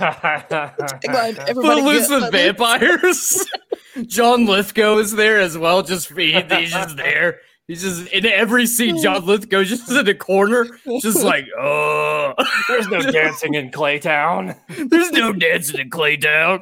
on, 0.00 1.38
everybody 1.48 1.80
Footloose 1.82 2.08
get 2.08 2.20
with 2.22 2.32
vampires. 2.32 3.46
John 4.06 4.44
Lithgow 4.46 4.98
is 4.98 5.12
there 5.12 5.40
as 5.40 5.56
well. 5.56 5.82
Just 5.82 6.10
he, 6.12 6.32
he's 6.32 6.70
just 6.70 6.96
there. 6.96 7.40
He's 7.66 7.82
just 7.82 8.06
in 8.12 8.26
every 8.26 8.66
scene. 8.66 9.00
John 9.02 9.24
Lithgow 9.24 9.64
just 9.64 9.90
in 9.90 10.04
the 10.04 10.14
corner, 10.14 10.66
just 11.00 11.22
like, 11.22 11.46
oh, 11.58 12.34
There's 12.68 12.88
no 12.88 13.00
dancing 13.00 13.54
in 13.54 13.70
Claytown. 13.70 14.56
there's 14.90 15.10
no 15.12 15.32
dancing 15.32 15.80
in 15.80 15.90
Claytown. 15.90 16.60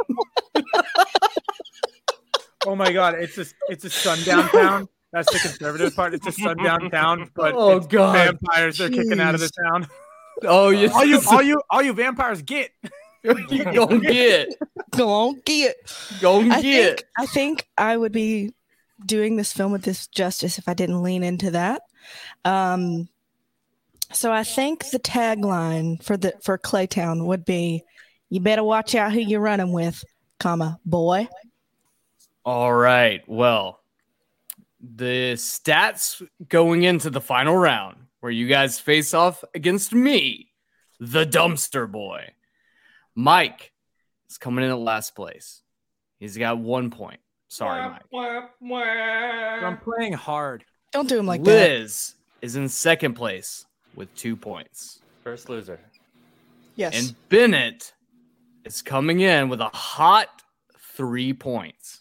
Oh 2.67 2.75
my 2.75 2.93
god, 2.93 3.17
it's 3.17 3.37
a 3.37 3.45
it's 3.69 3.85
a 3.85 3.91
sundown 3.91 4.49
town. 4.51 4.89
That's 5.13 5.31
the 5.33 5.39
conservative 5.39 5.95
part. 5.95 6.15
It's 6.15 6.27
a 6.27 6.33
sundown 6.33 6.91
town, 6.91 7.31
but 7.35 7.55
Oh, 7.55 7.79
God. 7.79 8.15
vampires 8.15 8.81
are 8.81 8.89
kicking 8.89 9.21
out 9.21 9.35
of 9.35 9.41
the 9.41 9.49
town. 9.49 9.87
Oh, 10.43 10.71
you, 10.71 10.91
All 10.91 11.05
you 11.05 11.21
all 11.31 11.43
you 11.43 11.63
all 11.71 11.83
you 11.83 11.93
vampires 12.03 12.43
get. 12.43 12.71
you 13.23 13.65
gonna 13.65 14.01
get, 14.01 14.49
Go 14.91 15.11
on, 15.11 15.41
get. 15.45 15.77
gonna 16.21 16.55
I 16.55 16.61
get. 16.63 16.99
think 16.99 17.05
I 17.19 17.27
think 17.27 17.67
I 17.79 17.97
would 17.97 18.13
be 18.13 18.53
doing 19.05 19.37
this 19.37 19.53
film 19.53 19.73
with 19.73 19.83
this 19.83 20.07
justice 20.09 20.59
if 20.59 20.69
I 20.69 20.75
didn't 20.75 21.03
lean 21.03 21.23
into 21.23 21.51
that. 21.53 21.83
Um, 22.45 23.09
so 24.13 24.31
I 24.31 24.45
think 24.45 24.91
the 24.91 24.99
tagline 25.01 26.03
for 26.03 26.17
the 26.17 26.35
for 26.43 26.59
Claytown 26.59 27.25
would 27.27 27.45
be, 27.45 27.83
"You 28.29 28.41
better 28.41 28.63
watch 28.65 28.95
out 28.95 29.13
who 29.13 29.21
you're 29.21 29.41
running 29.41 29.73
with, 29.73 30.05
comma 30.39 30.79
boy." 30.85 31.29
All 32.45 32.75
right. 32.75 33.23
Well, 33.27 33.81
the 34.81 35.33
stats 35.35 36.21
going 36.49 36.83
into 36.83 37.09
the 37.09 37.21
final 37.23 37.57
round 37.57 37.97
where 38.25 38.33
you 38.33 38.49
guys 38.49 38.81
face 38.81 39.13
off 39.13 39.45
against 39.55 39.93
me, 39.93 40.49
the 40.99 41.27
dumpster 41.27 41.87
boy. 41.87 42.25
Mike 43.15 43.75
is 44.31 44.39
coming 44.39 44.65
in 44.65 44.71
at 44.71 44.79
last 44.79 45.15
place. 45.15 45.61
He's 46.19 46.39
got 46.39 46.57
one 46.59 46.91
point. 46.91 47.21
Sorry, 47.49 47.87
Mike. 47.87 48.01
I'm 49.63 49.77
playing 49.77 50.15
hard. 50.15 50.65
Don't 50.91 51.07
do 51.07 51.19
him 51.19 51.27
like 51.27 51.45
that. 51.45 51.51
Liz 51.51 52.15
is 52.41 52.57
in 52.57 52.67
second 52.67 53.13
place 53.13 53.67
with 53.95 54.09
two 54.15 54.37
points. 54.37 55.01
First 55.23 55.51
loser. 55.51 55.79
Yes. 56.77 56.95
And 56.97 57.15
Bennett 57.29 57.93
is 58.65 58.81
coming 58.81 59.21
in 59.21 59.51
with 59.51 59.61
a 59.61 59.69
hot 59.69 60.31
three 60.97 61.35
points. 61.35 62.01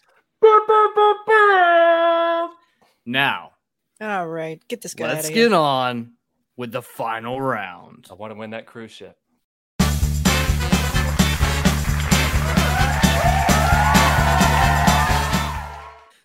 Now, 3.04 3.50
All 4.04 4.28
right, 4.28 4.60
get 4.68 4.82
this 4.82 4.92
guy 4.92 5.06
let's 5.06 5.20
out 5.20 5.30
of 5.30 5.34
get 5.34 5.48
here. 5.48 5.54
on 5.54 6.12
with 6.58 6.72
the 6.72 6.82
final 6.82 7.40
round. 7.40 8.06
I 8.10 8.14
want 8.14 8.32
to 8.32 8.38
win 8.38 8.50
that 8.50 8.66
cruise 8.66 8.90
ship. 8.90 9.16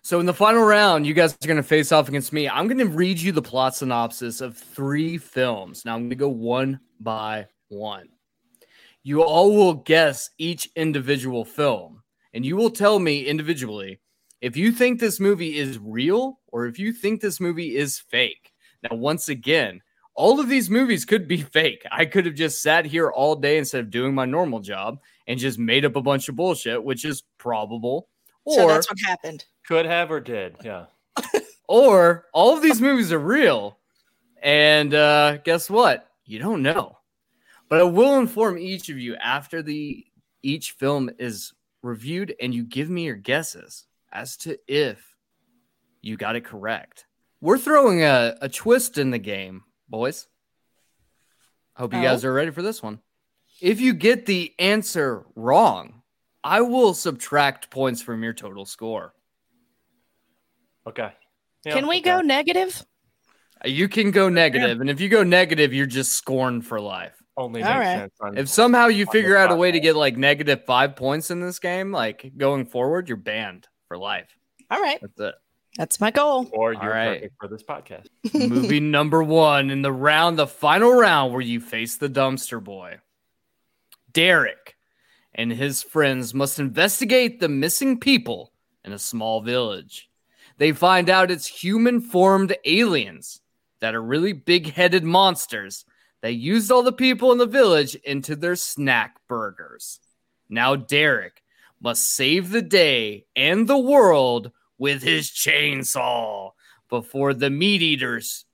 So, 0.02 0.20
in 0.20 0.26
the 0.26 0.34
final 0.34 0.62
round, 0.62 1.06
you 1.06 1.14
guys 1.14 1.32
are 1.32 1.46
going 1.46 1.56
to 1.56 1.62
face 1.62 1.90
off 1.90 2.06
against 2.06 2.34
me. 2.34 2.50
I'm 2.50 2.66
going 2.66 2.86
to 2.86 2.86
read 2.86 3.18
you 3.18 3.32
the 3.32 3.40
plot 3.40 3.74
synopsis 3.74 4.42
of 4.42 4.58
three 4.58 5.16
films. 5.16 5.86
Now, 5.86 5.94
I'm 5.94 6.00
going 6.00 6.10
to 6.10 6.16
go 6.16 6.28
one 6.28 6.80
by 7.00 7.46
one. 7.68 8.10
You 9.02 9.22
all 9.22 9.56
will 9.56 9.72
guess 9.72 10.28
each 10.36 10.68
individual 10.76 11.46
film, 11.46 12.02
and 12.34 12.44
you 12.44 12.56
will 12.56 12.68
tell 12.68 12.98
me 12.98 13.24
individually 13.24 14.00
if 14.40 14.56
you 14.56 14.72
think 14.72 15.00
this 15.00 15.20
movie 15.20 15.58
is 15.58 15.78
real 15.78 16.40
or 16.48 16.66
if 16.66 16.78
you 16.78 16.92
think 16.92 17.20
this 17.20 17.40
movie 17.40 17.76
is 17.76 17.98
fake. 17.98 18.52
Now, 18.82 18.96
once 18.96 19.28
again, 19.28 19.82
all 20.14 20.40
of 20.40 20.48
these 20.48 20.70
movies 20.70 21.04
could 21.04 21.28
be 21.28 21.42
fake. 21.42 21.82
I 21.90 22.06
could 22.06 22.26
have 22.26 22.34
just 22.34 22.62
sat 22.62 22.86
here 22.86 23.10
all 23.10 23.36
day 23.36 23.58
instead 23.58 23.80
of 23.80 23.90
doing 23.90 24.14
my 24.14 24.24
normal 24.24 24.60
job 24.60 25.00
and 25.26 25.38
just 25.38 25.58
made 25.58 25.84
up 25.84 25.96
a 25.96 26.02
bunch 26.02 26.28
of 26.28 26.36
bullshit, 26.36 26.82
which 26.82 27.04
is 27.04 27.22
probable. 27.38 28.08
Or 28.44 28.56
so 28.56 28.68
that's 28.68 28.90
what 28.90 28.98
happened. 29.06 29.44
Could 29.66 29.86
have 29.86 30.10
or 30.10 30.20
did. 30.20 30.56
Yeah. 30.64 30.86
or 31.68 32.26
all 32.32 32.56
of 32.56 32.62
these 32.62 32.80
movies 32.80 33.12
are 33.12 33.18
real. 33.18 33.78
And 34.42 34.94
uh, 34.94 35.38
guess 35.38 35.68
what? 35.68 36.08
You 36.24 36.38
don't 36.38 36.62
know. 36.62 36.96
But 37.68 37.80
I 37.80 37.84
will 37.84 38.18
inform 38.18 38.58
each 38.58 38.88
of 38.88 38.98
you 38.98 39.14
after 39.16 39.62
the 39.62 40.04
each 40.42 40.72
film 40.72 41.10
is 41.18 41.52
reviewed 41.82 42.34
and 42.40 42.54
you 42.54 42.64
give 42.64 42.88
me 42.88 43.04
your 43.04 43.16
guesses 43.16 43.86
as 44.12 44.36
to 44.38 44.58
if 44.68 45.04
you 46.02 46.16
got 46.16 46.36
it 46.36 46.44
correct. 46.44 47.06
We're 47.40 47.58
throwing 47.58 48.02
a, 48.02 48.36
a 48.40 48.48
twist 48.48 48.98
in 48.98 49.10
the 49.10 49.18
game, 49.18 49.62
boys. 49.88 50.26
I 51.76 51.80
hope 51.82 51.92
you 51.94 52.00
Oh. 52.00 52.02
guys 52.02 52.24
are 52.24 52.32
ready 52.32 52.50
for 52.50 52.62
this 52.62 52.82
one. 52.82 53.00
If 53.60 53.80
you 53.80 53.94
get 53.94 54.26
the 54.26 54.54
answer 54.58 55.24
wrong, 55.34 56.02
I 56.42 56.62
will 56.62 56.94
subtract 56.94 57.70
points 57.70 58.00
from 58.02 58.22
your 58.22 58.32
total 58.32 58.64
score. 58.64 59.14
Okay. 60.86 61.12
Yeah, 61.64 61.74
Can 61.74 61.86
we 61.86 61.96
okay. 61.96 62.02
go 62.02 62.20
negative? 62.20 62.84
Uh, 63.62 63.68
you 63.68 63.88
can 63.88 64.10
go 64.10 64.30
negative, 64.30 64.80
and 64.80 64.88
if 64.88 65.00
you 65.00 65.10
go 65.10 65.22
negative, 65.22 65.74
you're 65.74 65.84
just 65.86 66.12
scorned 66.12 66.66
for 66.66 66.80
life. 66.80 67.22
Only 67.36 67.62
All 67.62 67.74
makes 67.78 67.86
right. 67.86 68.10
sense 68.22 68.38
If 68.38 68.48
somehow 68.48 68.86
you 68.86 69.06
figure 69.06 69.36
out 69.36 69.52
a 69.52 69.56
way 69.56 69.70
to 69.70 69.80
get 69.80 69.96
like 69.96 70.16
negative 70.16 70.64
five 70.66 70.96
points 70.96 71.30
in 71.30 71.40
this 71.40 71.58
game, 71.58 71.92
like 71.92 72.32
going 72.36 72.66
forward, 72.66 73.08
you're 73.08 73.16
banned 73.18 73.68
for 73.90 73.98
life. 73.98 74.28
All 74.70 74.80
right, 74.80 75.00
That's 75.00 75.18
it. 75.18 75.34
that's 75.76 76.00
my 76.00 76.12
goal. 76.12 76.48
or 76.52 76.72
you're 76.72 76.80
All 76.82 76.88
right. 76.88 77.22
perfect 77.22 77.34
for 77.40 77.48
this 77.48 77.64
podcast. 77.64 78.06
Movie 78.48 78.78
number 78.98 79.20
one 79.20 79.68
in 79.68 79.82
the 79.82 79.90
round, 79.92 80.38
the 80.38 80.46
final 80.46 80.92
round 80.94 81.32
where 81.32 81.40
you 81.42 81.58
face 81.58 81.96
the 81.96 82.08
dumpster 82.08 82.62
boy. 82.62 82.98
Derek 84.12 84.76
and 85.34 85.50
his 85.52 85.82
friends 85.82 86.32
must 86.34 86.60
investigate 86.60 87.40
the 87.40 87.48
missing 87.48 87.98
people 87.98 88.52
in 88.84 88.92
a 88.92 88.98
small 88.98 89.40
village. 89.40 90.08
They 90.58 90.70
find 90.70 91.10
out 91.10 91.32
it's 91.32 91.46
human 91.48 92.00
formed 92.00 92.54
aliens 92.64 93.40
that 93.80 93.96
are 93.96 94.02
really 94.02 94.32
big 94.32 94.72
headed 94.72 95.02
monsters 95.02 95.84
that 96.22 96.34
used 96.34 96.70
all 96.70 96.84
the 96.84 96.92
people 96.92 97.32
in 97.32 97.38
the 97.38 97.46
village 97.46 97.96
into 97.96 98.36
their 98.36 98.54
snack 98.54 99.16
burgers. 99.26 99.98
Now 100.48 100.76
Derek 100.76 101.39
must 101.80 102.14
save 102.14 102.50
the 102.50 102.62
day 102.62 103.24
and 103.34 103.66
the 103.68 103.78
world 103.78 104.52
with 104.78 105.02
his 105.02 105.30
chainsaw 105.30 106.50
before 106.88 107.32
the 107.34 107.50
meat 107.50 107.82
eaters 107.82 108.44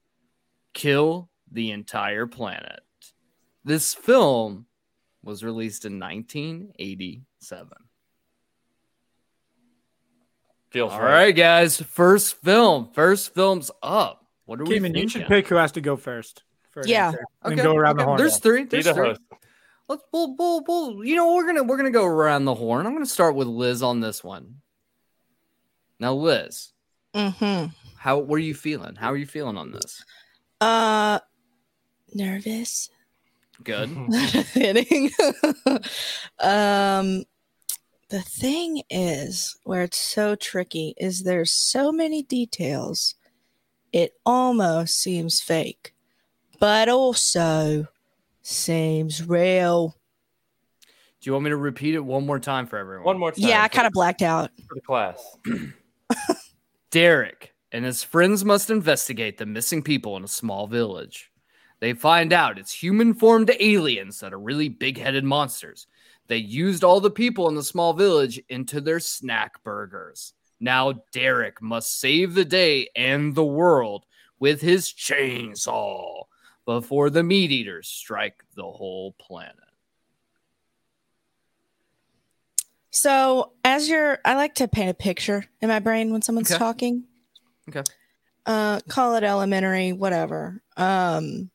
kill 0.74 1.28
the 1.50 1.70
entire 1.70 2.26
planet. 2.26 2.80
This 3.64 3.94
film 3.94 4.66
was 5.22 5.42
released 5.42 5.84
in 5.84 5.98
1987. 5.98 7.68
Feels 10.70 10.92
All 10.92 11.00
right. 11.00 11.12
right, 11.12 11.36
guys. 11.36 11.80
First 11.80 12.36
film. 12.42 12.90
First 12.92 13.34
film's 13.34 13.70
up. 13.82 14.26
What 14.44 14.60
are 14.60 14.64
we 14.64 14.74
Cayman, 14.74 14.92
thinking? 14.92 15.02
you 15.02 15.08
should 15.08 15.26
pick 15.26 15.48
who 15.48 15.54
has 15.56 15.72
to 15.72 15.80
go 15.80 15.96
first. 15.96 16.42
for 16.70 16.80
an 16.82 16.88
Yeah. 16.88 17.12
and 17.42 17.56
go 17.58 17.74
around 17.74 17.96
the 17.96 18.04
horn. 18.04 18.18
There's 18.18 18.38
three. 18.38 18.64
Be 18.64 18.68
There's 18.82 18.90
three. 18.94 19.08
host. 19.08 19.20
Let's 19.88 20.02
we'll, 20.12 20.34
we'll, 20.36 20.64
we'll, 20.66 21.04
you 21.04 21.14
know 21.14 21.34
we're 21.34 21.46
gonna 21.46 21.62
we're 21.62 21.76
gonna 21.76 21.90
go 21.90 22.04
around 22.04 22.44
the 22.44 22.54
horn. 22.54 22.86
I'm 22.86 22.92
gonna 22.92 23.06
start 23.06 23.36
with 23.36 23.46
Liz 23.46 23.82
on 23.82 24.00
this 24.00 24.24
one. 24.24 24.56
Now, 25.98 26.14
Liz, 26.14 26.72
Mm-hmm. 27.14 27.66
how 27.96 28.18
what 28.18 28.36
are 28.36 28.40
you 28.40 28.54
feeling? 28.54 28.96
How 28.96 29.12
are 29.12 29.16
you 29.16 29.26
feeling 29.26 29.56
on 29.56 29.70
this? 29.72 30.04
Uh, 30.60 31.20
nervous. 32.14 32.90
Good. 33.64 33.88
Kidding. 34.52 35.10
um, 36.40 37.24
the 38.10 38.20
thing 38.22 38.82
is, 38.90 39.56
where 39.64 39.82
it's 39.82 39.98
so 39.98 40.34
tricky, 40.34 40.94
is 40.98 41.22
there's 41.22 41.52
so 41.52 41.90
many 41.90 42.22
details. 42.22 43.14
It 43.92 44.12
almost 44.26 45.00
seems 45.00 45.40
fake, 45.40 45.94
but 46.60 46.88
also 46.90 47.88
seems 48.46 49.26
real. 49.26 49.96
Do 51.20 51.28
you 51.28 51.32
want 51.32 51.44
me 51.44 51.50
to 51.50 51.56
repeat 51.56 51.94
it 51.94 52.04
one 52.04 52.24
more 52.24 52.38
time 52.38 52.66
for 52.66 52.78
everyone? 52.78 53.04
One 53.04 53.18
more 53.18 53.32
time. 53.32 53.48
Yeah, 53.48 53.62
I 53.62 53.68
kind 53.68 53.86
of 53.86 53.92
blacked 53.92 54.22
out. 54.22 54.50
for 54.68 54.74
the 54.74 54.80
class. 54.80 55.36
Derek 56.90 57.54
and 57.72 57.84
his 57.84 58.04
friends 58.04 58.44
must 58.44 58.70
investigate 58.70 59.38
the 59.38 59.46
missing 59.46 59.82
people 59.82 60.16
in 60.16 60.24
a 60.24 60.28
small 60.28 60.66
village. 60.66 61.32
They 61.80 61.92
find 61.92 62.32
out 62.32 62.58
it's 62.58 62.72
human 62.72 63.14
formed 63.14 63.50
aliens 63.58 64.20
that 64.20 64.32
are 64.32 64.38
really 64.38 64.68
big 64.68 64.98
headed 64.98 65.24
monsters. 65.24 65.86
They 66.28 66.38
used 66.38 66.84
all 66.84 67.00
the 67.00 67.10
people 67.10 67.48
in 67.48 67.54
the 67.54 67.62
small 67.62 67.92
village 67.92 68.40
into 68.48 68.80
their 68.80 69.00
snack 69.00 69.62
burgers. 69.64 70.32
Now 70.60 70.94
Derek 71.12 71.60
must 71.60 72.00
save 72.00 72.34
the 72.34 72.44
day 72.44 72.88
and 72.96 73.34
the 73.34 73.44
world 73.44 74.06
with 74.38 74.60
his 74.60 74.92
chainsaw 74.92 76.24
before 76.66 77.08
the 77.08 77.22
meat 77.22 77.50
eaters 77.50 77.88
strike 77.88 78.44
the 78.54 78.62
whole 78.64 79.12
planet. 79.12 79.54
So, 82.90 83.52
as 83.64 83.88
you're, 83.88 84.18
I 84.24 84.34
like 84.34 84.54
to 84.56 84.68
paint 84.68 84.90
a 84.90 84.94
picture 84.94 85.44
in 85.60 85.68
my 85.68 85.78
brain 85.78 86.12
when 86.12 86.22
someone's 86.22 86.50
Okay. 86.50 86.58
talking. 86.58 87.04
Okay. 87.68 87.82
Uh, 88.44 88.80
call 88.88 89.16
it 89.16 89.24
elementary, 89.24 89.92
whatever. 89.92 90.62
Um, 90.76 91.50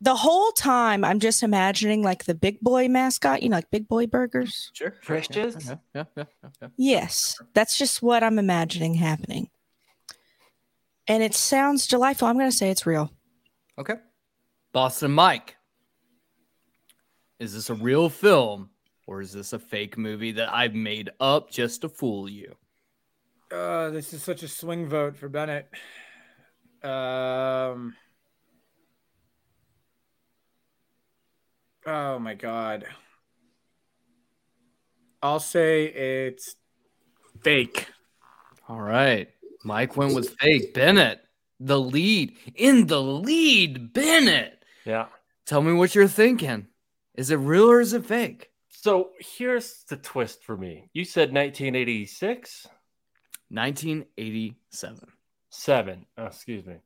the 0.00 0.14
whole 0.14 0.50
time, 0.52 1.02
I'm 1.02 1.18
just 1.18 1.42
imagining 1.42 2.02
like 2.02 2.24
the 2.24 2.34
big 2.34 2.60
boy 2.60 2.88
mascot, 2.88 3.42
you 3.42 3.48
know, 3.48 3.56
like 3.56 3.70
big 3.70 3.88
boy 3.88 4.06
burgers. 4.06 4.70
Sure. 4.74 4.90
Precious? 4.90 5.56
Yeah, 5.64 5.76
yeah, 5.94 6.04
yeah, 6.16 6.24
yeah, 6.42 6.50
yeah. 6.60 6.68
Yes, 6.76 7.38
that's 7.54 7.78
just 7.78 8.02
what 8.02 8.22
I'm 8.22 8.38
imagining 8.38 8.94
happening. 8.94 9.48
And 11.08 11.22
it 11.22 11.34
sounds 11.34 11.86
delightful. 11.86 12.28
I'm 12.28 12.36
going 12.36 12.50
to 12.50 12.56
say 12.56 12.68
it's 12.70 12.84
real. 12.86 13.10
Okay. 13.78 13.94
Boston 14.72 15.12
Mike. 15.12 15.56
Is 17.38 17.54
this 17.54 17.70
a 17.70 17.74
real 17.74 18.08
film 18.08 18.70
or 19.06 19.20
is 19.20 19.32
this 19.32 19.52
a 19.52 19.58
fake 19.58 19.98
movie 19.98 20.32
that 20.32 20.52
I've 20.52 20.74
made 20.74 21.10
up 21.20 21.50
just 21.50 21.82
to 21.82 21.88
fool 21.88 22.28
you? 22.28 22.54
Uh, 23.50 23.90
this 23.90 24.12
is 24.12 24.22
such 24.22 24.42
a 24.42 24.48
swing 24.48 24.88
vote 24.88 25.16
for 25.16 25.28
Bennett. 25.28 25.68
Um. 26.82 27.94
Oh 31.86 32.18
my 32.18 32.34
god. 32.34 32.86
I'll 35.22 35.40
say 35.40 35.84
it's 35.86 36.56
fake. 37.42 37.88
All 38.68 38.80
right. 38.80 39.28
Mike 39.64 39.96
went 39.96 40.14
with 40.14 40.36
fake. 40.38 40.74
Bennett, 40.74 41.20
the 41.60 41.78
lead. 41.78 42.36
In 42.54 42.86
the 42.86 43.00
lead, 43.00 43.92
Bennett. 43.92 44.62
Yeah. 44.84 45.06
Tell 45.46 45.62
me 45.62 45.72
what 45.72 45.94
you're 45.94 46.08
thinking. 46.08 46.66
Is 47.14 47.30
it 47.30 47.36
real 47.36 47.70
or 47.70 47.80
is 47.80 47.92
it 47.92 48.04
fake? 48.04 48.50
So 48.68 49.10
here's 49.18 49.84
the 49.88 49.96
twist 49.96 50.44
for 50.44 50.56
me. 50.56 50.90
You 50.92 51.04
said 51.04 51.32
1986, 51.32 52.66
1987. 53.48 55.08
seven. 55.50 56.06
Oh, 56.18 56.26
excuse 56.26 56.66
me. 56.66 56.76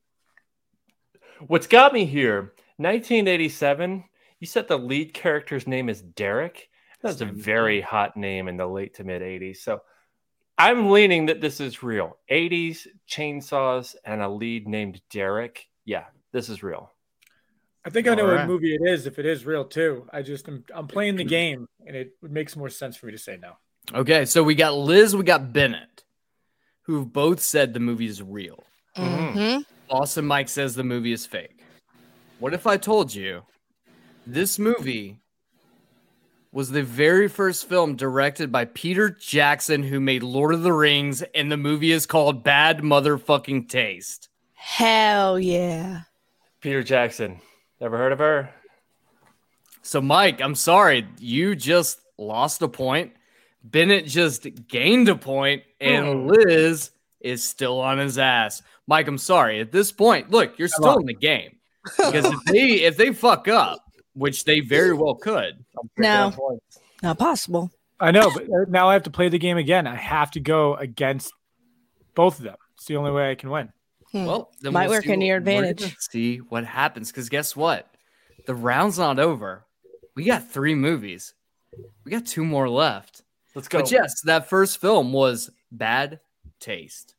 What's 1.47 1.67
got 1.67 1.93
me 1.93 2.05
here? 2.05 2.53
1987. 2.77 4.05
You 4.39 4.47
said 4.47 4.69
the 4.69 4.79
lead 4.79 5.13
character's 5.13 5.67
name 5.67 5.89
is 5.89 6.01
Derek. 6.01 6.69
That's 7.03 7.21
a 7.23 7.27
very 7.27 7.81
hot 7.81 8.17
name 8.17 8.47
in 8.49 8.57
the 8.57 8.67
late 8.67 8.95
to 8.95 9.05
mid 9.05 9.23
80s. 9.23 9.59
So 9.59 9.81
I'm 10.61 10.91
leaning 10.91 11.25
that 11.27 11.41
this 11.41 11.59
is 11.59 11.83
real. 11.83 12.19
80s 12.31 12.87
chainsaws 13.09 13.95
and 14.05 14.21
a 14.21 14.29
lead 14.29 14.69
named 14.69 15.01
Derek. 15.11 15.67
Yeah, 15.87 16.05
this 16.33 16.51
is 16.51 16.63
real. 16.63 16.93
I 17.83 17.89
think 17.89 18.07
I 18.07 18.15
know 18.15 18.25
All 18.25 18.29
what 18.29 18.37
right. 18.37 18.47
movie 18.47 18.75
it 18.75 18.83
is 18.87 19.07
if 19.07 19.19
it 19.19 19.25
is 19.25 19.47
real 19.47 19.65
too. 19.65 20.07
I 20.13 20.21
just 20.21 20.47
am 20.49 20.63
I'm 20.75 20.87
playing 20.87 21.17
the 21.17 21.25
game 21.25 21.67
and 21.87 21.97
it 21.97 22.13
makes 22.21 22.57
more 22.57 22.69
sense 22.69 22.95
for 22.99 23.07
me 23.07 23.13
to 23.13 23.19
say 23.19 23.39
no. 23.41 23.55
Okay, 23.95 24.27
so 24.27 24.43
we 24.43 24.55
got 24.55 24.75
Liz, 24.75 25.17
we 25.17 25.25
got 25.25 25.51
Bennett, 25.51 26.05
who've 26.83 27.11
both 27.11 27.41
said 27.41 27.73
the 27.73 27.81
movie 27.81 28.05
is 28.05 28.23
real. 28.23 28.63
Mhm. 28.99 29.33
Mhm. 29.33 29.65
Awesome 29.89 30.27
Mike 30.27 30.51
says 30.51 30.75
the 30.75 30.85
movie 30.85 31.13
is 31.13 31.25
fake. 31.25 31.59
What 32.39 32.53
if 32.53 32.67
I 32.67 32.77
told 32.77 33.15
you 33.15 33.45
this 34.27 34.59
movie 34.59 35.21
was 36.53 36.71
the 36.71 36.83
very 36.83 37.29
first 37.29 37.69
film 37.69 37.95
directed 37.95 38.51
by 38.51 38.65
Peter 38.65 39.11
Jackson, 39.11 39.85
who 39.85 40.01
made 40.01 40.23
Lord 40.23 40.53
of 40.53 40.63
the 40.63 40.73
Rings, 40.73 41.23
and 41.35 41.51
the 41.51 41.57
movie 41.57 41.93
is 41.93 42.07
called 42.07 42.43
Bad 42.43 42.79
Motherfucking 42.79 43.69
Taste? 43.69 44.29
Hell 44.55 45.39
yeah. 45.39 46.03
Peter 46.61 46.83
Jackson. 46.83 47.41
Ever 47.81 47.97
heard 47.97 48.13
of 48.13 48.19
her? 48.19 48.51
So, 49.83 50.01
Mike, 50.01 50.41
I'm 50.41 50.55
sorry, 50.55 51.07
you 51.19 51.55
just 51.55 52.01
lost 52.19 52.63
a 52.63 52.69
point. 52.69 53.13
Bennett 53.63 54.07
just 54.07 54.47
gained 54.69 55.09
a 55.09 55.17
point, 55.17 55.63
and 55.81 56.07
hmm. 56.07 56.27
Liz 56.29 56.91
is 57.21 57.45
still 57.45 57.81
on 57.81 57.99
his 57.99 58.19
ass. 58.19 58.63
Mike, 58.87 59.07
I'm 59.07 59.19
sorry. 59.19 59.61
At 59.61 59.73
this 59.73 59.93
point, 59.93 60.31
look, 60.31 60.59
you're 60.59 60.69
still 60.69 60.99
in 60.99 61.07
the 61.07 61.15
game 61.15 61.57
because 61.97 62.25
if 62.25 62.45
they 62.45 62.69
if 62.83 62.97
they 62.97 63.13
fuck 63.13 63.49
up, 63.49 63.90
which 64.15 64.45
they 64.45 64.61
very 64.61 64.93
well 64.93 65.15
could, 65.15 65.65
No, 65.97 66.59
not 67.03 67.19
possible. 67.19 67.71
I 67.99 68.11
know, 68.11 68.31
but 68.33 68.45
uh, 68.45 68.65
now 68.69 68.89
I 68.89 68.95
have 68.95 69.03
to 69.05 69.11
play 69.11 69.29
the 69.29 69.39
game 69.39 69.59
again. 69.59 69.87
I 69.87 69.95
have 69.95 70.31
to 70.33 70.41
go 70.41 70.75
against 70.75 71.33
both 72.15 72.39
of 72.39 72.45
them. 72.45 72.57
It's 72.75 72.87
the 72.87 72.97
only 72.97 73.11
way 73.11 73.31
I 73.31 73.35
can 73.35 73.51
win. 73.51 73.73
Hmm. 74.11 74.25
Well, 74.25 74.51
then 74.61 74.73
Might 74.73 74.89
we'll 74.89 74.99
work 74.99 75.07
in 75.07 75.21
your 75.21 75.37
what- 75.39 75.47
we're 75.47 75.55
gonna 75.55 75.69
advantage. 75.69 75.97
See 75.99 76.39
what 76.39 76.65
happens. 76.65 77.11
Because 77.11 77.29
guess 77.29 77.55
what? 77.55 77.87
The 78.47 78.55
round's 78.55 78.99
not 78.99 79.19
over. 79.19 79.65
We 80.17 80.25
got 80.25 80.51
three 80.51 80.75
movies. 80.75 81.35
We 82.05 82.11
got 82.11 82.27
two 82.27 82.45
more 82.45 82.69
left. 82.69 83.23
Let's 83.55 83.69
go. 83.69 83.81
But 83.81 83.93
yes, 83.93 84.23
that 84.23 84.49
first 84.49 84.81
film 84.81 85.13
was 85.13 85.51
Bad 85.71 86.21
Taste 86.59 87.15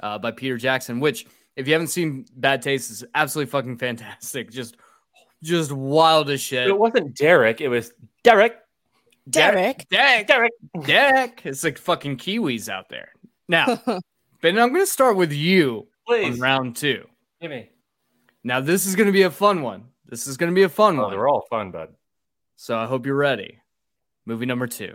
uh, 0.00 0.18
by 0.18 0.30
Peter 0.30 0.56
Jackson. 0.56 1.00
Which, 1.00 1.26
if 1.56 1.66
you 1.66 1.72
haven't 1.72 1.88
seen 1.88 2.26
Bad 2.36 2.62
Taste, 2.62 2.90
is 2.90 3.04
absolutely 3.14 3.50
fucking 3.50 3.78
fantastic. 3.78 4.50
Just, 4.52 4.76
just 5.42 5.72
wild 5.72 6.30
as 6.30 6.40
shit. 6.40 6.68
It 6.68 6.78
wasn't 6.78 7.16
Derek. 7.16 7.60
It 7.60 7.68
was 7.68 7.92
Derek. 8.24 8.56
Derek. 9.28 9.86
Derek, 9.90 10.26
Derek, 10.26 10.52
Derek. 10.84 11.42
It's 11.44 11.62
like 11.62 11.76
fucking 11.78 12.16
Kiwis 12.16 12.68
out 12.70 12.88
there. 12.88 13.12
Now, 13.48 13.66
Ben, 14.40 14.58
I'm 14.58 14.70
going 14.72 14.80
to 14.82 14.86
start 14.86 15.16
with 15.16 15.32
you 15.32 15.86
on 16.08 16.14
Please. 16.32 16.38
round 16.40 16.76
two. 16.76 17.04
Give 17.40 17.50
me. 17.50 17.70
Now, 18.42 18.60
this 18.60 18.86
is 18.86 18.96
going 18.96 19.06
to 19.08 19.12
be 19.12 19.22
a 19.22 19.30
fun 19.30 19.60
one. 19.62 19.84
This 20.06 20.26
is 20.26 20.38
going 20.38 20.50
to 20.50 20.54
be 20.54 20.62
a 20.62 20.68
fun 20.70 20.98
Oh, 20.98 21.02
one. 21.02 21.10
they're 21.10 21.28
all 21.28 21.46
fun, 21.50 21.70
bud. 21.70 21.90
So 22.56 22.76
I 22.76 22.86
hope 22.86 23.04
you're 23.04 23.14
ready. 23.14 23.60
Movie 24.24 24.46
number 24.46 24.66
two. 24.66 24.94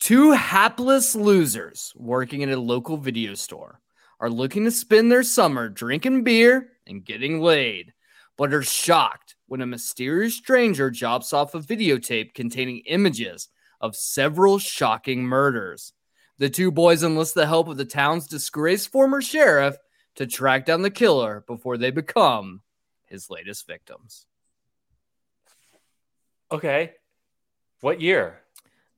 Two 0.00 0.32
hapless 0.32 1.14
losers 1.14 1.92
working 1.94 2.40
in 2.40 2.50
a 2.50 2.56
local 2.56 2.96
video 2.96 3.34
store 3.34 3.80
are 4.18 4.30
looking 4.30 4.64
to 4.64 4.70
spend 4.70 5.12
their 5.12 5.22
summer 5.22 5.68
drinking 5.68 6.24
beer 6.24 6.72
and 6.86 7.04
getting 7.04 7.40
laid, 7.40 7.92
but 8.40 8.54
are 8.54 8.62
shocked 8.62 9.36
when 9.48 9.60
a 9.60 9.66
mysterious 9.66 10.34
stranger 10.34 10.90
drops 10.90 11.34
off 11.34 11.54
a 11.54 11.60
videotape 11.60 12.32
containing 12.32 12.78
images 12.86 13.50
of 13.82 13.94
several 13.94 14.58
shocking 14.58 15.22
murders. 15.22 15.92
The 16.38 16.48
two 16.48 16.70
boys 16.70 17.04
enlist 17.04 17.34
the 17.34 17.46
help 17.46 17.68
of 17.68 17.76
the 17.76 17.84
town's 17.84 18.26
disgraced 18.26 18.90
former 18.90 19.20
sheriff 19.20 19.76
to 20.14 20.26
track 20.26 20.64
down 20.64 20.80
the 20.80 20.88
killer 20.88 21.44
before 21.46 21.76
they 21.76 21.90
become 21.90 22.62
his 23.04 23.28
latest 23.28 23.66
victims. 23.66 24.24
Okay. 26.50 26.92
What 27.82 28.00
year? 28.00 28.40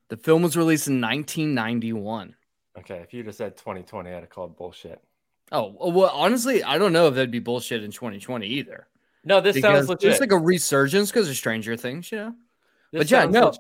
The 0.08 0.18
film 0.18 0.42
was 0.42 0.56
released 0.56 0.86
in 0.86 1.00
1991. 1.00 2.36
Okay, 2.78 2.98
if 2.98 3.12
you 3.12 3.24
just 3.24 3.38
said 3.38 3.56
2020, 3.56 4.08
I'd 4.08 4.20
have 4.20 4.30
called 4.30 4.56
bullshit. 4.56 5.02
Oh, 5.50 5.90
well, 5.90 6.12
honestly, 6.14 6.62
I 6.62 6.78
don't 6.78 6.92
know 6.92 7.08
if 7.08 7.14
that'd 7.16 7.32
be 7.32 7.40
bullshit 7.40 7.82
in 7.82 7.90
2020 7.90 8.46
either. 8.46 8.86
No, 9.24 9.40
this 9.40 9.54
because 9.56 9.76
sounds 9.76 9.88
legit. 9.88 10.00
there's 10.10 10.20
like 10.20 10.32
a 10.32 10.38
resurgence 10.38 11.10
because 11.10 11.28
of 11.28 11.36
Stranger 11.36 11.76
Things, 11.76 12.10
you 12.10 12.18
know? 12.18 12.34
This 12.92 13.10
but 13.10 13.10
yeah, 13.10 13.24
no. 13.26 13.52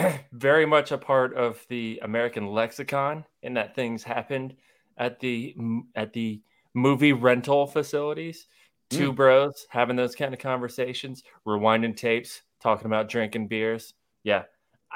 Very 0.32 0.66
much 0.66 0.90
a 0.90 0.98
part 0.98 1.34
of 1.34 1.64
the 1.68 2.00
American 2.02 2.48
lexicon, 2.48 3.24
in 3.42 3.54
that 3.54 3.74
things 3.76 4.02
happened 4.02 4.54
at 4.98 5.20
the 5.20 5.54
at 5.94 6.12
the 6.12 6.42
movie 6.74 7.12
rental 7.12 7.66
facilities. 7.66 8.46
Two 8.90 9.12
Mm. 9.12 9.16
bros 9.16 9.66
having 9.70 9.96
those 9.96 10.14
kind 10.14 10.34
of 10.34 10.40
conversations, 10.40 11.22
rewinding 11.46 11.96
tapes, 11.96 12.42
talking 12.60 12.86
about 12.86 13.08
drinking 13.08 13.46
beers. 13.48 13.94
Yeah, 14.24 14.42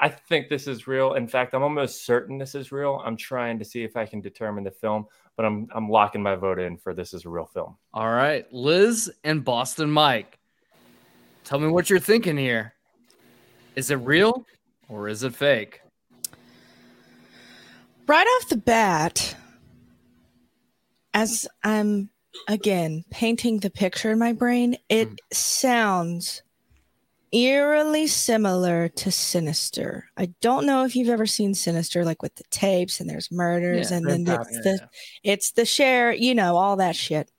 I 0.01 0.09
think 0.09 0.47
this 0.49 0.67
is 0.67 0.87
real. 0.87 1.13
In 1.15 1.27
fact, 1.27 1.53
I'm 1.53 1.63
almost 1.63 2.05
certain 2.05 2.37
this 2.37 2.55
is 2.55 2.71
real. 2.71 3.01
I'm 3.03 3.17
trying 3.17 3.59
to 3.59 3.65
see 3.65 3.83
if 3.83 3.97
I 3.97 4.05
can 4.05 4.21
determine 4.21 4.63
the 4.63 4.71
film, 4.71 5.05
but 5.35 5.45
I'm 5.45 5.67
I'm 5.73 5.89
locking 5.89 6.23
my 6.23 6.35
vote 6.35 6.59
in 6.59 6.77
for 6.77 6.93
this 6.93 7.13
is 7.13 7.25
a 7.25 7.29
real 7.29 7.45
film. 7.45 7.75
All 7.93 8.09
right, 8.09 8.45
Liz 8.53 9.11
and 9.23 9.43
Boston 9.43 9.91
Mike. 9.91 10.39
Tell 11.43 11.59
me 11.59 11.67
what 11.67 11.89
you're 11.89 11.99
thinking 11.99 12.37
here. 12.37 12.73
Is 13.75 13.91
it 13.91 13.95
real 13.95 14.45
or 14.87 15.07
is 15.07 15.23
it 15.23 15.35
fake? 15.35 15.81
right 18.07 18.25
off 18.41 18.49
the 18.49 18.57
bat, 18.57 19.35
as 21.13 21.47
I'm 21.63 22.09
again 22.47 23.03
painting 23.11 23.59
the 23.59 23.69
picture 23.69 24.09
in 24.11 24.17
my 24.17 24.33
brain, 24.33 24.77
it 24.89 25.09
Mm. 25.09 25.17
sounds 25.31 26.41
eerily 27.31 28.07
similar 28.07 28.89
to 28.89 29.11
Sinister. 29.11 30.09
I 30.17 30.27
don't 30.41 30.65
know 30.65 30.85
if 30.85 30.95
you've 30.95 31.09
ever 31.09 31.25
seen 31.25 31.53
Sinister, 31.53 32.05
like 32.05 32.21
with 32.21 32.35
the 32.35 32.43
tapes 32.51 32.99
and 32.99 33.09
there's 33.09 33.31
murders, 33.31 33.91
Yeah, 33.91 33.97
and 33.97 34.07
then 34.07 34.21
it's 34.27 34.49
Yeah, 34.51 34.61
the 34.63 34.89
it's 35.23 35.51
the 35.51 35.65
share, 35.65 36.13
you 36.13 36.35
know, 36.35 36.57
all 36.57 36.77
that 36.77 36.95
shit. 36.95 37.31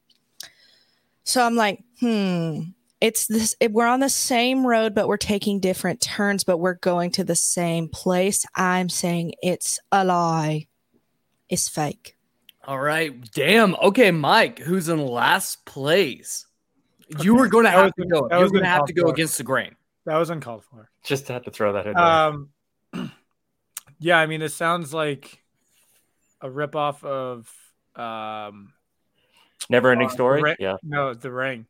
So 1.24 1.44
I'm 1.44 1.56
like, 1.56 1.82
hmm, 2.00 2.62
it's 3.00 3.26
this. 3.26 3.54
It, 3.60 3.72
we're 3.72 3.86
on 3.86 4.00
the 4.00 4.08
same 4.08 4.66
road, 4.66 4.94
but 4.94 5.08
we're 5.08 5.16
taking 5.16 5.60
different 5.60 6.00
turns, 6.00 6.44
but 6.44 6.58
we're 6.58 6.74
going 6.74 7.10
to 7.12 7.24
the 7.24 7.36
same 7.36 7.88
place. 7.88 8.44
I'm 8.54 8.88
saying 8.88 9.34
it's 9.42 9.78
a 9.92 10.04
lie. 10.04 10.66
It's 11.48 11.68
fake. 11.68 12.16
All 12.64 12.78
right, 12.78 13.12
damn. 13.32 13.74
Okay, 13.76 14.10
Mike, 14.10 14.58
who's 14.58 14.88
in 14.88 15.04
last 15.04 15.64
place? 15.64 16.46
You 17.20 17.34
were 17.34 17.48
going 17.48 17.64
to 17.64 17.70
have 17.70 17.94
to 17.94 18.06
go. 18.06 18.28
You 18.30 18.38
were 18.38 18.50
going 18.50 18.62
to 18.62 18.68
have 18.68 18.84
to 18.84 18.92
go 18.92 19.08
against 19.08 19.38
the 19.38 19.44
grain. 19.44 19.74
That 20.10 20.18
was 20.18 20.28
uncalled 20.30 20.64
for. 20.64 20.90
Just 21.04 21.28
had 21.28 21.44
to 21.44 21.52
throw 21.52 21.74
that 21.74 21.86
in 21.86 21.94
there. 21.94 22.02
Um, 22.04 22.50
yeah, 24.00 24.18
I 24.18 24.26
mean, 24.26 24.42
it 24.42 24.48
sounds 24.48 24.92
like 24.92 25.40
a 26.40 26.48
ripoff 26.48 27.04
of 27.04 27.48
um, 27.94 28.72
Never 29.68 29.92
ending 29.92 30.08
uh, 30.08 30.10
story. 30.10 30.42
Ri- 30.42 30.56
yeah. 30.58 30.78
no, 30.82 31.14
The 31.14 31.30
Ring. 31.30 31.66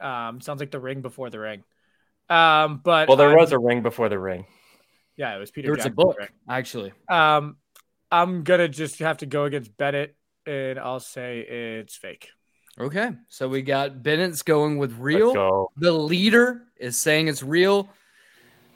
Um, 0.00 0.40
sounds 0.40 0.60
like 0.60 0.70
The 0.70 0.78
Ring 0.78 1.00
before 1.00 1.30
The 1.30 1.40
Ring. 1.40 1.64
Um, 2.30 2.80
but 2.84 3.08
Well, 3.08 3.16
there 3.16 3.30
I'm- 3.30 3.38
was 3.38 3.50
a 3.50 3.58
ring 3.58 3.82
before 3.82 4.08
the 4.08 4.20
ring. 4.20 4.46
yeah, 5.16 5.34
it 5.34 5.40
was 5.40 5.50
Peter. 5.50 5.66
There 5.66 5.74
was 5.74 5.84
a 5.84 5.90
book, 5.90 6.16
Ring. 6.16 6.28
actually. 6.48 6.92
Um, 7.08 7.56
I'm 8.12 8.44
gonna 8.44 8.68
just 8.68 9.00
have 9.00 9.16
to 9.18 9.26
go 9.26 9.46
against 9.46 9.76
Bennett, 9.76 10.14
and 10.46 10.78
I'll 10.78 11.00
say 11.00 11.40
it's 11.40 11.96
fake. 11.96 12.28
Okay, 12.78 13.10
so 13.28 13.48
we 13.48 13.62
got 13.62 14.02
Bennett's 14.02 14.42
going 14.42 14.78
with 14.78 14.92
real. 14.98 15.32
go. 15.32 15.70
The 15.76 15.92
leader 15.92 16.62
is 16.76 16.98
saying 16.98 17.28
it's 17.28 17.42
real. 17.42 17.88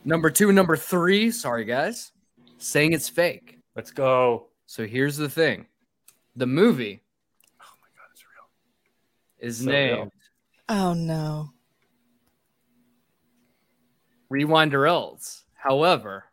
Number 0.05 0.30
two, 0.30 0.53
number 0.53 0.76
three, 0.76 1.30
sorry 1.32 1.64
guys, 1.64 2.12
saying 2.59 2.92
it's 2.92 3.09
fake. 3.09 3.59
Let's 3.74 3.90
go. 3.90 4.46
So 4.66 4.86
here's 4.86 5.16
the 5.16 5.28
thing 5.28 5.66
the 6.36 6.46
movie 6.46 7.03
Oh 7.61 7.64
my 7.80 7.88
god, 7.96 8.09
it's 8.12 8.22
real. 8.22 9.49
is 9.49 9.59
So 9.64 9.70
real. 9.70 10.12
Oh 10.68 10.94
no. 10.94 11.51
Rewind 14.30 14.74
or 14.74 14.86
Else. 14.86 15.44
However, 15.55 16.24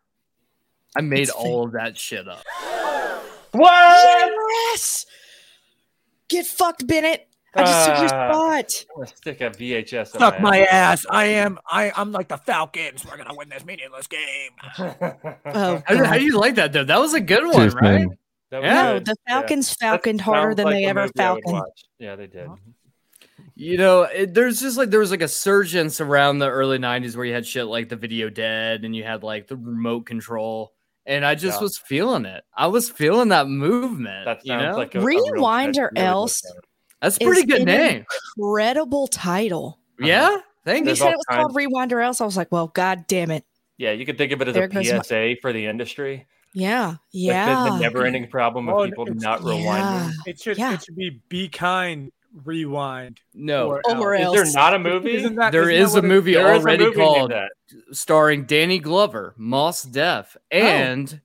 I 0.96 1.00
made 1.00 1.20
It's 1.22 1.32
fake. 1.32 1.40
all 1.44 1.64
of 1.66 1.72
that 1.72 1.98
shit 1.98 2.28
up. 2.28 2.44
What? 3.52 4.32
Yes. 4.72 5.06
Get 6.28 6.46
fucked, 6.46 6.86
Bennett. 6.86 7.25
I 7.56 7.62
just 7.64 7.86
took 7.86 7.96
your 7.98 8.04
Ah. 8.04 8.32
spot. 8.32 8.84
I'm 8.90 8.96
gonna 8.96 9.06
stick 9.16 9.40
a 9.40 9.50
VHS. 9.50 10.14
in 10.14 10.20
Suck 10.20 10.40
my 10.40 10.60
ass. 10.66 11.04
I 11.10 11.24
am. 11.26 11.58
I. 11.70 11.92
I'm 11.96 12.12
like 12.12 12.28
the 12.28 12.36
Falcons. 12.38 13.04
We're 13.04 13.16
gonna 13.16 13.34
win 13.34 13.48
this 13.48 13.64
meaningless 13.64 14.06
game. 14.06 14.50
Oh, 14.78 15.82
How, 15.86 15.94
do- 15.96 16.04
how 16.04 16.18
do 16.18 16.24
you 16.24 16.38
like 16.38 16.54
that 16.56 16.72
though? 16.72 16.84
That 16.84 17.00
was 17.00 17.14
a 17.14 17.20
good 17.20 17.44
one, 17.46 17.70
right? 17.70 18.06
That 18.50 18.62
Yeah. 18.62 18.82
no, 18.82 18.98
the 19.00 19.14
Falcons 19.28 19.68
That 19.80 19.80
falconed 19.80 20.20
harder 20.20 20.54
than 20.54 20.66
like 20.66 20.74
they 20.76 20.84
a 20.84 20.88
ever 20.90 21.02
movie 21.02 21.12
I 21.18 21.32
would 21.32 21.42
falconed. 21.44 21.72
Yeah, 21.98 22.16
they 22.16 22.26
did. 22.26 22.48
You 23.54 23.78
know, 23.78 24.02
it, 24.02 24.34
there's 24.34 24.60
just 24.60 24.76
like 24.76 24.90
there 24.90 25.00
was 25.00 25.10
like 25.10 25.22
a 25.22 25.28
surgence 25.28 26.00
around 26.00 26.38
the 26.38 26.48
early 26.48 26.78
'90s 26.78 27.16
where 27.16 27.24
you 27.24 27.32
had 27.34 27.46
shit 27.46 27.66
like 27.66 27.88
the 27.88 27.96
Video 27.96 28.28
Dead 28.28 28.84
and 28.84 28.94
you 28.94 29.02
had 29.02 29.22
like 29.22 29.46
the 29.48 29.56
remote 29.56 30.04
control, 30.06 30.74
and 31.06 31.24
I 31.24 31.34
just 31.34 31.58
Yeah. 31.58 31.62
was 31.62 31.78
feeling 31.78 32.26
it. 32.26 32.44
I 32.54 32.66
was 32.66 32.90
feeling 32.90 33.28
that 33.30 33.48
movement. 33.48 34.26
That 34.26 34.44
you 34.44 34.50
sounds 34.52 34.62
know, 34.62 34.76
like 34.76 34.94
a, 34.94 35.00
a 35.00 35.02
real 35.04 35.30
Rewind 35.32 35.74
good- 35.74 35.80
or 35.80 35.84
really 35.84 35.94
good 35.94 36.02
else. 36.04 36.42
Film. 37.00 37.10
that's 37.10 37.16
a 37.16 37.24
pretty 37.24 37.44
good 37.46 37.60
an 37.62 37.66
name. 37.66 38.04
Incredible 38.38 39.06
title. 39.08 39.78
Yeah, 40.00 40.24
uh-huh. 40.26 40.40
thank 40.64 40.76
When 40.80 40.84
you. 40.86 40.90
you 40.90 40.96
said 40.96 41.12
it 41.12 41.16
was 41.16 41.24
kinds- 41.26 41.42
called 41.42 41.56
Rewind 41.56 41.92
or 41.92 42.00
Else, 42.00 42.20
I 42.20 42.24
was 42.24 42.36
like, 42.36 42.50
well, 42.50 42.68
god 42.68 43.06
damn 43.06 43.30
it. 43.30 43.44
Yeah, 43.78 43.92
you 43.92 44.06
could 44.06 44.16
think 44.18 44.32
of 44.32 44.40
it 44.42 44.48
as 44.48 44.54
There 44.54 44.64
a 44.64 44.68
goes 44.68 44.90
my- 44.92 45.02
PSA 45.02 45.36
for 45.42 45.52
the 45.52 45.66
industry. 45.66 46.26
Yeah. 46.54 46.86
Like 46.88 46.98
Yeah. 47.12 47.64
the, 47.64 47.70
the 47.72 47.78
never-ending 47.80 48.28
problem 48.28 48.68
of 48.70 48.74
Oh, 48.76 48.84
people 48.86 49.04
it's- 49.08 49.22
not 49.22 49.40
Yeah. 49.42 49.46
rewinding. 49.48 50.12
It 50.26 50.40
should. 50.40 50.56
Yeah. 50.56 50.72
It 50.74 50.82
should 50.84 50.96
be 50.96 51.20
be 51.28 51.48
kind. 51.48 52.10
Rewind. 52.44 53.20
No, 53.32 53.68
Or 53.96 54.14
Is 54.14 54.20
else. 54.22 54.34
there 54.36 54.52
not 54.62 54.74
a 54.74 54.78
movie? 54.78 55.14
Isn't 55.16 55.36
that, 55.36 55.52
there 55.52 55.70
isn't 55.70 55.74
that 55.74 55.82
is 55.84 55.92
a 55.92 55.96
what 55.96 56.04
it- 56.04 56.08
movie 56.08 56.34
There 56.34 56.52
is 56.52 56.58
a 56.58 56.60
already 56.60 56.84
movie 56.84 56.96
named 56.98 57.08
called 57.14 57.30
that. 57.30 57.50
starring 57.92 58.44
Danny 58.44 58.78
Glover, 58.78 59.32
Mos 59.38 59.82
Def, 59.82 60.36
oh. 60.36 60.56
and 60.56 61.20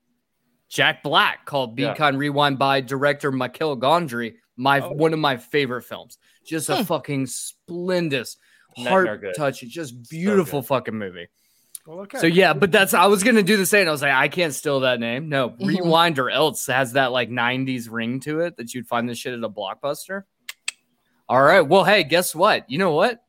Jack 0.69 1.03
Black 1.03 1.45
called 1.45 1.75
Be 1.75 1.83
Yeah. 1.83 1.95
Kind 1.95 2.17
Rewind 2.17 2.57
by 2.57 2.79
director 2.79 3.29
Michael 3.29 3.75
Gondry. 3.77 4.35
My 4.57 4.81
Oh. 4.81 4.91
one 4.91 5.13
of 5.13 5.19
my 5.19 5.37
favorite 5.37 5.83
films. 5.83 6.17
Just 6.45 6.69
a 6.69 6.77
Hmm. 6.77 6.83
fucking 6.83 7.27
splendid, 7.27 8.27
heart 8.77 9.23
touching, 9.35 9.69
just 9.69 10.09
beautiful 10.09 10.61
good. 10.61 10.67
fucking 10.67 10.95
movie. 10.97 11.27
Well, 11.87 12.01
okay. 12.01 12.19
So 12.19 12.27
yeah, 12.27 12.53
but 12.53 12.71
that's 12.71 12.93
I 12.93 13.07
was 13.07 13.23
gonna 13.23 13.41
do 13.43 13.57
the 13.57 13.65
same. 13.65 13.87
I 13.87 13.91
was 13.91 14.01
like, 14.03 14.13
I 14.13 14.27
can't 14.27 14.53
steal 14.53 14.81
that 14.81 14.99
name. 14.99 15.29
No. 15.29 15.55
Rewind 15.61 16.19
or 16.19 16.29
Else 16.29 16.67
has 16.67 16.93
that 16.93 17.11
like 17.11 17.29
'90s 17.29 17.89
ring 17.89 18.19
to 18.21 18.41
it 18.41 18.57
that 18.57 18.73
you'd 18.73 18.87
find 18.87 19.09
this 19.09 19.17
shit 19.17 19.33
at 19.33 19.43
a 19.43 19.49
blockbuster. 19.49 20.23
All 21.27 21.41
right. 21.41 21.61
Well, 21.61 21.83
hey, 21.83 22.03
guess 22.03 22.35
what? 22.35 22.69
You 22.69 22.77
know 22.77 22.91
what? 22.91 23.23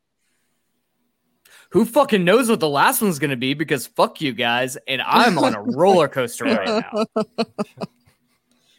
Who 1.70 1.86
fucking 1.86 2.22
knows 2.24 2.50
what 2.50 2.60
the 2.60 2.68
last 2.68 3.00
one's 3.00 3.18
gonna 3.18 3.36
be? 3.36 3.54
Because 3.54 3.86
fuck 3.86 4.20
you 4.20 4.32
guys, 4.32 4.76
and 4.86 5.00
I'm 5.00 5.38
on 5.38 5.54
a 5.54 5.62
roller 5.62 6.08
coaster 6.08 6.44
right 6.44 6.84
now. 6.94 7.04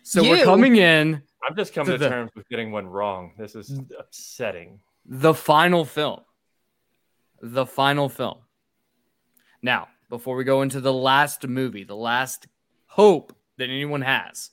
So 0.05 0.21
we're 0.21 0.43
coming 0.43 0.75
in 0.75 1.23
I'm 1.47 1.55
just 1.55 1.73
coming 1.73 1.91
To 1.91 1.97
to, 1.97 2.03
the- 2.03 2.09
terms 2.09 2.31
with 2.35 2.47
getting 2.49 2.71
one 2.71 2.87
wrong. 2.87 3.33
This 3.37 3.55
is 3.55 3.79
upsetting. 3.99 4.79
the 5.05 5.33
final 5.33 5.85
film. 5.85 6.21
The 7.41 7.65
final 7.65 8.07
film. 8.09 8.37
Now, 9.61 9.87
before 10.09 10.35
we 10.35 10.43
go 10.43 10.61
into 10.61 10.79
the 10.79 10.93
last 10.93 11.45
movie, 11.47 11.83
the 11.83 11.95
last 11.95 12.47
hope 12.85 13.35
that 13.57 13.65
anyone 13.69 14.01
has, 14.01 14.51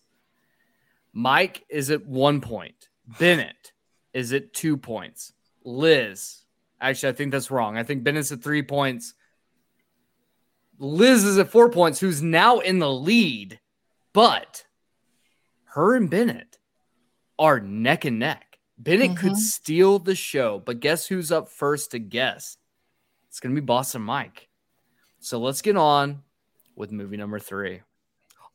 Mike 1.12 1.64
is 1.68 1.90
at 1.90 2.06
one 2.06 2.40
point. 2.40 2.88
Bennett 3.18 3.72
is 4.12 4.32
at 4.32 4.52
two 4.52 4.76
points. 4.76 5.32
Liz, 5.64 6.42
actually, 6.80 7.10
I 7.10 7.12
think 7.12 7.32
that's 7.32 7.50
wrong. 7.50 7.76
I 7.76 7.82
think 7.82 8.02
Bennett's 8.04 8.32
at 8.32 8.42
three 8.42 8.62
points. 8.62 9.14
Liz 10.78 11.24
is 11.24 11.38
at 11.38 11.50
four 11.50 11.68
points, 11.70 12.00
who's 12.00 12.22
now 12.22 12.60
in 12.60 12.78
the 12.78 12.90
lead, 12.90 13.60
but 14.12 14.64
her 15.74 15.94
and 15.94 16.08
Bennett 16.08 16.58
are 17.40 17.58
neck 17.58 18.04
and 18.04 18.20
neck. 18.20 18.58
Bennett 18.78 19.16
could 19.16 19.32
Mhm. 19.32 19.36
steal 19.36 19.98
the 19.98 20.14
show, 20.14 20.58
but 20.64 20.78
guess 20.80 21.06
who's 21.08 21.32
up 21.32 21.48
first 21.48 21.90
to 21.90 21.98
guess? 21.98 22.56
It's 23.28 23.40
going 23.40 23.54
to 23.54 23.60
be 23.60 23.64
Boston 23.64 24.02
Mike. 24.02 24.48
So 25.18 25.38
let's 25.40 25.60
get 25.62 25.76
on 25.76 26.22
with 26.76 26.92
movie 26.92 27.16
number 27.16 27.38
three. 27.38 27.82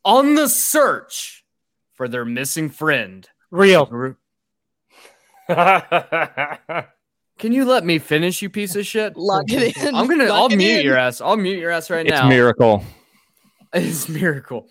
On 0.03 0.35
the 0.35 0.47
search 0.49 1.43
for 1.93 2.07
their 2.07 2.25
missing 2.25 2.69
friend. 2.69 3.27
real. 3.51 3.85
Gr- 3.85 4.11
Can 7.37 7.51
you 7.51 7.65
let 7.65 7.85
me 7.85 7.99
finish, 7.99 8.41
you 8.41 8.49
piece 8.49 8.75
of 8.75 8.85
shit? 8.85 9.15
Lock 9.17 9.45
it 9.51 9.75
in. 9.77 9.93
I'm 9.95 10.07
gonna. 10.07 10.25
Lock 10.25 10.51
I'll 10.51 10.57
mute 10.57 10.79
in. 10.79 10.85
your 10.85 10.97
ass. 10.97 11.21
I'll 11.21 11.35
mute 11.37 11.59
your 11.59 11.69
ass 11.71 11.89
right 11.89 12.05
now. 12.05 12.21
It's 12.25 12.29
miracle. 12.29 12.83
It's 13.73 14.09
miracle. 14.09 14.67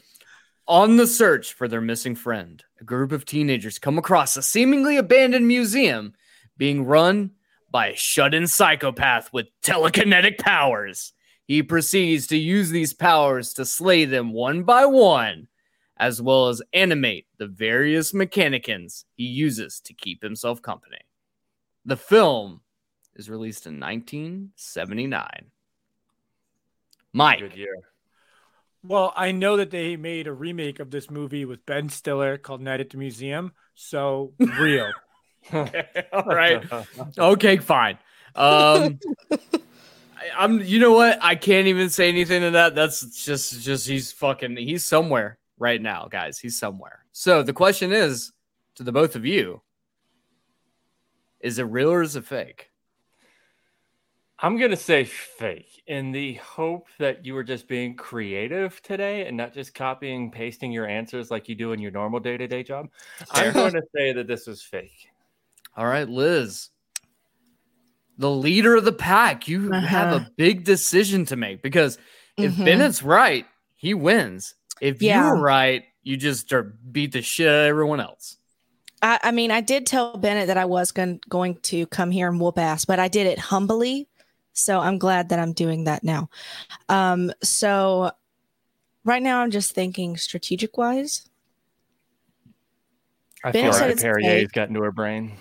On 0.66 0.96
the 0.96 1.06
search 1.06 1.52
for 1.52 1.68
their 1.68 1.82
missing 1.82 2.14
friend, 2.14 2.64
a 2.80 2.84
group 2.84 3.12
of 3.12 3.26
teenagers 3.26 3.78
come 3.78 3.98
across 3.98 4.34
a 4.36 4.42
seemingly 4.42 4.96
abandoned 4.96 5.46
museum 5.46 6.14
being 6.56 6.86
run 6.86 7.32
by 7.70 7.88
a 7.88 7.96
shut 7.96 8.32
in 8.32 8.46
psychopath 8.46 9.30
with 9.30 9.48
telekinetic 9.62 10.38
powers. 10.38 11.12
He 11.44 11.62
proceeds 11.62 12.26
to 12.28 12.38
use 12.38 12.70
these 12.70 12.94
powers 12.94 13.52
to 13.54 13.66
slay 13.66 14.06
them 14.06 14.32
one 14.32 14.62
by 14.62 14.86
one, 14.86 15.48
as 15.98 16.22
well 16.22 16.48
as 16.48 16.62
animate 16.72 17.26
the 17.36 17.46
various 17.46 18.14
mechanicans 18.14 19.04
he 19.16 19.24
uses 19.24 19.80
to 19.80 19.92
keep 19.92 20.22
himself 20.22 20.62
company. 20.62 21.00
The 21.84 21.98
film 21.98 22.62
is 23.16 23.28
released 23.28 23.66
in 23.66 23.78
1979. 23.78 25.28
Mike. 27.12 27.40
Good 27.40 27.56
year. 27.56 27.76
Well, 28.86 29.14
I 29.16 29.32
know 29.32 29.56
that 29.56 29.70
they 29.70 29.96
made 29.96 30.26
a 30.26 30.32
remake 30.32 30.78
of 30.78 30.90
this 30.90 31.10
movie 31.10 31.46
with 31.46 31.64
Ben 31.64 31.88
Stiller 31.88 32.36
called 32.36 32.60
Night 32.60 32.80
at 32.80 32.90
the 32.90 32.98
Museum. 32.98 33.52
So 33.74 34.34
real. 34.38 34.92
All 35.52 36.24
right. 36.24 36.62
Okay, 37.18 37.56
fine. 37.58 37.98
Um 38.34 38.98
I, 39.30 39.38
I'm 40.36 40.60
you 40.62 40.78
know 40.78 40.92
what? 40.92 41.18
I 41.22 41.34
can't 41.34 41.66
even 41.66 41.90
say 41.90 42.08
anything 42.08 42.42
to 42.42 42.50
that. 42.52 42.74
That's 42.74 43.24
just 43.24 43.60
just 43.62 43.86
he's 43.86 44.12
fucking 44.12 44.56
he's 44.56 44.84
somewhere 44.84 45.38
right 45.58 45.80
now, 45.80 46.08
guys. 46.10 46.38
He's 46.38 46.58
somewhere. 46.58 47.04
So 47.12 47.42
the 47.42 47.52
question 47.52 47.92
is 47.92 48.32
to 48.76 48.82
the 48.82 48.92
both 48.92 49.16
of 49.16 49.24
you, 49.24 49.62
is 51.40 51.58
it 51.58 51.64
real 51.64 51.90
or 51.90 52.02
is 52.02 52.16
it 52.16 52.24
fake? 52.24 52.70
I'm 54.44 54.58
gonna 54.58 54.76
say 54.76 55.04
fake 55.04 55.82
in 55.86 56.12
the 56.12 56.34
hope 56.34 56.88
that 56.98 57.24
you 57.24 57.32
were 57.32 57.42
just 57.42 57.66
being 57.66 57.96
creative 57.96 58.78
today 58.82 59.26
and 59.26 59.38
not 59.38 59.54
just 59.54 59.74
copying 59.74 60.30
pasting 60.30 60.70
your 60.70 60.86
answers 60.86 61.30
like 61.30 61.48
you 61.48 61.54
do 61.54 61.72
in 61.72 61.80
your 61.80 61.90
normal 61.90 62.20
day-to-day 62.20 62.62
job. 62.62 62.88
I'm 63.30 63.54
going 63.54 63.72
to 63.72 63.80
say 63.96 64.12
that 64.12 64.26
this 64.26 64.46
was 64.46 64.60
fake. 64.62 65.08
All 65.78 65.86
right, 65.86 66.06
Liz. 66.06 66.68
The 68.18 68.30
leader 68.30 68.76
of 68.76 68.84
the 68.84 68.92
pack, 68.92 69.48
you 69.48 69.70
have 69.72 70.12
Uh-huh. 70.12 70.26
a 70.26 70.30
big 70.36 70.64
decision 70.64 71.24
to 71.26 71.36
make 71.36 71.62
because 71.62 71.96
if 72.36 72.52
Mhm. 72.52 72.66
Bennett's 72.66 73.02
right, 73.02 73.46
he 73.74 73.94
wins. 73.94 74.56
If 74.78 75.00
Yeah. 75.00 75.22
you're 75.22 75.40
right, 75.40 75.84
you 76.02 76.18
just 76.18 76.52
beat 76.92 77.12
the 77.12 77.22
shit 77.22 77.48
out 77.48 77.60
of 77.60 77.66
everyone 77.68 78.00
else. 78.00 78.36
I, 79.00 79.20
I 79.22 79.30
mean, 79.30 79.50
I 79.50 79.62
did 79.62 79.86
tell 79.86 80.18
Bennett 80.18 80.48
that 80.48 80.58
I 80.58 80.66
was 80.66 80.92
going, 80.92 81.20
going 81.30 81.56
to 81.62 81.86
come 81.86 82.10
here 82.10 82.28
and 82.28 82.38
whoop 82.38 82.58
ass, 82.58 82.84
but 82.84 82.98
I 82.98 83.08
did 83.08 83.26
it 83.26 83.38
humbly. 83.38 84.06
So 84.54 84.80
I'm 84.80 84.98
glad 84.98 85.28
that 85.28 85.38
I'm 85.38 85.52
doing 85.52 85.84
that 85.84 86.02
now. 86.04 86.30
Um, 86.88 87.32
so 87.42 88.12
right 89.04 89.22
now 89.22 89.40
I'm 89.40 89.50
just 89.50 89.72
thinking 89.74 90.16
strategic 90.16 90.78
wise. 90.78 91.28
I 93.42 93.50
Ben 93.50 93.64
feel 93.64 93.72
like 93.72 93.90
it's 93.90 94.02
Perrier's 94.02 94.42
fake. 94.42 94.52
got 94.52 94.68
into 94.68 94.80
her 94.80 94.92
brain. 94.92 95.32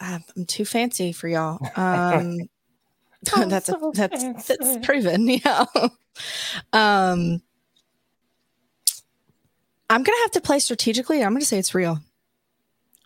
I'm 0.00 0.24
too 0.48 0.64
fancy 0.64 1.12
for 1.12 1.28
y'all. 1.28 1.60
Um, 1.76 2.38
that's 3.48 3.70
a, 3.70 3.78
that's 3.94 4.48
that's 4.48 4.86
proven. 4.86 5.28
Yeah. 5.44 5.64
um, 6.72 7.40
I'm 9.90 10.02
gonna 10.02 10.18
have 10.22 10.30
to 10.32 10.40
play 10.40 10.58
strategically. 10.58 11.22
I'm 11.22 11.32
gonna 11.32 11.44
say 11.44 11.58
it's 11.58 11.74
real. 11.74 12.00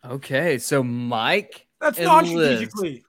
Okay, 0.04 0.58
so 0.58 0.82
Mike, 0.82 1.66
That's 1.80 1.98
not 1.98 2.24
Liz. 2.24 2.58
strategically. 2.58 3.04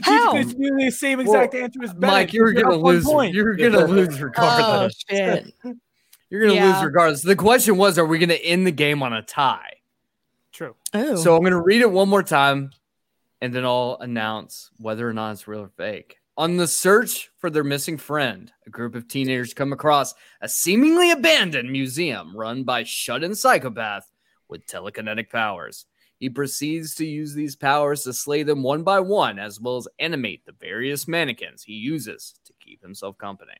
How? 0.00 0.30
Strategically, 0.30 0.40
it's 0.40 0.58
nearly 0.58 0.84
the 0.86 0.90
same 0.90 1.20
exact 1.20 1.54
answer 1.54 1.82
as 1.82 1.92
Bennett. 1.94 2.00
Mike, 2.14 2.32
you're 2.32 2.52
You're 2.52 2.62
gonna 2.62 2.76
lose. 2.76 3.04
point. 3.04 3.34
You're 3.34 3.54
gonna 3.56 3.86
lose 3.86 4.18
Oh 4.20 4.24
regardless. 4.24 5.04
shit! 5.08 5.54
You're 6.30 6.46
gonna 6.48 6.66
lose 6.72 6.82
regardless. 6.82 7.22
The 7.22 7.36
question 7.36 7.76
was, 7.76 7.98
are 7.98 8.06
we 8.06 8.18
gonna 8.18 8.34
end 8.34 8.66
the 8.66 8.70
game 8.72 9.02
on 9.02 9.12
a 9.12 9.20
tie? 9.22 9.74
True. 10.52 10.76
Oh, 10.94 11.16
So 11.16 11.36
I'm 11.36 11.42
gonna 11.42 11.60
read 11.60 11.82
it 11.82 11.90
one 11.90 12.08
more 12.08 12.22
time, 12.22 12.70
and 13.42 13.52
then 13.54 13.64
I'll 13.66 13.98
announce 14.00 14.70
whether 14.78 15.06
or 15.08 15.12
not 15.12 15.32
it's 15.32 15.46
real 15.46 15.60
or 15.60 15.68
fake. 15.76 16.16
On 16.38 16.56
the 16.56 16.66
search 16.66 17.30
for 17.36 17.50
their 17.50 17.64
missing 17.64 17.98
friend, 17.98 18.50
a 18.66 18.70
group 18.70 18.94
of 18.94 19.06
teenagers 19.06 19.52
come 19.52 19.74
across 19.74 20.14
a 20.40 20.48
seemingly 20.48 21.10
abandoned 21.10 21.70
museum 21.70 22.34
run 22.34 22.64
by 22.64 22.84
shut-in 22.84 23.34
psychopath 23.34 24.10
with 24.48 24.66
telekinetic 24.66 25.28
powers. 25.28 25.84
He 26.22 26.30
proceeds 26.30 26.94
to 26.94 27.04
use 27.04 27.34
these 27.34 27.56
powers 27.56 28.04
to 28.04 28.12
slay 28.12 28.44
them 28.44 28.62
one 28.62 28.84
by 28.84 29.00
one, 29.00 29.40
as 29.40 29.58
well 29.58 29.78
as 29.78 29.88
animate 29.98 30.46
the 30.46 30.52
various 30.52 31.08
mannequins 31.08 31.64
he 31.64 31.72
uses 31.72 32.34
to 32.44 32.52
keep 32.60 32.80
himself 32.80 33.18
company. 33.18 33.56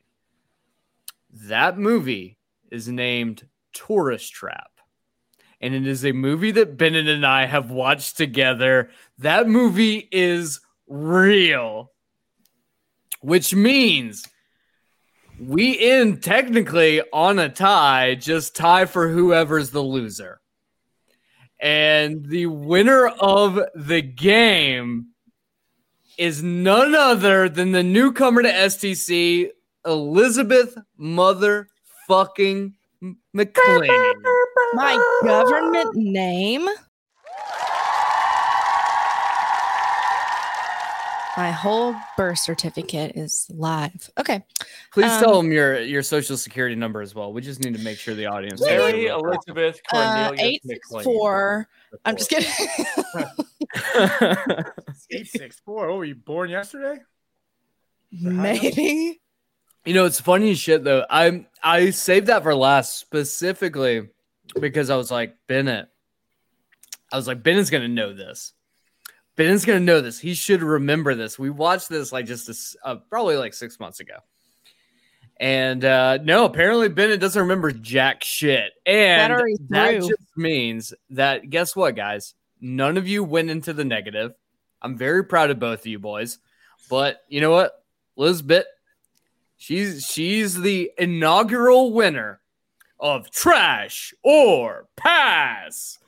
That 1.29 1.77
movie 1.77 2.39
is 2.71 2.87
named 2.87 3.49
Tourist 3.73 4.33
Trap. 4.33 4.71
And 5.61 5.75
it 5.75 5.89
is 5.89 6.05
a 6.05 6.13
movie 6.13 6.53
that 6.53 6.77
Bennett 6.77 7.09
and 7.09 7.27
I 7.27 7.47
have 7.47 7.73
watched 7.73 8.17
together. 8.17 8.91
That 9.19 9.49
movie 9.49 10.09
is 10.13 10.61
real, 10.87 11.91
which 13.23 13.57
means 13.57 14.25
we 15.37 15.81
end 15.81 16.23
technically 16.23 17.03
on 17.13 17.41
a 17.41 17.49
tie, 17.49 18.15
just 18.15 18.55
tie 18.55 18.87
for 18.87 19.09
whoever's 19.09 19.71
the 19.71 19.83
loser. 19.83 20.42
And 21.63 22.27
the 22.27 22.47
winner 22.47 23.07
of 23.07 23.59
the 23.77 24.03
game 24.03 25.07
is 26.19 26.43
none 26.43 26.95
other 26.95 27.49
than 27.49 27.71
the 27.71 27.85
newcomer 27.85 28.43
to 28.43 28.53
STC, 28.53 29.49
Elizabeth 29.87 30.77
motherfucking 31.01 32.73
McLean. 33.33 34.23
my 34.75 35.17
government 35.23 35.95
name. 35.95 36.69
My 41.37 41.51
whole 41.51 41.95
birth 42.17 42.39
certificate 42.39 43.17
is 43.17 43.47
live. 43.55 44.11
Okay. 44.19 44.45
Please 44.93 45.11
Um, 45.11 45.21
tell 45.23 45.37
them 45.37 45.51
your 45.51 45.81
your 45.81 46.03
social 46.03 46.37
security 46.37 46.75
number 46.75 47.01
as 47.01 47.15
well. 47.15 47.33
We 47.33 47.41
just 47.41 47.61
need 47.65 47.75
to 47.75 47.83
make 47.83 47.99
sure 47.99 48.15
the 48.15 48.27
audience. 48.27 48.61
Mary 48.61 49.07
Elizabeth 49.07 49.81
Uh, 49.93 50.29
Cornelius 50.29 50.41
eight 50.43 50.63
six 50.67 50.91
McLean. 50.93 51.67
I'm 52.05 52.17
just 52.17 52.31
kidding. 52.31 52.51
Eight 55.11 55.27
six 55.29 55.59
four. 55.61 55.89
Oh, 55.89 55.97
were 55.97 56.05
you 56.05 56.15
born 56.15 56.51
yesterday? 56.51 57.01
Maybe. 58.11 59.21
you 59.85 59.95
know, 59.95 60.05
it's 60.05 60.21
funny 60.21 60.55
shit 60.55 60.85
though. 60.85 61.05
I 61.09 61.47
I 61.63 61.91
saved 61.91 62.27
that 62.27 62.43
for 62.43 62.55
last 62.55 62.99
specifically 62.99 64.09
because 64.61 64.91
I 64.91 64.97
was 64.97 65.11
like 65.11 65.37
Bennett. 65.47 65.89
I 67.11 67.17
was 67.17 67.27
like 67.27 67.43
Bennett's 67.43 67.71
gonna 67.71 67.89
know 67.89 68.13
this. 68.13 68.53
Bennett's 69.37 69.65
gonna 69.65 69.81
know 69.81 70.01
this. 70.01 70.19
He 70.19 70.35
should 70.35 70.63
remember 70.63 71.15
this. 71.15 71.39
We 71.39 71.51
watched 71.51 71.89
this 71.89 72.13
like 72.13 72.27
just 72.27 72.47
this 72.47 72.77
uh, 72.85 72.97
probably 73.09 73.37
like 73.37 73.55
six 73.55 73.81
months 73.81 74.01
ago. 74.01 74.17
And 75.39 75.85
uh 75.85 76.19
no, 76.19 76.45
apparently 76.45 76.89
Bennett 76.89 77.21
doesn't 77.21 77.41
remember 77.41 77.73
jack 77.73 78.23
shit. 78.23 78.73
And 78.87 79.33
Battery 79.33 79.57
that 79.71 80.01
just 80.01 80.37
means 80.37 80.95
that 81.11 81.51
guess 81.51 81.75
what, 81.75 81.97
guys? 81.97 82.35
None 82.61 82.97
of 82.97 83.09
you 83.09 83.25
went 83.25 83.51
into 83.51 83.73
the 83.73 83.85
negative. 83.85 84.35
I'm 84.81 84.97
very 84.97 85.25
proud 85.25 85.51
of 85.51 85.59
both 85.59 85.81
of 85.81 85.87
you 85.87 85.99
boys. 85.99 86.39
But 86.91 87.23
you 87.29 87.41
know 87.41 87.51
what? 87.51 87.73
Lisbeth, 88.17 88.67
she's 89.57 90.05
she's 90.05 90.61
the 90.61 90.91
inaugural 90.99 91.93
winner 91.93 92.41
of 93.01 93.31
trash 93.31 94.15
or 94.23 94.87
pass. 94.97 95.99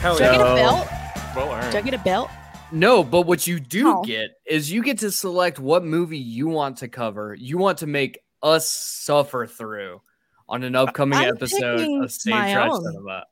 Hell 0.00 0.16
Do 0.18 0.24
I 0.24 0.32
get 0.32 0.40
a 0.40 0.54
belt? 0.54 0.88
Well 1.34 1.70
Do 1.70 1.78
I 1.78 1.80
get 1.82 1.94
a 1.94 1.98
belt? 1.98 2.30
No, 2.72 3.02
but 3.04 3.22
what 3.22 3.46
you 3.46 3.60
do 3.60 3.98
Oh. 3.98 4.02
get 4.02 4.30
is 4.44 4.70
you 4.70 4.82
get 4.82 4.98
to 4.98 5.10
select 5.10 5.58
what 5.58 5.84
movie 5.84 6.18
you 6.18 6.48
want 6.48 6.78
to 6.78 6.88
cover. 6.88 7.34
You 7.38 7.58
want 7.58 7.78
to 7.78 7.86
make 7.86 8.18
us 8.42 8.68
suffer 8.68 9.46
through 9.46 10.00
on 10.48 10.62
an 10.64 10.74
upcoming 10.74 11.18
I'm 11.18 11.28
episode 11.34 12.02
of 12.02 12.12
Save 12.12 12.34
my 12.34 12.52
Trash 12.52 12.70
own. 12.72 12.84
Cinema. 12.84 13.24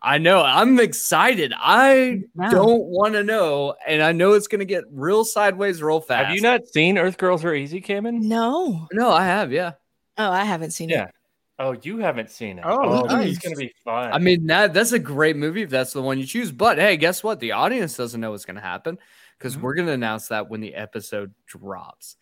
I 0.00 0.18
know. 0.18 0.42
I'm 0.42 0.78
excited. 0.78 1.52
I 1.56 2.20
Wow. 2.36 2.50
don't 2.50 2.84
want 2.84 3.14
to 3.14 3.24
know, 3.24 3.74
and 3.86 4.00
I 4.00 4.12
know 4.12 4.34
it's 4.34 4.46
going 4.46 4.60
to 4.60 4.64
get 4.64 4.84
real 4.92 5.24
sideways 5.24 5.82
real 5.82 6.00
fast. 6.00 6.26
Have 6.26 6.34
you 6.36 6.40
not 6.40 6.66
seen 6.68 6.98
Earth 6.98 7.18
Girls 7.18 7.44
Are 7.44 7.52
Easy, 7.54 7.80
Cameron? 7.80 8.28
No. 8.28 8.86
No, 8.92 9.10
I 9.10 9.24
have. 9.24 9.50
Yeah. 9.52 9.72
Oh, 10.16 10.30
I 10.30 10.44
haven't 10.44 10.70
seen 10.70 10.90
it. 10.90 10.94
Yeah. 10.94 11.04
it. 11.06 11.14
Oh, 11.60 11.72
you 11.82 11.98
haven't 11.98 12.30
seen 12.30 12.58
it. 12.58 12.64
Oh, 12.66 13.02
this 13.02 13.12
nice. 13.12 13.28
is 13.30 13.38
gonna 13.38 13.56
be 13.56 13.74
fun. 13.84 14.12
I 14.12 14.18
mean, 14.18 14.46
that 14.46 14.72
that's 14.72 14.92
a 14.92 14.98
great 14.98 15.36
movie 15.36 15.62
if 15.62 15.70
that's 15.70 15.92
the 15.92 16.02
one 16.02 16.18
you 16.18 16.24
choose. 16.26 16.52
But 16.52 16.78
hey, 16.78 16.96
guess 16.96 17.24
what? 17.24 17.40
The 17.40 17.52
audience 17.52 17.96
doesn't 17.96 18.20
know 18.20 18.30
what's 18.30 18.44
going 18.44 18.54
to 18.56 18.60
happen 18.62 18.96
because 19.36 19.56
Mhm. 19.56 19.62
we're 19.62 19.74
going 19.74 19.86
to 19.88 19.92
announce 19.92 20.28
that 20.28 20.48
when 20.48 20.60
the 20.60 20.74
episode 20.74 21.34
drops. 21.46 22.16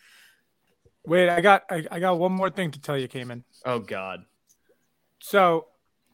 Wait, 1.05 1.29
I 1.29 1.41
got 1.43 1.65
I, 1.71 1.85
I 1.91 2.01
got 2.01 2.19
one 2.19 2.33
more 2.33 2.49
thing 2.51 2.71
to 2.73 2.81
tell 2.81 2.97
you, 2.97 3.09
Cayman. 3.09 3.45
Oh 3.67 3.79
God. 3.79 4.25
So 5.21 5.67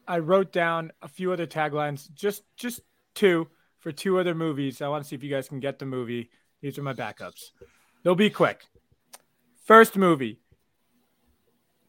I 0.07 0.19
wrote 0.19 0.51
down 0.51 0.91
a 1.01 1.07
few 1.07 1.31
other 1.31 1.47
taglines, 1.47 2.13
just 2.13 2.43
just 2.57 2.81
two 3.15 3.47
for 3.79 3.91
two 3.93 4.19
other 4.19 4.35
movies. 4.35 4.81
I 4.81 4.87
want 4.89 5.03
to 5.03 5.07
see 5.07 5.15
if 5.15 5.23
you 5.23 5.29
guys 5.29 5.47
can 5.47 5.59
get 5.61 5.79
the 5.79 5.85
movie. 5.85 6.29
These 6.61 6.77
are 6.77 6.83
my 6.83 6.93
backups. 6.93 7.51
They'll 8.03 8.15
be 8.15 8.29
quick. 8.29 8.65
First 9.65 9.95
movie. 9.95 10.39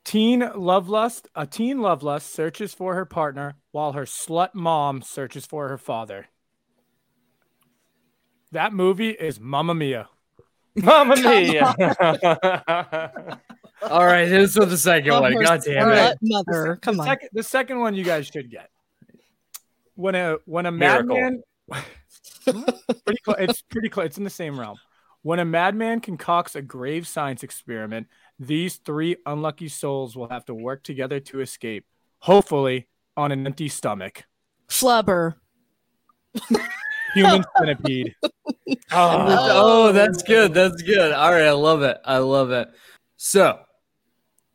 Teen 0.05 0.49
love 0.55 0.89
lust. 0.89 1.29
A 1.35 1.47
teen 1.47 1.81
love 1.81 2.03
lust 2.03 2.33
searches 2.33 2.75
for 2.75 2.95
her 2.95 3.05
partner 3.07 3.55
while 3.73 3.93
her 3.93 4.05
slut 4.05 4.55
mom 4.55 5.03
searches 5.03 5.47
for 5.47 5.69
her 5.69 5.79
father. 5.79 6.27
That 8.53 8.73
movie 8.73 9.11
is 9.11 9.41
Mamma 9.41 9.75
Mia. 9.75 10.09
Mamma 10.77 11.17
Mia. 11.17 11.75
All 13.83 14.05
right, 14.07 14.27
this 14.27 14.55
for 14.55 14.67
the 14.67 14.79
second 14.79 15.13
one. 15.13 15.43
God 15.43 15.63
damn 15.65 15.91
it. 15.91 16.19
Mother, 16.23 16.79
come 16.81 16.97
the 16.97 17.03
on. 17.03 17.09
Second, 17.09 17.29
the 17.33 17.43
second 17.43 17.81
one 17.81 17.95
you 17.95 18.05
guys 18.05 18.27
should 18.27 18.51
get. 18.51 18.71
When 19.97 20.15
a 20.15 20.37
when 20.45 20.67
a 20.67 20.73
Miracle. 20.73 21.17
madman, 21.17 21.43
pretty 23.05 23.21
close. 23.25 23.37
It's 23.39 23.63
pretty 23.63 23.89
close. 23.89 24.07
It's 24.07 24.19
in 24.19 24.25
the 24.25 24.31
same 24.31 24.59
realm. 24.59 24.77
When 25.25 25.39
a 25.39 25.45
madman 25.47 26.01
concocts 26.01 26.55
a 26.55 26.61
grave 26.61 27.09
science 27.09 27.43
experiment, 27.43 28.09
these 28.39 28.77
three 28.77 29.17
unlucky 29.25 29.69
souls 29.69 30.15
will 30.15 30.29
have 30.29 30.45
to 30.45 30.55
work 30.55 30.83
together 30.83 31.19
to 31.19 31.41
escape. 31.41 31.87
Hopefully, 32.19 32.89
on 33.17 33.33
an 33.33 33.47
empty 33.47 33.71
stomach. 33.71 34.25
Flubber. 34.69 35.37
Human 37.15 37.43
centipede. 37.57 38.15
oh, 38.23 38.75
ah. 38.93 39.49
Oh, 39.55 39.93
that's 39.93 40.23
good. 40.23 40.53
That's 40.53 40.83
good. 40.83 41.13
All 41.13 41.31
right, 41.31 41.47
I 41.47 41.53
love 41.53 41.81
it. 41.81 41.97
I 42.05 42.19
love 42.19 42.51
it. 42.51 42.69
So, 43.17 43.61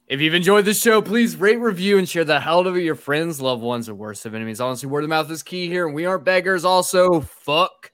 if 0.05 0.21
you've 0.21 0.35
enjoyed 0.35 0.65
this 0.65 0.79
show, 0.79 1.01
please 1.01 1.35
rate, 1.35 1.59
review, 1.59 1.97
and 1.97 2.07
share 2.07 2.25
the 2.25 2.39
hell 2.39 2.59
out 2.59 2.67
of 2.67 2.77
your 2.77 2.93
friends, 2.93 3.41
loved 3.41 3.63
ones, 3.63 3.89
and 3.89 3.97
worst 3.97 4.23
of 4.27 4.35
enemies. 4.35 4.61
Honestly, 4.61 4.87
word 4.87 5.03
of 5.03 5.09
mouth 5.09 5.31
is 5.31 5.41
key 5.41 5.67
here, 5.67 5.87
and 5.87 5.95
we 5.95 6.05
aren't 6.05 6.25
beggars. 6.25 6.63
Also, 6.63 7.21
fuck 7.21 7.91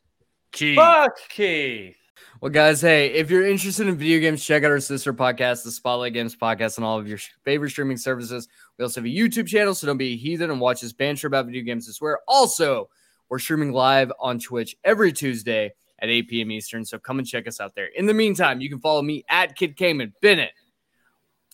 key. 0.52 0.76
fuck 0.76 1.14
Keith. 1.30 1.96
Well, 2.42 2.52
guys, 2.52 2.82
hey, 2.82 3.08
if 3.08 3.30
you're 3.30 3.46
interested 3.46 3.88
in 3.88 3.96
video 3.98 4.20
games, 4.20 4.44
check 4.44 4.64
out 4.64 4.72
our 4.72 4.80
sister 4.80 5.14
podcast, 5.14 5.64
the 5.64 5.72
Spotlight 5.72 6.14
Games 6.14 6.36
Podcast, 6.36 6.78
on 6.78 6.84
all 6.84 7.00
of 7.00 7.08
your 7.08 7.18
favorite 7.44 7.70
streaming 7.70 7.98
services. 7.98 8.48
We 8.78 8.84
also 8.84 9.02
have 9.02 9.06
a 9.06 9.14
YouTube 9.14 9.48
channel, 9.48 9.74
so 9.74 9.88
don't 9.88 9.98
be 9.98 10.14
a 10.14 10.18
heathen 10.18 10.52
and 10.52 10.60
watch 10.60 10.84
us 10.84 10.94
banter 10.94 11.28
about 11.28 11.46
video 11.46 11.64
games 11.64 11.88
as 11.88 12.00
well. 12.02 12.18
Also, 12.28 12.90
we're 13.30 13.40
streaming 13.40 13.72
live 13.72 14.12
on 14.20 14.40
Twitch 14.40 14.76
every 14.84 15.12
Tuesday 15.12 15.74
at 16.00 16.10
8 16.10 16.30
p.m. 16.30 16.52
Eastern, 16.52 16.86
so 16.86 17.00
come 17.00 17.20
and 17.20 17.28
check 17.28 17.48
us 17.48 17.60
out 17.60 17.74
there. 17.76 17.88
In 17.88 18.06
the 18.06 18.14
meantime, 18.14 18.62
you 18.62 18.70
can 18.70 18.80
follow 18.80 19.02
me 19.02 19.24
at 19.30 19.56
Kid 19.56 19.78
Cayman. 19.78 20.14
Bennett, 20.22 20.52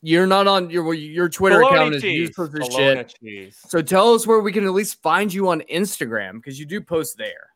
you're 0.01 0.27
not 0.27 0.47
on 0.47 0.69
your 0.69 0.93
your 0.93 1.29
Twitter 1.29 1.59
Bologna 1.59 1.75
account 1.75 1.95
is 1.95 2.01
cheese. 2.01 2.29
useless 2.29 2.69
as 2.69 2.73
shit. 2.73 3.15
cheese. 3.21 3.59
So 3.67 3.81
tell 3.81 4.13
us 4.13 4.25
where 4.25 4.39
we 4.39 4.51
can 4.51 4.65
at 4.65 4.73
least 4.73 5.01
find 5.01 5.31
you 5.31 5.49
on 5.49 5.61
Instagram 5.71 6.33
because 6.33 6.59
you 6.59 6.65
do 6.65 6.81
post 6.81 7.17
there. 7.17 7.49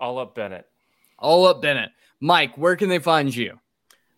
All 0.00 0.18
up 0.18 0.34
Bennett. 0.34 0.66
All 1.18 1.46
up 1.46 1.62
Bennett. 1.62 1.90
Mike, 2.24 2.56
where 2.56 2.74
can 2.74 2.88
they 2.88 3.00
find 3.00 3.36
you? 3.36 3.60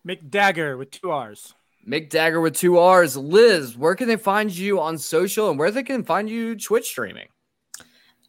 McDagger 0.07 0.79
with 0.79 0.93
two 0.93 1.11
R's. 1.11 1.55
Mick 1.85 2.09
Dagger 2.09 2.41
with 2.41 2.55
two 2.55 2.79
R's. 2.79 3.17
Liz, 3.17 3.77
where 3.77 3.97
can 3.97 4.07
they 4.07 4.15
find 4.15 4.57
you 4.57 4.79
on 4.79 4.97
social 4.97 5.51
and 5.51 5.59
where 5.59 5.73
they 5.73 5.83
can 5.83 6.05
find 6.05 6.31
you 6.31 6.55
Twitch 6.55 6.87
streaming? 6.87 7.27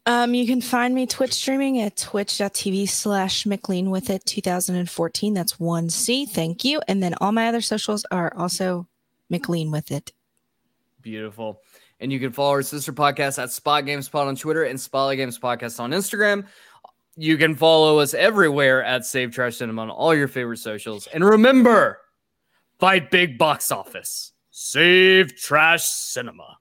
Um, 0.04 0.34
you 0.34 0.48
can 0.48 0.60
find 0.60 0.96
me 0.96 1.06
Twitch 1.06 1.32
streaming 1.32 1.80
at 1.80 1.96
twitch.tv 1.96 2.88
slash 2.88 3.46
McLean 3.46 3.90
with 3.90 4.10
it 4.10 4.26
2014. 4.26 5.32
That's 5.32 5.60
one 5.60 5.90
C. 5.90 6.26
Thank 6.26 6.64
you. 6.64 6.82
And 6.88 7.00
then 7.00 7.14
all 7.20 7.30
my 7.30 7.46
other 7.46 7.60
socials 7.60 8.04
are 8.10 8.32
also 8.36 8.88
McLean 9.30 9.70
with 9.70 9.92
it. 9.92 10.10
Beautiful. 11.02 11.62
And 12.00 12.12
you 12.12 12.18
can 12.18 12.32
follow 12.32 12.50
our 12.50 12.62
sister 12.62 12.92
podcast 12.92 13.40
at 13.40 13.52
Spot 13.52 13.84
GameSpot 13.84 14.26
on 14.26 14.34
Twitter 14.34 14.64
and 14.64 14.80
Spotlight 14.80 15.18
Games 15.18 15.38
Podcast 15.38 15.78
on 15.78 15.92
Instagram. 15.92 16.46
You 17.20 17.36
can 17.36 17.56
follow 17.56 17.98
us 17.98 18.14
everywhere 18.14 18.84
at 18.84 19.04
Save 19.04 19.32
Trash 19.32 19.56
Cinema 19.56 19.82
on 19.82 19.90
all 19.90 20.14
your 20.14 20.28
favorite 20.28 20.58
socials. 20.58 21.08
And 21.12 21.24
remember, 21.24 21.98
fight 22.78 23.10
big 23.10 23.36
box 23.36 23.72
office. 23.72 24.34
Save 24.52 25.34
Trash 25.34 25.84
Cinema. 25.84 26.57